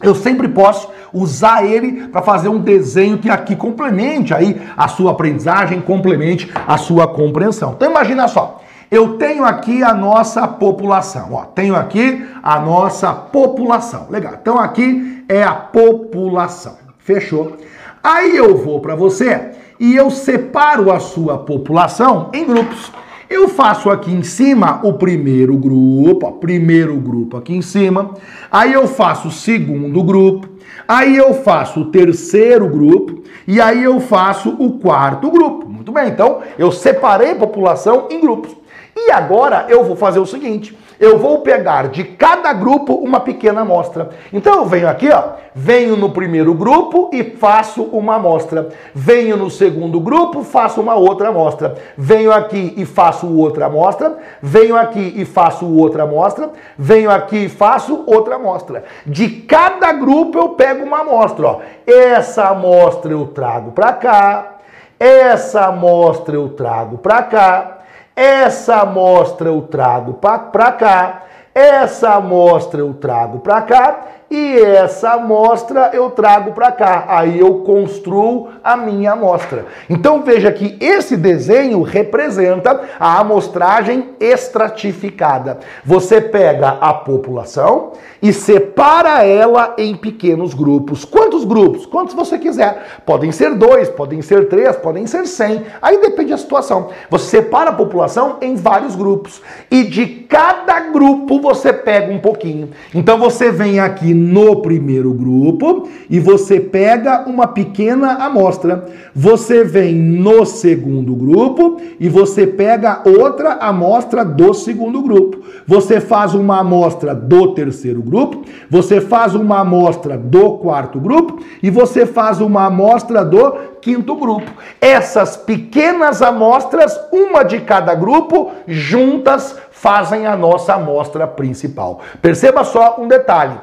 Eu 0.00 0.14
sempre 0.14 0.46
posso 0.46 0.88
usar 1.12 1.64
ele 1.64 2.06
para 2.08 2.22
fazer 2.22 2.48
um 2.48 2.60
desenho 2.60 3.18
que 3.18 3.28
aqui 3.28 3.56
complemente 3.56 4.32
aí 4.32 4.60
a 4.76 4.86
sua 4.86 5.10
aprendizagem, 5.10 5.80
complemente 5.80 6.50
a 6.66 6.76
sua 6.78 7.08
compreensão. 7.08 7.72
Então 7.76 7.90
imagina 7.90 8.28
só, 8.28 8.60
eu 8.90 9.18
tenho 9.18 9.44
aqui 9.44 9.82
a 9.82 9.92
nossa 9.92 10.46
população, 10.46 11.32
ó, 11.32 11.44
tenho 11.44 11.74
aqui 11.74 12.24
a 12.40 12.60
nossa 12.60 13.12
população. 13.12 14.06
Legal. 14.08 14.34
Então 14.40 14.56
aqui 14.56 15.24
é 15.28 15.42
a 15.42 15.54
população. 15.54 16.76
Fechou? 16.98 17.56
Aí 18.02 18.36
eu 18.36 18.56
vou 18.56 18.80
para 18.80 18.94
você 18.94 19.50
e 19.78 19.94
eu 19.94 20.10
separo 20.10 20.90
a 20.90 20.98
sua 21.00 21.38
população 21.38 22.30
em 22.32 22.44
grupos. 22.44 22.90
Eu 23.30 23.48
faço 23.48 23.90
aqui 23.90 24.10
em 24.10 24.22
cima 24.22 24.80
o 24.82 24.94
primeiro 24.94 25.54
grupo, 25.56 26.26
ó, 26.26 26.32
primeiro 26.32 26.96
grupo 26.96 27.36
aqui 27.36 27.54
em 27.54 27.60
cima. 27.60 28.14
Aí 28.50 28.72
eu 28.72 28.88
faço 28.88 29.28
o 29.28 29.32
segundo 29.32 30.02
grupo. 30.02 30.48
Aí 30.86 31.14
eu 31.14 31.34
faço 31.34 31.80
o 31.80 31.84
terceiro 31.90 32.66
grupo. 32.68 33.22
E 33.46 33.60
aí 33.60 33.84
eu 33.84 34.00
faço 34.00 34.56
o 34.58 34.78
quarto 34.78 35.30
grupo. 35.30 35.68
Muito 35.68 35.92
bem, 35.92 36.08
então 36.08 36.40
eu 36.58 36.72
separei 36.72 37.34
população 37.34 38.08
em 38.10 38.18
grupos. 38.18 38.56
E 38.96 39.10
agora 39.10 39.66
eu 39.68 39.84
vou 39.84 39.94
fazer 39.94 40.18
o 40.18 40.26
seguinte: 40.26 40.76
eu 41.00 41.18
vou 41.18 41.40
pegar 41.42 41.88
de 41.88 42.02
cada 42.02 42.52
grupo 42.52 42.94
uma 42.94 43.20
pequena 43.20 43.60
amostra. 43.60 44.10
Então 44.32 44.54
eu 44.54 44.64
venho 44.66 44.88
aqui, 44.88 45.08
ó, 45.10 45.34
venho 45.54 45.96
no 45.96 46.10
primeiro 46.10 46.52
grupo 46.54 47.08
e 47.12 47.22
faço 47.22 47.84
uma 47.84 48.16
amostra. 48.16 48.68
Venho 48.92 49.36
no 49.36 49.48
segundo 49.50 50.00
grupo, 50.00 50.42
faço 50.42 50.80
uma 50.80 50.94
outra 50.94 51.28
amostra. 51.28 51.76
Venho 51.96 52.32
aqui 52.32 52.74
e 52.76 52.84
faço 52.84 53.32
outra 53.32 53.66
amostra. 53.66 54.18
Venho 54.42 54.76
aqui 54.76 55.14
e 55.16 55.24
faço 55.24 55.66
outra 55.66 56.02
amostra. 56.02 56.50
Venho 56.76 57.10
aqui 57.10 57.44
e 57.44 57.48
faço 57.48 58.04
outra 58.06 58.34
amostra. 58.34 58.82
De 59.06 59.28
cada 59.28 59.92
grupo 59.92 60.38
eu 60.38 60.48
pego 60.50 60.84
uma 60.84 61.00
amostra, 61.00 61.46
ó. 61.46 61.60
Essa 61.86 62.48
amostra 62.48 63.12
eu 63.12 63.26
trago 63.26 63.70
para 63.70 63.92
cá. 63.92 64.54
Essa 64.98 65.66
amostra 65.66 66.34
eu 66.34 66.48
trago 66.48 66.98
para 66.98 67.22
cá. 67.22 67.77
Essa 68.18 68.80
amostra 68.80 69.48
eu 69.48 69.62
trago 69.62 70.14
para 70.14 70.72
cá, 70.72 71.22
essa 71.54 72.14
amostra 72.14 72.80
eu 72.80 72.92
trago 72.92 73.38
para 73.38 73.62
cá 73.62 74.00
e 74.30 74.58
essa 74.58 75.12
amostra 75.12 75.90
eu 75.94 76.10
trago 76.10 76.52
para 76.52 76.70
cá. 76.70 77.06
Aí 77.08 77.40
eu 77.40 77.60
construo 77.60 78.48
a 78.62 78.76
minha 78.76 79.12
amostra. 79.12 79.66
Então 79.88 80.22
veja 80.22 80.52
que 80.52 80.76
esse 80.80 81.16
desenho 81.16 81.80
representa 81.82 82.82
a 83.00 83.18
amostragem 83.20 84.10
estratificada. 84.20 85.58
Você 85.84 86.20
pega 86.20 86.76
a 86.80 86.92
população 86.92 87.92
e 88.20 88.32
separa 88.32 89.24
ela 89.24 89.74
em 89.78 89.96
pequenos 89.96 90.52
grupos. 90.52 91.04
Quantos 91.04 91.44
grupos? 91.44 91.86
Quantos 91.86 92.14
você 92.14 92.38
quiser. 92.38 93.00
Podem 93.06 93.32
ser 93.32 93.54
dois, 93.54 93.88
podem 93.88 94.20
ser 94.20 94.48
três, 94.48 94.76
podem 94.76 95.06
ser 95.06 95.26
cem. 95.26 95.64
Aí 95.80 96.00
depende 96.00 96.30
da 96.30 96.36
situação. 96.36 96.90
Você 97.08 97.38
separa 97.38 97.70
a 97.70 97.74
população 97.74 98.36
em 98.42 98.56
vários 98.56 98.94
grupos 98.94 99.40
e 99.70 99.84
de 99.84 100.06
cada 100.06 100.80
grupo 100.80 101.40
você 101.40 101.72
pega 101.72 102.12
um 102.12 102.18
pouquinho. 102.18 102.70
Então 102.94 103.18
você 103.18 103.50
vem 103.50 103.80
aqui 103.80 104.17
no 104.18 104.56
primeiro 104.56 105.12
grupo 105.14 105.88
e 106.10 106.18
você 106.18 106.60
pega 106.60 107.24
uma 107.26 107.46
pequena 107.46 108.24
amostra. 108.24 108.84
Você 109.14 109.64
vem 109.64 109.94
no 109.94 110.44
segundo 110.44 111.14
grupo 111.14 111.80
e 111.98 112.08
você 112.08 112.46
pega 112.46 113.02
outra 113.06 113.54
amostra 113.54 114.24
do 114.24 114.52
segundo 114.52 115.00
grupo. 115.02 115.38
Você 115.66 116.00
faz 116.00 116.34
uma 116.34 116.60
amostra 116.60 117.14
do 117.14 117.54
terceiro 117.54 118.02
grupo, 118.02 118.42
você 118.70 119.00
faz 119.00 119.34
uma 119.34 119.60
amostra 119.60 120.16
do 120.16 120.58
quarto 120.58 120.98
grupo 120.98 121.38
e 121.62 121.70
você 121.70 122.04
faz 122.06 122.40
uma 122.40 122.66
amostra 122.66 123.24
do 123.24 123.52
quinto 123.80 124.16
grupo. 124.16 124.50
Essas 124.80 125.36
pequenas 125.36 126.22
amostras, 126.22 126.98
uma 127.12 127.42
de 127.42 127.60
cada 127.60 127.94
grupo, 127.94 128.50
juntas 128.66 129.56
fazem 129.70 130.26
a 130.26 130.36
nossa 130.36 130.74
amostra 130.74 131.26
principal. 131.26 132.00
Perceba 132.20 132.64
só 132.64 132.96
um 132.98 133.06
detalhe. 133.06 133.54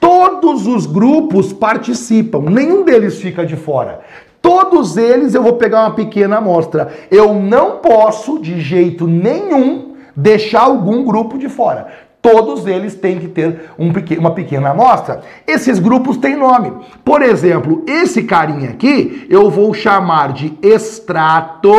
Todos 0.00 0.66
os 0.66 0.86
grupos 0.86 1.52
participam, 1.52 2.40
nenhum 2.50 2.82
deles 2.82 3.20
fica 3.20 3.44
de 3.44 3.54
fora. 3.54 4.00
Todos 4.40 4.96
eles 4.96 5.34
eu 5.34 5.42
vou 5.42 5.52
pegar 5.54 5.82
uma 5.82 5.94
pequena 5.94 6.38
amostra. 6.38 6.90
Eu 7.10 7.34
não 7.34 7.76
posso, 7.76 8.38
de 8.38 8.60
jeito 8.60 9.06
nenhum, 9.06 9.94
deixar 10.16 10.62
algum 10.62 11.04
grupo 11.04 11.36
de 11.36 11.48
fora. 11.48 11.88
Todos 12.22 12.66
eles 12.66 12.94
têm 12.94 13.18
que 13.18 13.28
ter 13.28 13.70
um, 13.78 13.90
uma 14.18 14.32
pequena 14.32 14.70
amostra. 14.70 15.22
Esses 15.46 15.78
grupos 15.78 16.18
têm 16.18 16.36
nome. 16.36 16.70
Por 17.02 17.22
exemplo, 17.22 17.82
esse 17.86 18.24
carinha 18.24 18.70
aqui 18.70 19.26
eu 19.30 19.48
vou 19.48 19.72
chamar 19.72 20.34
de 20.34 20.52
extrato 20.60 21.72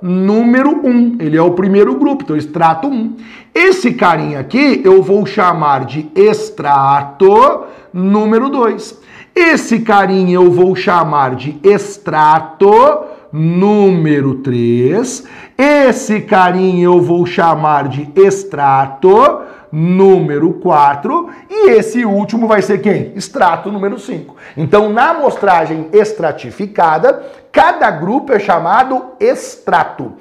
número 0.00 0.86
1. 0.86 1.16
Ele 1.18 1.36
é 1.36 1.42
o 1.42 1.52
primeiro 1.52 1.96
grupo, 1.96 2.22
então 2.22 2.36
extrato 2.36 2.86
1. 2.86 3.16
Esse 3.54 3.92
carinha 3.92 4.40
aqui 4.40 4.80
eu 4.84 5.02
vou 5.02 5.26
chamar 5.26 5.84
de 5.84 6.10
extrato 6.14 7.64
número 7.92 8.48
2. 8.48 8.98
Esse 9.34 9.80
carinha 9.80 10.34
eu 10.34 10.50
vou 10.50 10.74
chamar 10.76 11.34
de 11.34 11.58
extrato 11.62 13.04
número 13.32 14.36
3. 14.36 15.26
Esse 15.56 16.20
carinha 16.20 16.84
eu 16.84 17.00
vou 17.00 17.26
chamar 17.26 17.88
de 17.88 18.08
extrato 18.16 19.40
número 19.72 20.54
4 20.54 21.28
e 21.48 21.70
esse 21.70 22.04
último 22.04 22.48
vai 22.48 22.60
ser 22.60 22.80
quem? 22.80 23.12
Extrato 23.14 23.70
número 23.70 23.98
5. 23.98 24.34
Então, 24.56 24.90
na 24.90 25.10
amostragem 25.10 25.88
estratificada, 25.92 27.22
cada 27.52 27.90
grupo 27.90 28.32
é 28.32 28.38
chamado 28.38 29.12
extrato 29.20 30.12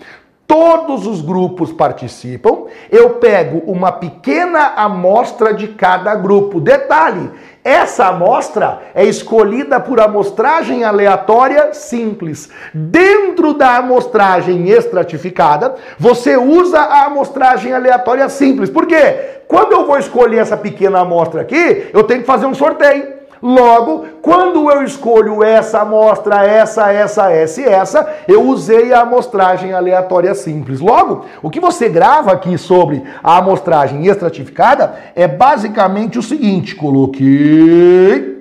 todos 0.50 1.06
os 1.06 1.22
grupos 1.22 1.72
participam, 1.72 2.64
eu 2.90 3.12
pego 3.12 3.62
uma 3.72 3.92
pequena 3.92 4.74
amostra 4.76 5.54
de 5.54 5.68
cada 5.68 6.16
grupo. 6.16 6.60
Detalhe: 6.60 7.30
essa 7.64 8.08
amostra 8.08 8.82
é 8.96 9.06
escolhida 9.06 9.80
por 9.80 10.02
amostragem 10.02 10.84
aleatória 10.84 11.72
simples. 11.76 12.50
Dentro 12.74 13.54
da 13.54 13.78
amostragem 13.78 14.68
estratificada, 14.70 15.76
você 16.00 16.36
usa 16.36 16.80
a 16.80 17.06
amostragem 17.06 17.72
aleatória 17.72 18.28
simples. 18.28 18.72
Por 18.72 18.88
quê? 18.88 19.42
Quando 19.48 19.74
eu 19.74 19.86
vou 19.86 20.00
escolher 20.00 20.40
essa 20.40 20.58
pequena 20.58 21.02
amostra 21.02 21.42
aqui, 21.42 21.92
eu 21.94 22.04
tenho 22.04 22.22
que 22.22 22.28
fazer 22.28 22.48
um 22.48 22.56
sorteio. 22.56 23.19
Logo, 23.42 24.06
quando 24.22 24.70
eu 24.70 24.84
escolho 24.84 25.42
essa 25.42 25.80
amostra, 25.80 26.44
essa, 26.46 26.92
essa, 26.92 27.32
essa 27.32 27.62
e 27.62 27.64
essa, 27.64 28.16
eu 28.28 28.44
usei 28.44 28.92
a 28.92 29.02
amostragem 29.02 29.72
aleatória 29.72 30.36
simples. 30.36 30.82
Logo, 30.82 31.26
o 31.42 31.50
que 31.50 31.60
você 31.60 31.88
grava 31.88 32.32
aqui 32.32 32.58
sobre 32.58 33.02
a 33.24 33.38
amostragem 33.38 34.06
estratificada 34.08 34.94
é 35.16 35.28
basicamente 35.28 36.20
o 36.20 36.24
seguinte: 36.24 36.76
coloquei 36.76 38.40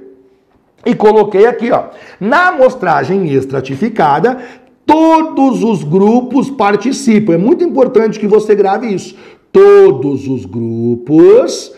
e 0.85 0.95
coloquei 0.95 1.47
aqui, 1.47 1.71
ó. 1.71 1.85
Na 2.19 2.49
amostragem 2.49 3.33
estratificada, 3.33 4.39
todos 4.85 5.63
os 5.63 5.85
grupos 5.85 6.51
participam. 6.51 7.35
É 7.35 7.39
muito 7.39 7.63
importante 7.63 8.19
que 8.19 8.27
você 8.27 8.55
grave 8.55 8.93
isso. 8.93 9.15
Todos 9.53 10.27
os 10.27 10.45
grupos 10.45 11.73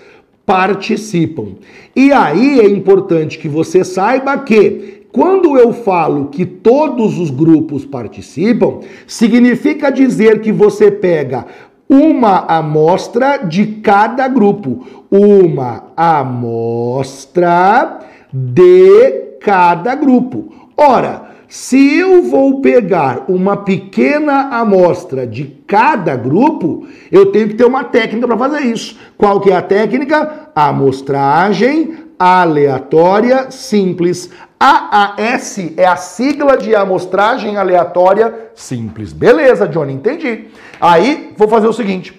participam. 0.45 1.55
E 1.95 2.12
aí 2.12 2.61
é 2.61 2.68
importante 2.68 3.38
que 3.38 3.49
você 3.49 3.84
saiba 3.84 4.36
que 4.38 5.07
quando 5.12 5.59
eu 5.59 5.72
falo 5.72 6.26
que 6.26 6.47
todos 6.47 7.18
os 7.18 7.30
grupos 7.30 7.84
participam, 7.84 8.80
significa 9.07 9.91
dizer 9.91 10.41
que 10.41 10.53
você 10.53 10.91
pega 10.91 11.47
uma 11.88 12.47
amostra 12.47 13.38
de 13.38 13.66
cada 13.66 14.28
grupo, 14.28 14.86
uma 15.11 15.88
amostra 15.97 17.99
de 18.32 19.11
cada 19.41 19.97
grupo. 19.97 20.53
Ora, 20.76 21.29
se 21.51 21.98
eu 21.98 22.22
vou 22.22 22.61
pegar 22.61 23.24
uma 23.26 23.57
pequena 23.57 24.57
amostra 24.57 25.26
de 25.26 25.44
cada 25.66 26.14
grupo, 26.14 26.86
eu 27.11 27.32
tenho 27.32 27.48
que 27.48 27.55
ter 27.55 27.64
uma 27.64 27.82
técnica 27.82 28.24
para 28.28 28.38
fazer 28.38 28.61
isso. 28.61 28.96
Qual 29.18 29.40
que 29.40 29.51
é 29.51 29.57
a 29.57 29.61
técnica? 29.61 30.48
Amostragem 30.55 32.05
aleatória 32.16 33.51
simples. 33.51 34.30
AAS 34.61 35.59
é 35.76 35.86
a 35.86 35.96
sigla 35.96 36.57
de 36.57 36.72
amostragem 36.72 37.57
aleatória 37.57 38.32
simples. 38.55 39.12
Beleza, 39.12 39.66
Johnny, 39.66 39.94
entendi. 39.94 40.51
Aí, 40.80 41.34
vou 41.36 41.48
fazer 41.48 41.66
o 41.66 41.72
seguinte. 41.72 42.16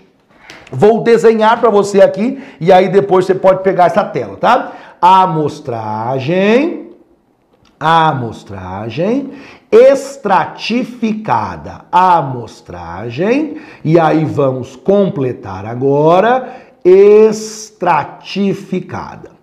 Vou 0.70 1.04
desenhar 1.04 1.58
para 1.58 1.70
você 1.70 2.02
aqui 2.02 2.44
e 2.60 2.70
aí 2.70 2.90
depois 2.90 3.24
você 3.24 3.36
pode 3.36 3.64
pegar 3.64 3.86
essa 3.86 4.04
tela, 4.04 4.36
tá? 4.36 4.74
Amostragem 5.02 6.81
amostragem, 7.82 9.32
estratificada, 9.72 11.86
amostragem, 11.92 13.58
e 13.84 14.00
aí 14.00 14.24
vamos 14.24 14.76
completar 14.76 15.66
agora, 15.66 16.58
estratificada. 16.86 19.32
O 19.32 19.36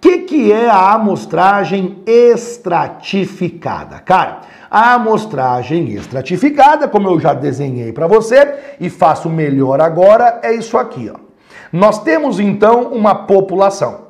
que, 0.00 0.18
que 0.18 0.52
é 0.52 0.68
a 0.68 0.92
amostragem 0.92 2.02
estratificada? 2.06 3.98
Cara, 4.00 4.42
a 4.70 4.92
amostragem 4.94 5.94
estratificada, 5.94 6.86
como 6.86 7.08
eu 7.08 7.18
já 7.18 7.32
desenhei 7.32 7.92
para 7.92 8.06
você 8.06 8.56
e 8.78 8.90
faço 8.90 9.30
melhor 9.30 9.80
agora, 9.80 10.40
é 10.42 10.52
isso 10.52 10.76
aqui. 10.76 11.10
Ó. 11.12 11.16
Nós 11.72 12.02
temos 12.02 12.38
então 12.38 12.92
uma 12.92 13.26
população. 13.26 14.05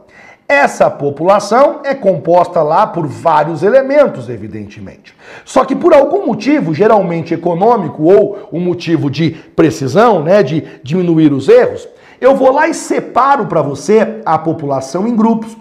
Essa 0.49 0.88
população 0.88 1.80
é 1.82 1.92
composta 1.92 2.62
lá 2.62 2.86
por 2.86 3.05
vários 3.05 3.64
elementos, 3.64 4.28
evidentemente. 4.28 5.12
Só 5.44 5.64
que 5.64 5.74
por 5.74 5.92
algum 5.92 6.24
motivo, 6.24 6.72
geralmente 6.72 7.34
econômico 7.34 8.05
ou 8.05 8.49
um 8.53 8.61
motivo 8.61 9.11
de 9.11 9.30
precisão, 9.30 10.22
né, 10.22 10.44
de 10.44 10.62
diminuir 10.84 11.32
os 11.32 11.49
erros, 11.49 11.88
eu 12.20 12.36
vou 12.36 12.53
lá 12.53 12.68
e 12.68 12.74
separo 12.74 13.47
para 13.47 13.61
você 13.61 14.20
a 14.24 14.38
população 14.38 15.09
em 15.09 15.16
grupos. 15.16 15.57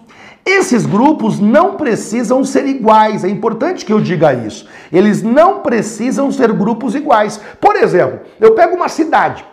Esses 0.46 0.86
grupos 0.86 1.40
não 1.40 1.74
precisam 1.74 2.44
ser 2.44 2.68
iguais, 2.68 3.24
é 3.24 3.28
importante 3.28 3.84
que 3.84 3.92
eu 3.92 4.00
diga 4.00 4.32
isso. 4.36 4.68
Eles 4.94 5.24
não 5.24 5.62
precisam 5.62 6.32
ser 6.32 6.54
grupos 6.54 6.94
iguais. 6.94 7.42
Por 7.60 7.76
exemplo, 7.76 8.20
eu 8.40 8.54
pego 8.54 8.76
uma 8.76 8.88
cidade 8.88 9.44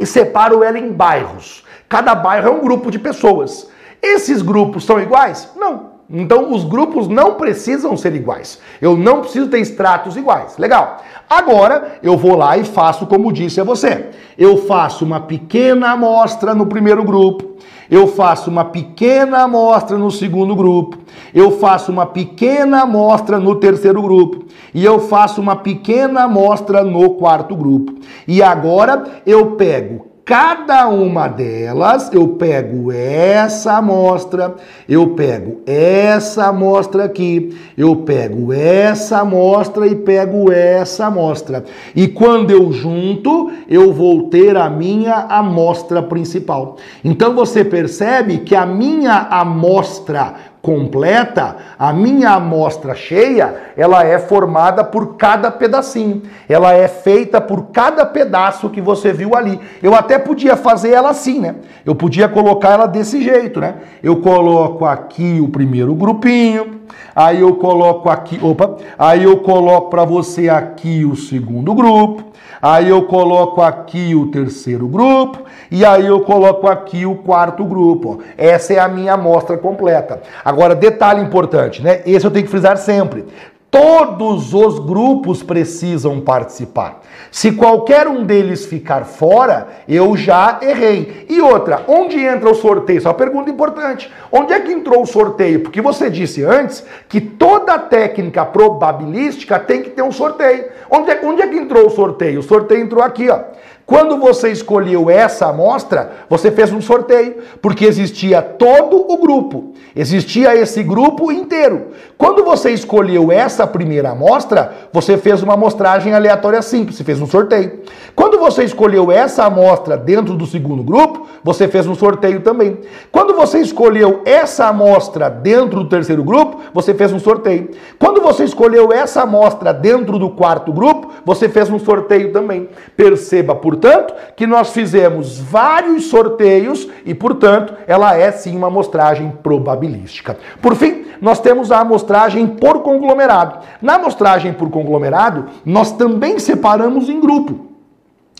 e 0.00 0.06
separo 0.06 0.64
ela 0.64 0.78
em 0.78 0.90
bairros. 0.90 1.62
Cada 1.86 2.14
bairro 2.14 2.48
é 2.48 2.50
um 2.50 2.62
grupo 2.62 2.90
de 2.90 2.98
pessoas. 2.98 3.68
Esses 4.04 4.42
grupos 4.42 4.84
são 4.84 5.00
iguais? 5.00 5.48
Não. 5.56 5.94
Então 6.10 6.52
os 6.52 6.62
grupos 6.62 7.08
não 7.08 7.36
precisam 7.36 7.96
ser 7.96 8.14
iguais. 8.14 8.60
Eu 8.82 8.98
não 8.98 9.22
preciso 9.22 9.48
ter 9.48 9.60
extratos 9.60 10.14
iguais. 10.14 10.58
Legal. 10.58 10.98
Agora 11.28 11.98
eu 12.02 12.14
vou 12.14 12.36
lá 12.36 12.58
e 12.58 12.64
faço 12.64 13.06
como 13.06 13.32
disse 13.32 13.62
a 13.62 13.64
você. 13.64 14.10
Eu 14.36 14.58
faço 14.66 15.06
uma 15.06 15.20
pequena 15.20 15.92
amostra 15.92 16.54
no 16.54 16.66
primeiro 16.66 17.02
grupo. 17.02 17.56
Eu 17.90 18.06
faço 18.06 18.50
uma 18.50 18.66
pequena 18.66 19.44
amostra 19.44 19.96
no 19.96 20.10
segundo 20.10 20.54
grupo. 20.54 20.98
Eu 21.32 21.52
faço 21.52 21.90
uma 21.90 22.04
pequena 22.04 22.82
amostra 22.82 23.38
no 23.38 23.56
terceiro 23.56 24.02
grupo. 24.02 24.44
E 24.74 24.84
eu 24.84 25.00
faço 25.00 25.40
uma 25.40 25.56
pequena 25.56 26.24
amostra 26.24 26.84
no 26.84 27.14
quarto 27.14 27.56
grupo. 27.56 27.94
E 28.28 28.42
agora 28.42 29.22
eu 29.24 29.52
pego 29.52 30.13
cada 30.24 30.88
uma 30.88 31.28
delas, 31.28 32.10
eu 32.12 32.28
pego 32.28 32.90
essa 32.90 33.76
amostra, 33.76 34.54
eu 34.88 35.08
pego 35.08 35.60
essa 35.66 36.46
amostra 36.46 37.04
aqui, 37.04 37.54
eu 37.76 37.96
pego 37.96 38.52
essa 38.52 39.18
amostra 39.20 39.86
e 39.86 39.94
pego 39.94 40.50
essa 40.50 41.06
amostra. 41.06 41.64
E 41.94 42.08
quando 42.08 42.50
eu 42.50 42.72
junto, 42.72 43.50
eu 43.68 43.92
vou 43.92 44.28
ter 44.28 44.56
a 44.56 44.70
minha 44.70 45.14
amostra 45.28 46.02
principal. 46.02 46.76
Então 47.04 47.34
você 47.34 47.62
percebe 47.62 48.38
que 48.38 48.54
a 48.54 48.64
minha 48.64 49.28
amostra 49.30 50.53
completa, 50.64 51.56
a 51.78 51.92
minha 51.92 52.30
amostra 52.30 52.94
cheia, 52.94 53.54
ela 53.76 54.02
é 54.02 54.18
formada 54.18 54.82
por 54.82 55.16
cada 55.16 55.50
pedacinho. 55.50 56.22
Ela 56.48 56.72
é 56.72 56.88
feita 56.88 57.38
por 57.38 57.66
cada 57.66 58.06
pedaço 58.06 58.70
que 58.70 58.80
você 58.80 59.12
viu 59.12 59.36
ali. 59.36 59.60
Eu 59.82 59.94
até 59.94 60.18
podia 60.18 60.56
fazer 60.56 60.92
ela 60.92 61.10
assim, 61.10 61.38
né? 61.38 61.56
Eu 61.84 61.94
podia 61.94 62.30
colocar 62.30 62.70
ela 62.70 62.86
desse 62.86 63.22
jeito, 63.22 63.60
né? 63.60 63.74
Eu 64.02 64.22
coloco 64.22 64.86
aqui 64.86 65.38
o 65.38 65.48
primeiro 65.48 65.94
grupinho, 65.94 66.80
aí 67.14 67.40
eu 67.40 67.54
coloco 67.56 68.08
aqui, 68.08 68.38
opa, 68.42 68.76
aí 68.98 69.24
eu 69.24 69.38
coloco 69.38 69.90
para 69.90 70.04
você 70.04 70.48
aqui 70.48 71.04
o 71.04 71.16
segundo 71.16 71.74
grupo, 71.74 72.24
Aí 72.66 72.88
eu 72.88 73.02
coloco 73.02 73.60
aqui 73.60 74.14
o 74.14 74.28
terceiro 74.28 74.88
grupo 74.88 75.42
e 75.70 75.84
aí 75.84 76.06
eu 76.06 76.22
coloco 76.22 76.66
aqui 76.66 77.04
o 77.04 77.16
quarto 77.16 77.62
grupo. 77.62 78.22
Essa 78.38 78.72
é 78.72 78.78
a 78.78 78.88
minha 78.88 79.12
amostra 79.12 79.58
completa. 79.58 80.22
Agora, 80.42 80.74
detalhe 80.74 81.20
importante, 81.20 81.82
né? 81.82 82.00
Esse 82.06 82.26
eu 82.26 82.30
tenho 82.30 82.46
que 82.46 82.50
frisar 82.50 82.78
sempre. 82.78 83.26
Todos 83.74 84.54
os 84.54 84.78
grupos 84.78 85.42
precisam 85.42 86.20
participar. 86.20 87.00
Se 87.28 87.50
qualquer 87.50 88.06
um 88.06 88.22
deles 88.22 88.64
ficar 88.64 89.04
fora, 89.04 89.66
eu 89.88 90.16
já 90.16 90.60
errei. 90.62 91.26
E 91.28 91.40
outra, 91.40 91.82
onde 91.88 92.20
entra 92.20 92.48
o 92.48 92.54
sorteio? 92.54 92.98
Essa 92.98 93.08
é 93.08 93.10
uma 93.10 93.18
pergunta 93.18 93.50
importante. 93.50 94.08
Onde 94.30 94.52
é 94.52 94.60
que 94.60 94.70
entrou 94.70 95.02
o 95.02 95.06
sorteio? 95.06 95.58
Porque 95.58 95.80
você 95.80 96.08
disse 96.08 96.44
antes 96.44 96.84
que 97.08 97.20
toda 97.20 97.76
técnica 97.76 98.46
probabilística 98.46 99.58
tem 99.58 99.82
que 99.82 99.90
ter 99.90 100.02
um 100.02 100.12
sorteio. 100.12 100.66
Onde 100.88 101.10
é, 101.10 101.20
onde 101.24 101.42
é 101.42 101.48
que 101.48 101.56
entrou 101.56 101.88
o 101.88 101.90
sorteio? 101.90 102.38
O 102.38 102.44
sorteio 102.44 102.80
entrou 102.80 103.02
aqui, 103.02 103.28
ó. 103.28 103.40
Quando 103.86 104.16
você 104.18 104.50
escolheu 104.50 105.10
essa 105.10 105.46
amostra, 105.46 106.12
você 106.28 106.50
fez 106.50 106.72
um 106.72 106.80
sorteio, 106.80 107.36
porque 107.60 107.84
existia 107.84 108.40
todo 108.40 109.12
o 109.12 109.18
grupo, 109.18 109.74
existia 109.94 110.56
esse 110.56 110.82
grupo 110.82 111.30
inteiro. 111.30 111.88
Quando 112.16 112.42
você 112.42 112.70
escolheu 112.70 113.30
essa 113.30 113.66
primeira 113.66 114.10
amostra, 114.10 114.72
você 114.90 115.18
fez 115.18 115.42
uma 115.42 115.52
amostragem 115.52 116.14
aleatória 116.14 116.62
simples, 116.62 116.96
você 116.96 117.04
fez 117.04 117.20
um 117.20 117.26
sorteio. 117.26 117.80
Quando 118.14 118.38
você 118.38 118.64
escolheu 118.64 119.12
essa 119.12 119.44
amostra 119.44 119.98
dentro 119.98 120.34
do 120.34 120.46
segundo 120.46 120.82
grupo, 120.82 121.26
você 121.42 121.68
fez 121.68 121.86
um 121.86 121.94
sorteio 121.94 122.40
também. 122.40 122.78
Quando 123.12 123.34
você 123.34 123.58
escolheu 123.58 124.22
essa 124.24 124.66
amostra 124.66 125.28
dentro 125.28 125.82
do 125.82 125.88
terceiro 125.90 126.24
grupo, 126.24 126.58
você 126.72 126.94
fez 126.94 127.12
um 127.12 127.18
sorteio. 127.18 127.70
Quando 127.98 128.22
você 128.22 128.44
escolheu 128.44 128.92
essa 128.92 129.22
amostra 129.22 129.74
dentro 129.74 130.18
do 130.18 130.30
quarto 130.30 130.72
grupo, 130.72 131.10
você 131.24 131.48
fez 131.48 131.68
um 131.68 131.78
sorteio 131.78 132.32
também. 132.32 132.68
Perceba, 132.96 133.54
portanto, 133.74 134.14
que 134.36 134.46
nós 134.46 134.70
fizemos 134.70 135.38
vários 135.38 136.06
sorteios 136.06 136.88
e, 137.04 137.14
portanto, 137.14 137.74
ela 137.86 138.16
é 138.16 138.30
sim 138.30 138.56
uma 138.56 138.68
amostragem 138.68 139.32
probabilística. 139.42 140.36
Por 140.62 140.74
fim, 140.76 141.06
nós 141.20 141.40
temos 141.40 141.72
a 141.72 141.80
amostragem 141.80 142.46
por 142.46 142.82
conglomerado. 142.82 143.58
Na 143.82 143.96
amostragem 143.96 144.52
por 144.52 144.70
conglomerado, 144.70 145.46
nós 145.64 145.92
também 145.92 146.38
separamos 146.38 147.08
em 147.08 147.20
grupo. 147.20 147.73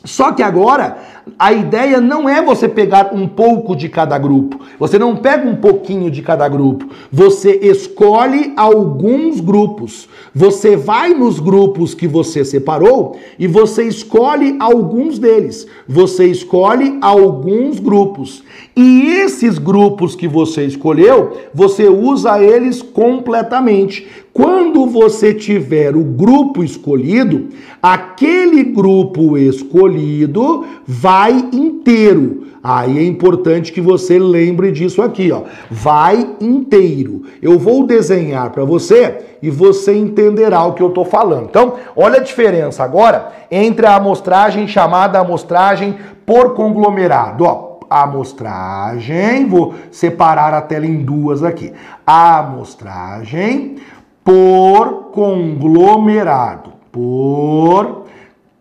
Só 0.04 0.32
que 0.32 0.42
agora 0.42 0.98
a 1.38 1.50
ideia 1.52 1.98
não 1.98 2.28
é 2.28 2.42
você 2.42 2.68
pegar 2.68 3.14
um 3.14 3.26
pouco 3.26 3.74
de 3.74 3.88
cada 3.88 4.18
grupo. 4.18 4.60
Você 4.78 4.98
não 4.98 5.16
pega 5.16 5.48
um 5.48 5.56
pouquinho 5.56 6.10
de 6.10 6.20
cada 6.20 6.46
grupo. 6.46 6.90
Você 7.10 7.58
escolhe 7.62 8.52
alguns 8.54 9.40
grupos. 9.40 10.06
Você 10.34 10.76
vai 10.76 11.14
nos 11.14 11.40
grupos 11.40 11.94
que 11.94 12.06
você 12.06 12.44
separou 12.44 13.16
e 13.38 13.46
você 13.46 13.84
escolhe 13.84 14.56
alguns 14.60 15.18
deles. 15.18 15.66
Você 15.88 16.26
escolhe 16.26 16.98
alguns 17.00 17.80
grupos. 17.80 18.44
E 18.76 19.06
esses 19.06 19.56
grupos 19.56 20.14
que 20.14 20.28
você 20.28 20.66
escolheu, 20.66 21.38
você 21.54 21.88
usa 21.88 22.42
eles 22.42 22.82
completamente. 22.82 24.06
Quando 24.34 24.86
você 24.86 25.32
tiver 25.32 25.94
o 25.94 26.02
grupo 26.02 26.64
escolhido, 26.64 27.50
aquele 27.80 28.64
grupo 28.64 29.38
escolhido 29.38 30.66
vai 30.84 31.30
inteiro. 31.52 32.48
Aí 32.60 32.98
é 32.98 33.04
importante 33.04 33.72
que 33.72 33.80
você 33.80 34.18
lembre 34.18 34.72
disso 34.72 35.02
aqui, 35.02 35.30
ó. 35.30 35.42
Vai 35.70 36.34
inteiro. 36.40 37.22
Eu 37.40 37.60
vou 37.60 37.86
desenhar 37.86 38.50
para 38.50 38.64
você 38.64 39.18
e 39.40 39.50
você 39.50 39.96
entenderá 39.96 40.64
o 40.64 40.72
que 40.72 40.82
eu 40.82 40.88
estou 40.88 41.04
falando. 41.04 41.44
Então, 41.44 41.74
olha 41.94 42.16
a 42.16 42.24
diferença 42.24 42.82
agora 42.82 43.32
entre 43.52 43.86
a 43.86 43.94
amostragem 43.94 44.66
chamada 44.66 45.20
amostragem 45.20 45.94
por 46.26 46.54
conglomerado, 46.54 47.44
ó 47.44 47.74
amostragem, 47.88 49.46
vou 49.46 49.74
separar 49.90 50.52
a 50.52 50.60
tela 50.60 50.86
em 50.86 51.04
duas 51.04 51.44
aqui. 51.44 51.72
A 52.04 52.38
amostragem 52.38 53.76
por 54.24 55.10
conglomerado. 55.12 56.72
Por 56.90 58.04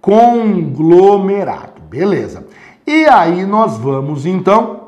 conglomerado. 0.01 1.81
Beleza. 1.89 2.45
E 2.85 3.05
aí 3.05 3.45
nós 3.45 3.77
vamos 3.77 4.25
então 4.25 4.81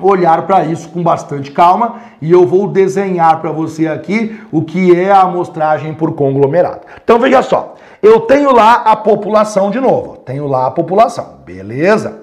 olhar 0.00 0.46
para 0.46 0.64
isso 0.64 0.88
com 0.88 1.02
bastante 1.02 1.50
calma 1.50 1.96
e 2.22 2.32
eu 2.32 2.46
vou 2.46 2.66
desenhar 2.66 3.40
para 3.40 3.52
você 3.52 3.86
aqui 3.86 4.40
o 4.50 4.62
que 4.62 4.98
é 4.98 5.10
a 5.10 5.22
amostragem 5.22 5.92
por 5.92 6.12
conglomerado. 6.14 6.80
Então 7.04 7.18
veja 7.18 7.42
só, 7.42 7.74
eu 8.02 8.20
tenho 8.20 8.52
lá 8.52 8.76
a 8.76 8.96
população 8.96 9.70
de 9.70 9.78
novo, 9.78 10.16
tenho 10.18 10.46
lá 10.46 10.66
a 10.66 10.70
população, 10.70 11.40
beleza? 11.44 12.22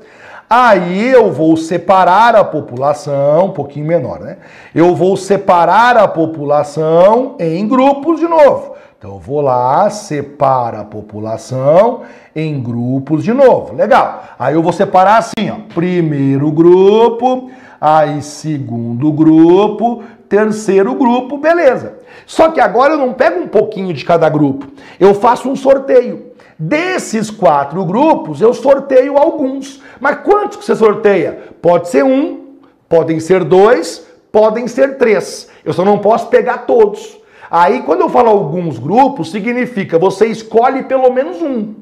Aí 0.50 1.10
eu 1.10 1.30
vou 1.30 1.58
separar 1.58 2.34
a 2.34 2.44
população, 2.44 3.48
um 3.48 3.52
pouquinho 3.52 3.86
menor, 3.86 4.22
né? 4.22 4.38
Eu 4.74 4.96
vou 4.96 5.18
separar 5.18 5.98
a 5.98 6.08
população 6.08 7.36
em 7.38 7.68
grupos 7.68 8.18
de 8.18 8.28
novo. 8.30 8.76
Então 8.98 9.12
eu 9.12 9.20
vou 9.20 9.42
lá, 9.42 9.90
separa 9.90 10.80
a 10.80 10.86
população 10.86 12.04
em 12.34 12.64
grupos 12.64 13.26
de 13.26 13.34
novo. 13.34 13.76
Legal. 13.76 14.24
Aí 14.40 14.56
eu 14.56 14.64
vou 14.64 14.72
separar 14.72 15.18
assim, 15.18 15.52
ó. 15.52 15.72
Primeiro 15.74 16.50
grupo, 16.50 17.52
aí 17.80 18.22
segundo 18.22 19.12
grupo, 19.12 20.02
terceiro 20.30 20.96
grupo, 20.96 21.38
beleza. 21.38 22.00
Só 22.26 22.52
que 22.52 22.62
agora 22.62 22.94
eu 22.94 22.98
não 22.98 23.14
pego 23.14 23.42
um 23.42 23.48
pouquinho 23.48 23.94
de 23.94 24.06
cada 24.06 24.30
grupo. 24.30 24.68
Eu 24.98 25.14
faço 25.14 25.50
um 25.50 25.56
sorteio. 25.58 26.27
Desses 26.60 27.30
quatro 27.30 27.86
grupos, 27.86 28.42
eu 28.42 28.52
sorteio 28.54 29.18
alguns. 29.18 29.82
Mas 30.00 30.20
quantos 30.24 30.58
que 30.58 30.66
você 30.66 30.76
sorteia? 30.76 31.50
Pode 31.62 31.90
ser 31.90 32.04
um, 32.04 32.56
podem 32.90 33.20
ser 33.20 33.44
dois, 33.44 34.08
podem 34.32 34.68
ser 34.68 34.98
três. 34.98 35.50
Eu 35.64 35.72
só 35.72 35.86
não 35.86 36.00
posso 36.00 36.28
pegar 36.28 36.60
todos. 36.60 37.18
Aí, 37.50 37.84
quando 37.84 38.02
eu 38.02 38.10
falo 38.10 38.30
alguns 38.30 38.80
grupos, 38.80 39.30
significa 39.32 40.00
você 40.00 40.26
escolhe 40.26 40.84
pelo 40.84 41.12
menos 41.14 41.42
um. 41.42 41.76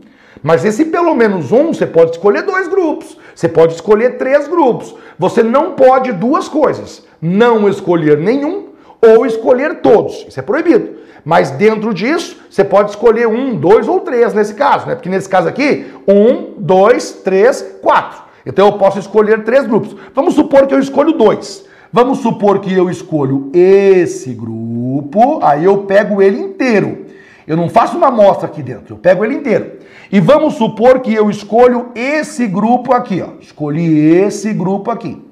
Mas 0.44 0.66
esse 0.66 0.86
pelo 0.86 1.16
menos 1.16 1.52
um, 1.52 1.74
você 1.74 1.88
pode 1.88 2.12
escolher 2.12 2.44
dois 2.44 2.68
grupos. 2.68 3.18
Você 3.34 3.48
pode 3.48 3.74
escolher 3.74 4.18
três 4.18 4.48
grupos. 4.48 4.94
Você 5.18 5.42
não 5.42 5.72
pode 5.72 6.12
duas 6.12 6.48
coisas: 6.48 7.06
não 7.22 7.68
escolher 7.70 8.18
nenhum 8.18 8.65
ou 9.06 9.26
escolher 9.26 9.82
todos. 9.82 10.26
Isso 10.28 10.40
é 10.40 10.44
proibido. 10.44 10.96
Mas 11.24 11.50
dentro 11.52 11.94
disso, 11.94 12.38
você 12.50 12.64
pode 12.64 12.92
escolher 12.92 13.28
um, 13.28 13.56
dois 13.56 13.88
ou 13.88 14.00
três 14.02 14.34
nesse 14.34 14.54
caso, 14.54 14.88
né? 14.88 14.94
Porque 14.96 15.10
nesse 15.10 15.28
caso 15.28 15.48
aqui, 15.48 15.88
um, 16.08 16.54
dois, 16.58 17.12
três, 17.24 17.62
quatro. 17.82 18.24
Então 18.46 18.68
eu 18.68 18.74
posso 18.74 19.00
escolher 19.00 19.44
três 19.44 19.66
grupos. 19.66 19.96
Vamos 20.14 20.36
supor 20.36 20.68
que 20.68 20.74
eu 20.76 20.80
escolho 20.80 21.14
dois. 21.14 21.66
Vamos 21.92 22.20
supor 22.20 22.60
que 22.60 22.74
eu 22.74 22.90
escolho 22.90 23.50
esse 23.54 24.34
grupo, 24.34 25.40
aí 25.42 25.64
eu 25.64 25.80
pego 25.84 26.22
ele 26.22 26.40
inteiro. 26.40 27.06
Eu 27.48 27.56
não 27.56 27.70
faço 27.70 27.98
uma 27.98 28.08
amostra 28.08 28.48
aqui 28.48 28.62
dentro, 28.62 28.96
eu 28.96 28.98
pego 28.98 29.24
ele 29.24 29.36
inteiro. 29.36 29.80
E 30.12 30.20
vamos 30.20 30.56
supor 30.56 31.00
que 31.00 31.14
eu 31.14 31.30
escolho 31.30 31.92
esse 31.96 32.48
grupo 32.48 32.94
aqui, 32.94 33.22
ó. 33.22 33.42
Escolhi 33.42 34.14
esse 34.14 34.54
grupo 34.54 34.92
aqui. 34.92 35.24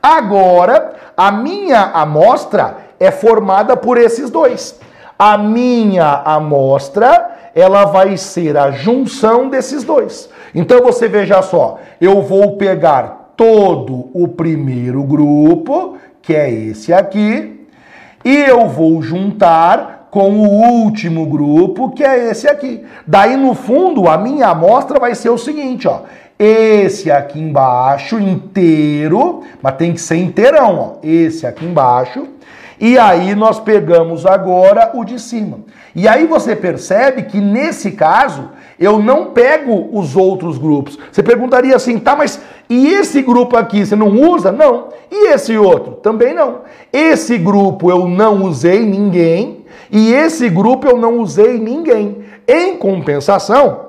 Agora, 0.00 0.94
a 1.16 1.32
minha 1.32 1.80
amostra 1.80 2.83
é 3.04 3.10
formada 3.10 3.76
por 3.76 3.98
esses 3.98 4.30
dois. 4.30 4.78
A 5.18 5.38
minha 5.38 6.22
amostra, 6.24 7.30
ela 7.54 7.84
vai 7.84 8.16
ser 8.16 8.56
a 8.56 8.70
junção 8.70 9.48
desses 9.48 9.84
dois. 9.84 10.28
Então 10.54 10.82
você 10.82 11.08
veja 11.08 11.40
só, 11.42 11.78
eu 12.00 12.22
vou 12.22 12.56
pegar 12.56 13.32
todo 13.36 14.10
o 14.12 14.28
primeiro 14.28 15.02
grupo, 15.02 15.96
que 16.22 16.34
é 16.34 16.50
esse 16.50 16.92
aqui, 16.92 17.66
e 18.24 18.36
eu 18.36 18.68
vou 18.68 19.02
juntar 19.02 20.08
com 20.10 20.30
o 20.30 20.48
último 20.48 21.26
grupo, 21.26 21.90
que 21.90 22.04
é 22.04 22.30
esse 22.30 22.48
aqui. 22.48 22.84
Daí 23.06 23.36
no 23.36 23.52
fundo, 23.54 24.08
a 24.08 24.16
minha 24.16 24.48
amostra 24.48 24.98
vai 24.98 25.14
ser 25.14 25.30
o 25.30 25.38
seguinte, 25.38 25.88
ó. 25.88 26.02
Esse 26.38 27.10
aqui 27.10 27.40
embaixo 27.40 28.18
inteiro, 28.18 29.42
mas 29.60 29.76
tem 29.76 29.92
que 29.92 30.00
ser 30.00 30.16
inteirão, 30.16 30.78
ó. 30.78 31.06
Esse 31.06 31.46
aqui 31.46 31.64
embaixo 31.64 32.28
e 32.80 32.98
aí 32.98 33.34
nós 33.34 33.60
pegamos 33.60 34.26
agora 34.26 34.90
o 34.94 35.04
de 35.04 35.18
cima. 35.20 35.60
E 35.94 36.08
aí 36.08 36.26
você 36.26 36.56
percebe 36.56 37.22
que 37.22 37.40
nesse 37.40 37.92
caso 37.92 38.50
eu 38.78 38.98
não 38.98 39.26
pego 39.26 39.88
os 39.92 40.16
outros 40.16 40.58
grupos. 40.58 40.98
Você 41.10 41.22
perguntaria 41.22 41.76
assim, 41.76 41.98
tá, 41.98 42.16
mas 42.16 42.40
e 42.68 42.88
esse 42.88 43.22
grupo 43.22 43.56
aqui 43.56 43.84
você 43.84 43.94
não 43.94 44.08
usa? 44.08 44.50
Não. 44.50 44.88
E 45.10 45.28
esse 45.28 45.56
outro? 45.56 45.94
Também 45.94 46.34
não. 46.34 46.60
Esse 46.92 47.38
grupo 47.38 47.90
eu 47.90 48.08
não 48.08 48.42
usei 48.42 48.84
ninguém 48.84 49.64
e 49.90 50.12
esse 50.12 50.48
grupo 50.48 50.88
eu 50.88 50.96
não 50.96 51.18
usei 51.18 51.58
ninguém. 51.58 52.24
Em 52.48 52.76
compensação, 52.76 53.84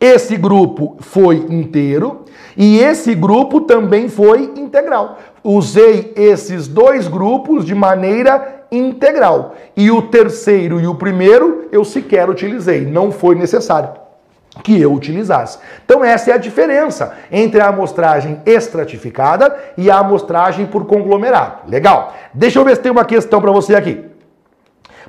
esse 0.00 0.36
grupo 0.36 0.96
foi 1.00 1.46
inteiro 1.50 2.24
e 2.56 2.78
esse 2.78 3.14
grupo 3.14 3.60
também 3.60 4.08
foi 4.08 4.52
integral. 4.56 5.18
Usei 5.42 6.12
esses 6.16 6.68
dois 6.68 7.08
grupos 7.08 7.64
de 7.64 7.74
maneira 7.74 8.64
integral. 8.70 9.54
E 9.76 9.90
o 9.90 10.02
terceiro 10.02 10.80
e 10.80 10.86
o 10.86 10.94
primeiro 10.94 11.68
eu 11.72 11.84
sequer 11.84 12.28
utilizei, 12.28 12.84
não 12.84 13.10
foi 13.10 13.34
necessário 13.34 14.00
que 14.62 14.80
eu 14.80 14.92
utilizasse. 14.92 15.58
Então 15.84 16.04
essa 16.04 16.30
é 16.30 16.34
a 16.34 16.38
diferença 16.38 17.14
entre 17.30 17.60
a 17.60 17.68
amostragem 17.68 18.40
estratificada 18.44 19.56
e 19.76 19.90
a 19.90 19.98
amostragem 19.98 20.66
por 20.66 20.86
conglomerado. 20.86 21.70
Legal. 21.70 22.14
Deixa 22.34 22.58
eu 22.58 22.64
ver 22.64 22.76
se 22.76 22.82
tem 22.82 22.92
uma 22.92 23.04
questão 23.04 23.40
para 23.40 23.52
você 23.52 23.74
aqui. 23.74 24.04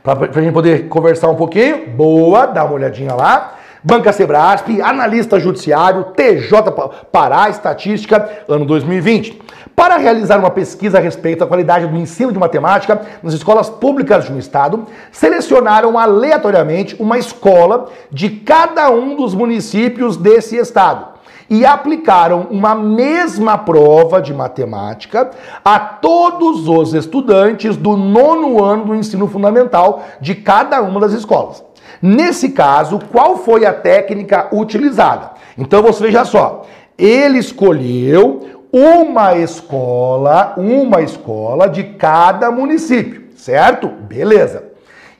Para 0.03 0.29
a 0.29 0.41
gente 0.41 0.53
poder 0.53 0.87
conversar 0.87 1.29
um 1.29 1.35
pouquinho. 1.35 1.89
Boa, 1.89 2.45
dá 2.45 2.63
uma 2.63 2.73
olhadinha 2.73 3.13
lá. 3.13 3.55
Banca 3.83 4.13
Sebrasp, 4.13 4.79
analista 4.79 5.39
judiciário, 5.39 6.03
TJ 6.15 6.71
Pará, 7.11 7.49
estatística, 7.49 8.29
ano 8.47 8.63
2020. 8.63 9.41
Para 9.75 9.97
realizar 9.97 10.37
uma 10.37 10.51
pesquisa 10.51 10.97
a 10.97 11.01
respeito 11.01 11.39
da 11.39 11.47
qualidade 11.47 11.87
do 11.87 11.97
ensino 11.97 12.31
de 12.31 12.39
matemática 12.39 13.01
nas 13.23 13.33
escolas 13.33 13.69
públicas 13.69 14.25
de 14.25 14.33
um 14.33 14.37
estado, 14.37 14.85
selecionaram 15.11 15.97
aleatoriamente 15.97 16.95
uma 16.99 17.17
escola 17.17 17.89
de 18.11 18.29
cada 18.29 18.89
um 18.89 19.15
dos 19.15 19.33
municípios 19.33 20.17
desse 20.17 20.57
estado 20.57 21.11
e 21.49 21.65
aplicaram 21.65 22.47
uma 22.49 22.73
mesma 22.73 23.57
prova 23.57 24.21
de 24.21 24.33
matemática 24.33 25.31
a 25.65 25.77
todos 25.77 26.65
os 26.69 26.93
estudantes 26.93 27.75
do 27.75 27.97
nono 27.97 28.63
ano 28.63 28.85
do 28.85 28.95
ensino 28.95 29.27
fundamental 29.27 30.01
de 30.21 30.33
cada 30.33 30.81
uma 30.81 31.01
das 31.01 31.11
escolas. 31.11 31.61
Nesse 32.01 32.49
caso, 32.49 32.99
qual 33.11 33.37
foi 33.37 33.65
a 33.65 33.73
técnica 33.73 34.47
utilizada? 34.53 35.31
Então 35.57 35.83
você 35.83 36.03
veja 36.05 36.23
só, 36.23 36.65
ele 36.97 37.37
escolheu 37.37 38.60
uma 38.71 39.35
escola, 39.35 40.53
uma 40.57 41.01
escola 41.01 41.67
de 41.67 41.83
cada 41.83 42.49
município, 42.49 43.25
certo? 43.35 43.87
Beleza. 43.87 44.71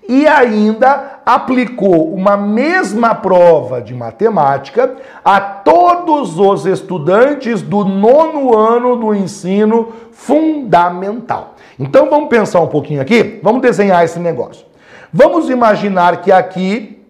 E 0.08 0.28
ainda 0.28 1.20
aplicou 1.26 2.14
uma 2.14 2.36
mesma 2.36 3.14
prova 3.14 3.82
de 3.82 3.94
matemática 3.94 4.96
a 5.24 5.40
todos 5.40 6.40
os 6.40 6.66
estudantes 6.66 7.62
do 7.62 7.86
nono 7.86 8.58
ano 8.58 8.96
do 8.96 9.14
ensino 9.14 9.94
fundamental. 10.12 11.56
Então 11.80 12.10
vamos 12.10 12.30
pensar 12.30 12.62
um 12.62 12.68
pouquinho 12.68 13.02
aqui, 13.02 13.40
vamos 13.44 13.62
desenhar 13.62 14.04
esse 14.04 14.20
negócio. 14.20 14.66
Vamos 15.14 15.50
imaginar 15.50 16.22
que 16.22 16.32
aqui 16.32 17.06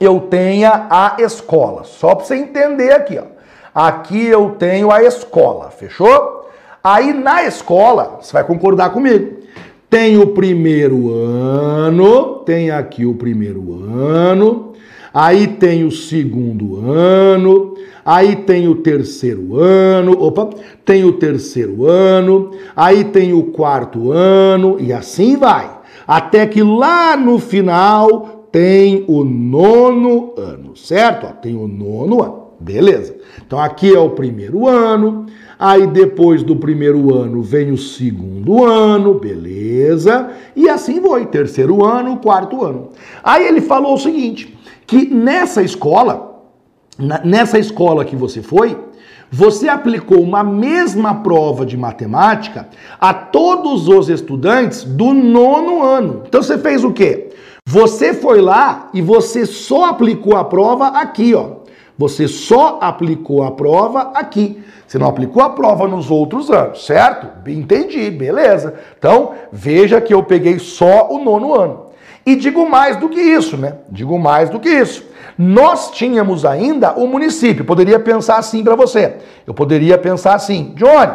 eu 0.00 0.20
tenha 0.20 0.86
a 0.90 1.16
escola, 1.18 1.84
só 1.84 2.14
para 2.14 2.24
você 2.24 2.34
entender 2.34 2.92
aqui, 2.92 3.18
ó. 3.18 3.39
Aqui 3.74 4.26
eu 4.26 4.50
tenho 4.58 4.90
a 4.90 5.02
escola, 5.02 5.70
fechou? 5.70 6.48
Aí 6.82 7.12
na 7.12 7.44
escola, 7.44 8.18
você 8.20 8.32
vai 8.32 8.44
concordar 8.44 8.90
comigo. 8.90 9.40
Tem 9.88 10.16
o 10.18 10.28
primeiro 10.28 11.12
ano, 11.12 12.36
tem 12.44 12.70
aqui 12.70 13.04
o 13.04 13.14
primeiro 13.14 13.82
ano, 13.84 14.72
aí 15.12 15.46
tem 15.46 15.84
o 15.84 15.90
segundo 15.90 16.76
ano, 16.88 17.74
aí 18.04 18.36
tem 18.36 18.68
o 18.68 18.76
terceiro 18.76 19.56
ano, 19.56 20.12
opa, 20.12 20.48
tem 20.84 21.04
o 21.04 21.14
terceiro 21.14 21.86
ano, 21.86 22.52
aí 22.74 23.04
tem 23.04 23.32
o 23.32 23.44
quarto 23.44 24.12
ano 24.12 24.76
e 24.78 24.92
assim 24.92 25.36
vai. 25.36 25.70
Até 26.06 26.46
que 26.46 26.62
lá 26.62 27.16
no 27.16 27.38
final 27.38 28.46
tem 28.50 29.04
o 29.08 29.24
nono 29.24 30.34
ano, 30.36 30.76
certo? 30.76 31.32
tem 31.40 31.54
o 31.56 31.68
nono 31.68 32.22
ano. 32.22 32.49
Beleza. 32.60 33.16
Então 33.46 33.58
aqui 33.58 33.94
é 33.94 33.98
o 33.98 34.10
primeiro 34.10 34.68
ano, 34.68 35.24
aí 35.58 35.86
depois 35.86 36.42
do 36.42 36.54
primeiro 36.54 37.14
ano 37.14 37.42
vem 37.42 37.70
o 37.72 37.78
segundo 37.78 38.62
ano, 38.64 39.14
beleza? 39.14 40.28
E 40.54 40.68
assim 40.68 41.00
foi, 41.00 41.24
terceiro 41.24 41.82
ano, 41.82 42.18
quarto 42.18 42.62
ano. 42.62 42.90
Aí 43.24 43.46
ele 43.46 43.62
falou 43.62 43.94
o 43.94 43.98
seguinte, 43.98 44.56
que 44.86 45.08
nessa 45.08 45.62
escola, 45.62 46.42
nessa 47.24 47.58
escola 47.58 48.04
que 48.04 48.14
você 48.14 48.42
foi, 48.42 48.76
você 49.30 49.68
aplicou 49.68 50.20
uma 50.20 50.42
mesma 50.42 51.14
prova 51.14 51.64
de 51.64 51.76
matemática 51.76 52.68
a 53.00 53.14
todos 53.14 53.88
os 53.88 54.08
estudantes 54.08 54.84
do 54.84 55.14
nono 55.14 55.82
ano. 55.82 56.24
Então 56.26 56.42
você 56.42 56.58
fez 56.58 56.84
o 56.84 56.92
quê? 56.92 57.30
Você 57.66 58.12
foi 58.12 58.40
lá 58.40 58.90
e 58.92 59.00
você 59.00 59.46
só 59.46 59.90
aplicou 59.90 60.36
a 60.36 60.44
prova 60.44 60.88
aqui, 60.88 61.34
ó. 61.34 61.59
Você 62.00 62.26
só 62.26 62.78
aplicou 62.80 63.42
a 63.42 63.50
prova 63.50 64.12
aqui. 64.14 64.64
Você 64.86 64.96
não 64.96 65.06
aplicou 65.06 65.42
a 65.42 65.50
prova 65.50 65.86
nos 65.86 66.10
outros 66.10 66.50
anos, 66.50 66.86
certo? 66.86 67.46
Entendi, 67.46 68.10
beleza. 68.10 68.72
Então, 68.98 69.32
veja 69.52 70.00
que 70.00 70.14
eu 70.14 70.22
peguei 70.22 70.58
só 70.58 71.10
o 71.10 71.22
nono 71.22 71.54
ano. 71.54 71.88
E 72.24 72.36
digo 72.36 72.66
mais 72.66 72.96
do 72.96 73.06
que 73.10 73.20
isso, 73.20 73.58
né? 73.58 73.74
Digo 73.90 74.18
mais 74.18 74.48
do 74.48 74.58
que 74.58 74.70
isso. 74.70 75.04
Nós 75.36 75.90
tínhamos 75.90 76.46
ainda 76.46 76.94
o 76.94 77.06
município. 77.06 77.66
Poderia 77.66 78.00
pensar 78.00 78.38
assim 78.38 78.64
para 78.64 78.74
você. 78.74 79.16
Eu 79.46 79.52
poderia 79.52 79.98
pensar 79.98 80.34
assim, 80.34 80.72
Johnny, 80.76 81.12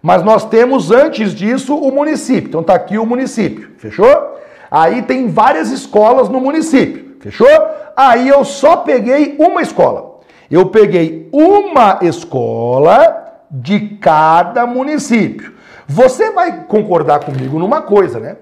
mas 0.00 0.22
nós 0.22 0.46
temos 0.46 0.90
antes 0.90 1.34
disso 1.34 1.76
o 1.76 1.92
município. 1.92 2.48
Então 2.48 2.62
tá 2.62 2.72
aqui 2.72 2.96
o 2.96 3.04
município, 3.04 3.72
fechou? 3.76 4.38
Aí 4.70 5.02
tem 5.02 5.28
várias 5.28 5.70
escolas 5.70 6.30
no 6.30 6.40
município, 6.40 7.16
fechou? 7.20 7.46
Aí 7.94 8.30
eu 8.30 8.46
só 8.46 8.78
peguei 8.78 9.36
uma 9.38 9.60
escola. 9.60 10.11
Eu 10.52 10.66
peguei 10.66 11.30
uma 11.32 12.00
escola 12.02 13.40
de 13.50 13.96
cada 13.96 14.66
município. 14.66 15.54
Você 15.88 16.30
vai 16.30 16.64
concordar 16.64 17.20
comigo 17.20 17.58
numa 17.58 17.80
coisa, 17.80 18.20
né? 18.20 18.36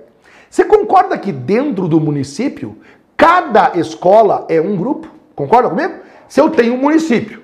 Você 0.51 0.65
concorda 0.65 1.17
que 1.17 1.31
dentro 1.31 1.87
do 1.87 2.01
município, 2.01 2.79
cada 3.17 3.79
escola 3.79 4.45
é 4.49 4.61
um 4.61 4.77
grupo? 4.77 5.07
Concorda 5.37 5.71
comigo? 5.71 6.01
Se 6.29 6.41
eu 6.41 6.51
tenho 6.51 6.75
um 6.75 6.79
município, 6.79 7.43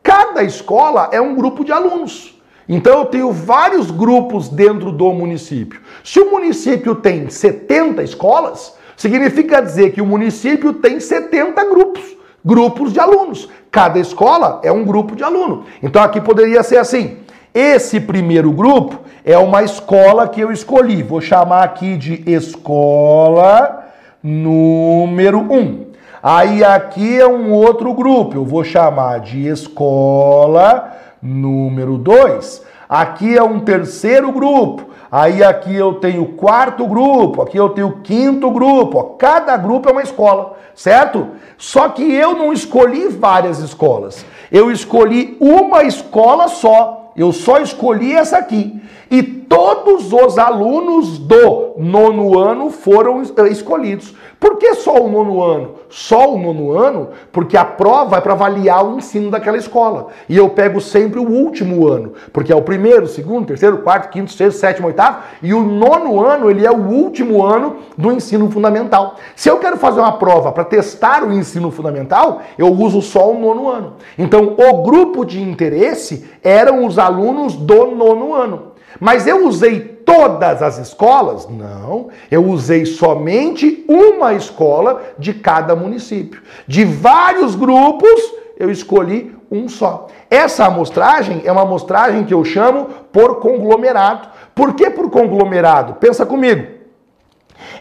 cada 0.00 0.44
escola 0.44 1.08
é 1.10 1.20
um 1.20 1.34
grupo 1.34 1.64
de 1.64 1.72
alunos. 1.72 2.40
Então 2.68 3.00
eu 3.00 3.06
tenho 3.06 3.32
vários 3.32 3.90
grupos 3.90 4.48
dentro 4.48 4.92
do 4.92 5.12
município. 5.12 5.80
Se 6.04 6.20
o 6.20 6.30
município 6.30 6.94
tem 6.94 7.28
70 7.28 8.00
escolas, 8.04 8.76
significa 8.96 9.60
dizer 9.60 9.90
que 9.90 10.00
o 10.00 10.06
município 10.06 10.72
tem 10.74 11.00
70 11.00 11.64
grupos 11.64 12.13
grupos 12.44 12.92
de 12.92 13.00
alunos. 13.00 13.48
Cada 13.70 13.98
escola 13.98 14.60
é 14.62 14.70
um 14.70 14.84
grupo 14.84 15.16
de 15.16 15.24
aluno. 15.24 15.64
Então 15.82 16.02
aqui 16.02 16.20
poderia 16.20 16.62
ser 16.62 16.76
assim: 16.76 17.18
esse 17.54 18.00
primeiro 18.00 18.52
grupo 18.52 19.00
é 19.24 19.38
uma 19.38 19.62
escola 19.62 20.28
que 20.28 20.40
eu 20.40 20.52
escolhi. 20.52 21.02
Vou 21.02 21.20
chamar 21.20 21.62
aqui 21.62 21.96
de 21.96 22.22
escola 22.26 23.84
número 24.22 25.38
1. 25.38 25.54
Um. 25.54 25.86
Aí 26.22 26.64
aqui 26.64 27.20
é 27.20 27.26
um 27.26 27.52
outro 27.52 27.92
grupo, 27.92 28.36
eu 28.36 28.46
vou 28.46 28.64
chamar 28.64 29.20
de 29.20 29.46
escola 29.46 30.90
número 31.20 31.98
2. 31.98 32.62
Aqui 32.88 33.36
é 33.36 33.42
um 33.42 33.60
terceiro 33.60 34.32
grupo. 34.32 34.93
Aí 35.16 35.44
aqui 35.44 35.72
eu 35.72 35.94
tenho 35.94 36.26
quarto 36.26 36.84
grupo, 36.88 37.40
aqui 37.40 37.56
eu 37.56 37.68
tenho 37.68 38.00
quinto 38.02 38.50
grupo. 38.50 39.14
Cada 39.16 39.56
grupo 39.56 39.88
é 39.88 39.92
uma 39.92 40.02
escola, 40.02 40.56
certo? 40.74 41.28
Só 41.56 41.88
que 41.88 42.02
eu 42.12 42.34
não 42.34 42.52
escolhi 42.52 43.06
várias 43.06 43.60
escolas. 43.60 44.26
Eu 44.50 44.72
escolhi 44.72 45.36
uma 45.38 45.84
escola 45.84 46.48
só. 46.48 47.12
Eu 47.16 47.30
só 47.30 47.60
escolhi 47.60 48.12
essa 48.12 48.38
aqui. 48.38 48.82
E 49.10 49.22
todos 49.22 50.12
os 50.12 50.38
alunos 50.38 51.18
do 51.18 51.74
nono 51.78 52.38
ano 52.38 52.70
foram 52.70 53.22
escolhidos. 53.22 54.14
Por 54.40 54.58
que 54.58 54.74
só 54.74 55.00
o 55.00 55.08
nono 55.08 55.42
ano? 55.42 55.70
Só 55.88 56.34
o 56.34 56.38
nono 56.38 56.76
ano? 56.76 57.10
Porque 57.32 57.56
a 57.56 57.64
prova 57.64 58.16
é 58.16 58.20
para 58.20 58.32
avaliar 58.32 58.84
o 58.84 58.96
ensino 58.96 59.30
daquela 59.30 59.56
escola. 59.56 60.08
E 60.28 60.36
eu 60.36 60.48
pego 60.50 60.80
sempre 60.80 61.18
o 61.18 61.26
último 61.28 61.86
ano, 61.86 62.12
porque 62.32 62.52
é 62.52 62.56
o 62.56 62.62
primeiro, 62.62 63.06
segundo, 63.06 63.46
terceiro, 63.46 63.78
quarto, 63.78 64.10
quinto, 64.10 64.32
sexto, 64.32 64.58
sétimo, 64.58 64.88
oitavo. 64.88 65.18
E 65.42 65.54
o 65.54 65.62
nono 65.62 66.20
ano, 66.20 66.50
ele 66.50 66.66
é 66.66 66.70
o 66.70 66.88
último 66.88 67.42
ano 67.42 67.76
do 67.96 68.12
ensino 68.12 68.50
fundamental. 68.50 69.16
Se 69.34 69.48
eu 69.48 69.58
quero 69.58 69.76
fazer 69.76 70.00
uma 70.00 70.18
prova 70.18 70.52
para 70.52 70.64
testar 70.64 71.24
o 71.24 71.32
ensino 71.32 71.70
fundamental, 71.70 72.42
eu 72.58 72.72
uso 72.72 73.00
só 73.00 73.30
o 73.30 73.38
nono 73.38 73.68
ano. 73.68 73.94
Então, 74.18 74.56
o 74.58 74.82
grupo 74.82 75.24
de 75.24 75.40
interesse 75.40 76.28
eram 76.42 76.84
os 76.84 76.98
alunos 76.98 77.54
do 77.54 77.86
nono 77.86 78.34
ano. 78.34 78.73
Mas 79.00 79.26
eu 79.26 79.46
usei 79.46 79.80
todas 79.80 80.62
as 80.62 80.78
escolas? 80.78 81.48
Não, 81.48 82.08
eu 82.30 82.44
usei 82.44 82.84
somente 82.86 83.84
uma 83.88 84.34
escola 84.34 85.02
de 85.18 85.34
cada 85.34 85.74
município. 85.74 86.42
De 86.66 86.84
vários 86.84 87.54
grupos, 87.54 88.20
eu 88.58 88.70
escolhi 88.70 89.34
um 89.50 89.68
só. 89.68 90.08
Essa 90.30 90.66
amostragem 90.66 91.42
é 91.44 91.52
uma 91.52 91.62
amostragem 91.62 92.24
que 92.24 92.34
eu 92.34 92.44
chamo 92.44 92.86
por 93.12 93.40
conglomerado. 93.40 94.28
Por 94.54 94.74
que 94.74 94.90
por 94.90 95.10
conglomerado? 95.10 95.94
Pensa 95.94 96.24
comigo. 96.24 96.66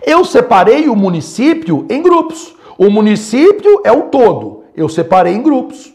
Eu 0.06 0.24
separei 0.24 0.88
o 0.88 0.96
município 0.96 1.86
em 1.90 2.02
grupos. 2.02 2.56
O 2.78 2.90
município 2.90 3.82
é 3.84 3.92
o 3.92 4.04
todo. 4.04 4.64
Eu 4.76 4.90
separei 4.90 5.34
em 5.34 5.42
grupos. 5.42 5.93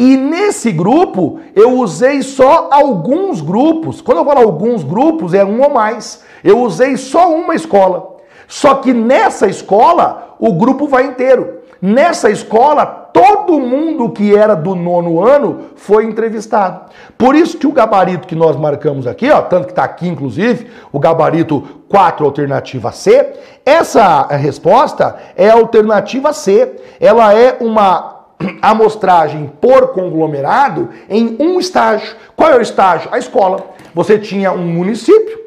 E 0.00 0.16
nesse 0.16 0.72
grupo 0.72 1.40
eu 1.54 1.72
usei 1.72 2.22
só 2.22 2.70
alguns 2.72 3.42
grupos. 3.42 4.00
Quando 4.00 4.16
eu 4.16 4.24
falo 4.24 4.40
alguns 4.40 4.82
grupos, 4.82 5.34
é 5.34 5.44
um 5.44 5.60
ou 5.60 5.68
mais. 5.68 6.24
Eu 6.42 6.60
usei 6.60 6.96
só 6.96 7.30
uma 7.30 7.54
escola. 7.54 8.16
Só 8.48 8.76
que 8.76 8.94
nessa 8.94 9.46
escola, 9.46 10.36
o 10.38 10.54
grupo 10.54 10.88
vai 10.88 11.04
inteiro. 11.04 11.58
Nessa 11.82 12.30
escola, 12.30 12.86
todo 12.86 13.60
mundo 13.60 14.08
que 14.08 14.34
era 14.34 14.54
do 14.54 14.74
nono 14.74 15.22
ano 15.22 15.66
foi 15.76 16.06
entrevistado. 16.06 16.90
Por 17.18 17.34
isso 17.34 17.58
que 17.58 17.66
o 17.66 17.72
gabarito 17.72 18.26
que 18.26 18.34
nós 18.34 18.56
marcamos 18.56 19.06
aqui, 19.06 19.30
ó, 19.30 19.42
tanto 19.42 19.66
que 19.66 19.72
está 19.72 19.84
aqui 19.84 20.08
inclusive, 20.08 20.66
o 20.90 20.98
gabarito 20.98 21.62
4, 21.90 22.24
alternativa 22.24 22.90
C, 22.90 23.34
essa 23.66 24.26
resposta 24.28 25.16
é 25.36 25.50
alternativa 25.50 26.32
C. 26.32 26.76
Ela 26.98 27.34
é 27.34 27.58
uma 27.60 28.19
amostragem 28.60 29.50
por 29.60 29.88
conglomerado 29.88 30.88
em 31.08 31.36
um 31.38 31.58
estágio. 31.58 32.16
Qual 32.36 32.50
é 32.50 32.56
o 32.56 32.62
estágio? 32.62 33.08
A 33.12 33.18
escola. 33.18 33.64
Você 33.94 34.18
tinha 34.18 34.52
um 34.52 34.66
município, 34.66 35.38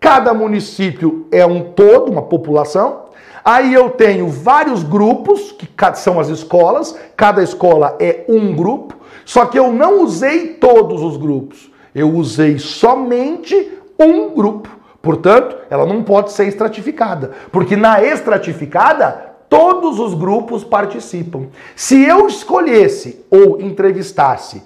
cada 0.00 0.34
município 0.34 1.26
é 1.30 1.46
um 1.46 1.72
todo, 1.72 2.10
uma 2.10 2.22
população. 2.22 3.02
Aí 3.44 3.74
eu 3.74 3.90
tenho 3.90 4.28
vários 4.28 4.82
grupos, 4.82 5.52
que 5.52 5.68
são 5.94 6.20
as 6.20 6.28
escolas, 6.28 6.96
cada 7.16 7.42
escola 7.42 7.96
é 8.00 8.24
um 8.28 8.54
grupo. 8.54 8.94
Só 9.24 9.46
que 9.46 9.58
eu 9.58 9.72
não 9.72 10.02
usei 10.02 10.54
todos 10.54 11.02
os 11.02 11.16
grupos. 11.16 11.70
Eu 11.94 12.10
usei 12.14 12.58
somente 12.58 13.72
um 13.98 14.30
grupo. 14.34 14.68
Portanto, 15.00 15.56
ela 15.68 15.84
não 15.84 16.04
pode 16.04 16.30
ser 16.30 16.46
estratificada, 16.46 17.32
porque 17.50 17.76
na 17.76 18.02
estratificada 18.02 19.31
todos 19.52 20.00
os 20.00 20.14
grupos 20.14 20.64
participam. 20.64 21.48
Se 21.76 22.02
eu 22.02 22.26
escolhesse 22.26 23.22
ou 23.30 23.60
entrevistasse 23.60 24.62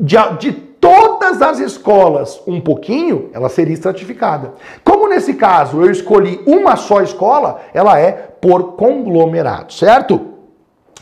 de, 0.00 0.16
de 0.40 0.50
todas 0.50 1.40
as 1.40 1.60
escolas 1.60 2.42
um 2.44 2.60
pouquinho, 2.60 3.30
ela 3.32 3.48
seria 3.48 3.72
estratificada. 3.72 4.54
Como 4.82 5.08
nesse 5.08 5.34
caso 5.34 5.80
eu 5.80 5.92
escolhi 5.92 6.42
uma 6.44 6.74
só 6.74 7.02
escola, 7.02 7.60
ela 7.72 8.00
é 8.00 8.10
por 8.10 8.72
conglomerado, 8.72 9.72
certo? 9.72 10.20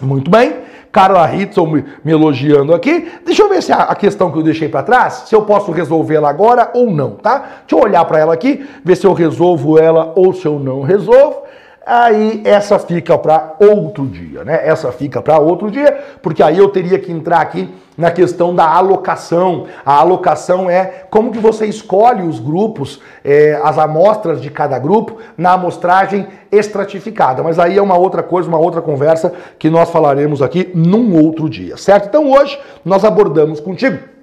Muito 0.03 0.31
bem. 0.31 0.57
Carla 0.93 1.35
Hitson 1.35 1.67
me, 1.67 1.85
me, 2.05 2.13
elogiando 2.13 2.75
aqui. 2.75 3.11
Deixa 3.25 3.43
eu 3.43 3.49
ver 3.49 3.63
se 3.63 3.73
a, 3.73 3.85
a 3.85 3.95
questão 3.95 4.31
que 4.31 4.37
eu 4.37 4.43
deixei 4.43 4.69
para 4.69 4.83
trás, 4.83 5.25
se 5.27 5.35
eu 5.35 5.43
posso 5.43 5.73
resolvê-la 5.73 6.29
agora 6.29 6.71
ou 6.75 6.91
não, 6.91 7.13
tá? 7.13 7.39
Deixa 7.67 7.75
eu 7.75 7.79
olhar 7.79 8.05
para 8.05 8.19
ela 8.19 8.35
aqui, 8.35 8.69
ver 8.85 8.97
se 8.97 9.07
eu 9.07 9.15
resolvo 9.15 9.79
ela 9.79 10.13
ou 10.15 10.35
se 10.35 10.45
eu 10.45 10.59
não 10.59 10.83
resolvo. 10.83 11.48
Aí 11.91 12.43
essa 12.45 12.79
fica 12.79 13.17
para 13.17 13.55
outro 13.59 14.05
dia, 14.07 14.45
né? 14.45 14.61
Essa 14.63 14.93
fica 14.93 15.23
para 15.23 15.39
outro 15.39 15.71
dia, 15.71 15.99
porque 16.21 16.43
aí 16.43 16.59
eu 16.59 16.69
teria 16.69 16.99
que 16.99 17.11
entrar 17.11 17.41
aqui 17.41 17.67
na 17.97 18.11
questão 18.11 18.55
da 18.55 18.69
alocação. 18.69 19.65
A 19.87 19.95
alocação 19.95 20.69
é 20.69 21.05
como 21.09 21.33
que 21.33 21.39
você 21.39 21.65
escolhe 21.65 22.29
os 22.29 22.39
grupos, 22.41 23.01
é, 23.25 23.59
as 23.65 23.79
amostras 23.79 24.43
de 24.43 24.51
cada 24.51 24.79
grupo 24.79 25.17
na 25.35 25.53
amostragem 25.53 26.27
estratificada. 26.53 27.43
Mas 27.43 27.59
aí 27.59 27.79
é 27.79 27.83
uma 27.83 27.97
outra 27.97 28.23
coisa, 28.23 28.47
uma 28.47 28.59
outra 28.59 28.83
conversa 28.83 29.33
que 29.59 29.71
nós 29.71 29.89
falaremos 29.89 30.43
aqui 30.43 30.71
num 30.75 31.17
outro 31.25 31.49
dia, 31.49 31.79
certo? 31.79 32.09
Então 32.09 32.31
hoje 32.31 32.61
nós 32.85 33.03
abordamos 33.03 33.61
contigo 33.61 34.18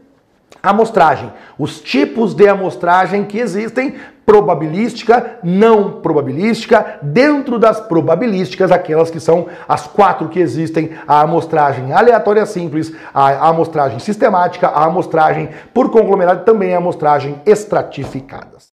amostragem, 0.69 1.31
os 1.57 1.79
tipos 1.79 2.33
de 2.33 2.47
amostragem 2.47 3.23
que 3.23 3.37
existem, 3.37 3.95
probabilística, 4.25 5.37
não 5.43 6.01
probabilística, 6.01 6.99
dentro 7.01 7.59
das 7.59 7.79
probabilísticas, 7.79 8.71
aquelas 8.71 9.11
que 9.11 9.19
são 9.19 9.47
as 9.67 9.85
quatro 9.85 10.27
que 10.29 10.39
existem, 10.39 10.91
a 11.07 11.21
amostragem 11.21 11.93
aleatória 11.93 12.45
simples, 12.45 12.91
a 13.13 13.47
amostragem 13.47 13.99
sistemática, 13.99 14.67
a 14.67 14.85
amostragem 14.85 15.49
por 15.73 15.91
conglomerado 15.91 16.41
e 16.41 16.45
também 16.45 16.73
a 16.73 16.77
amostragem 16.77 17.39
estratificada. 17.45 18.55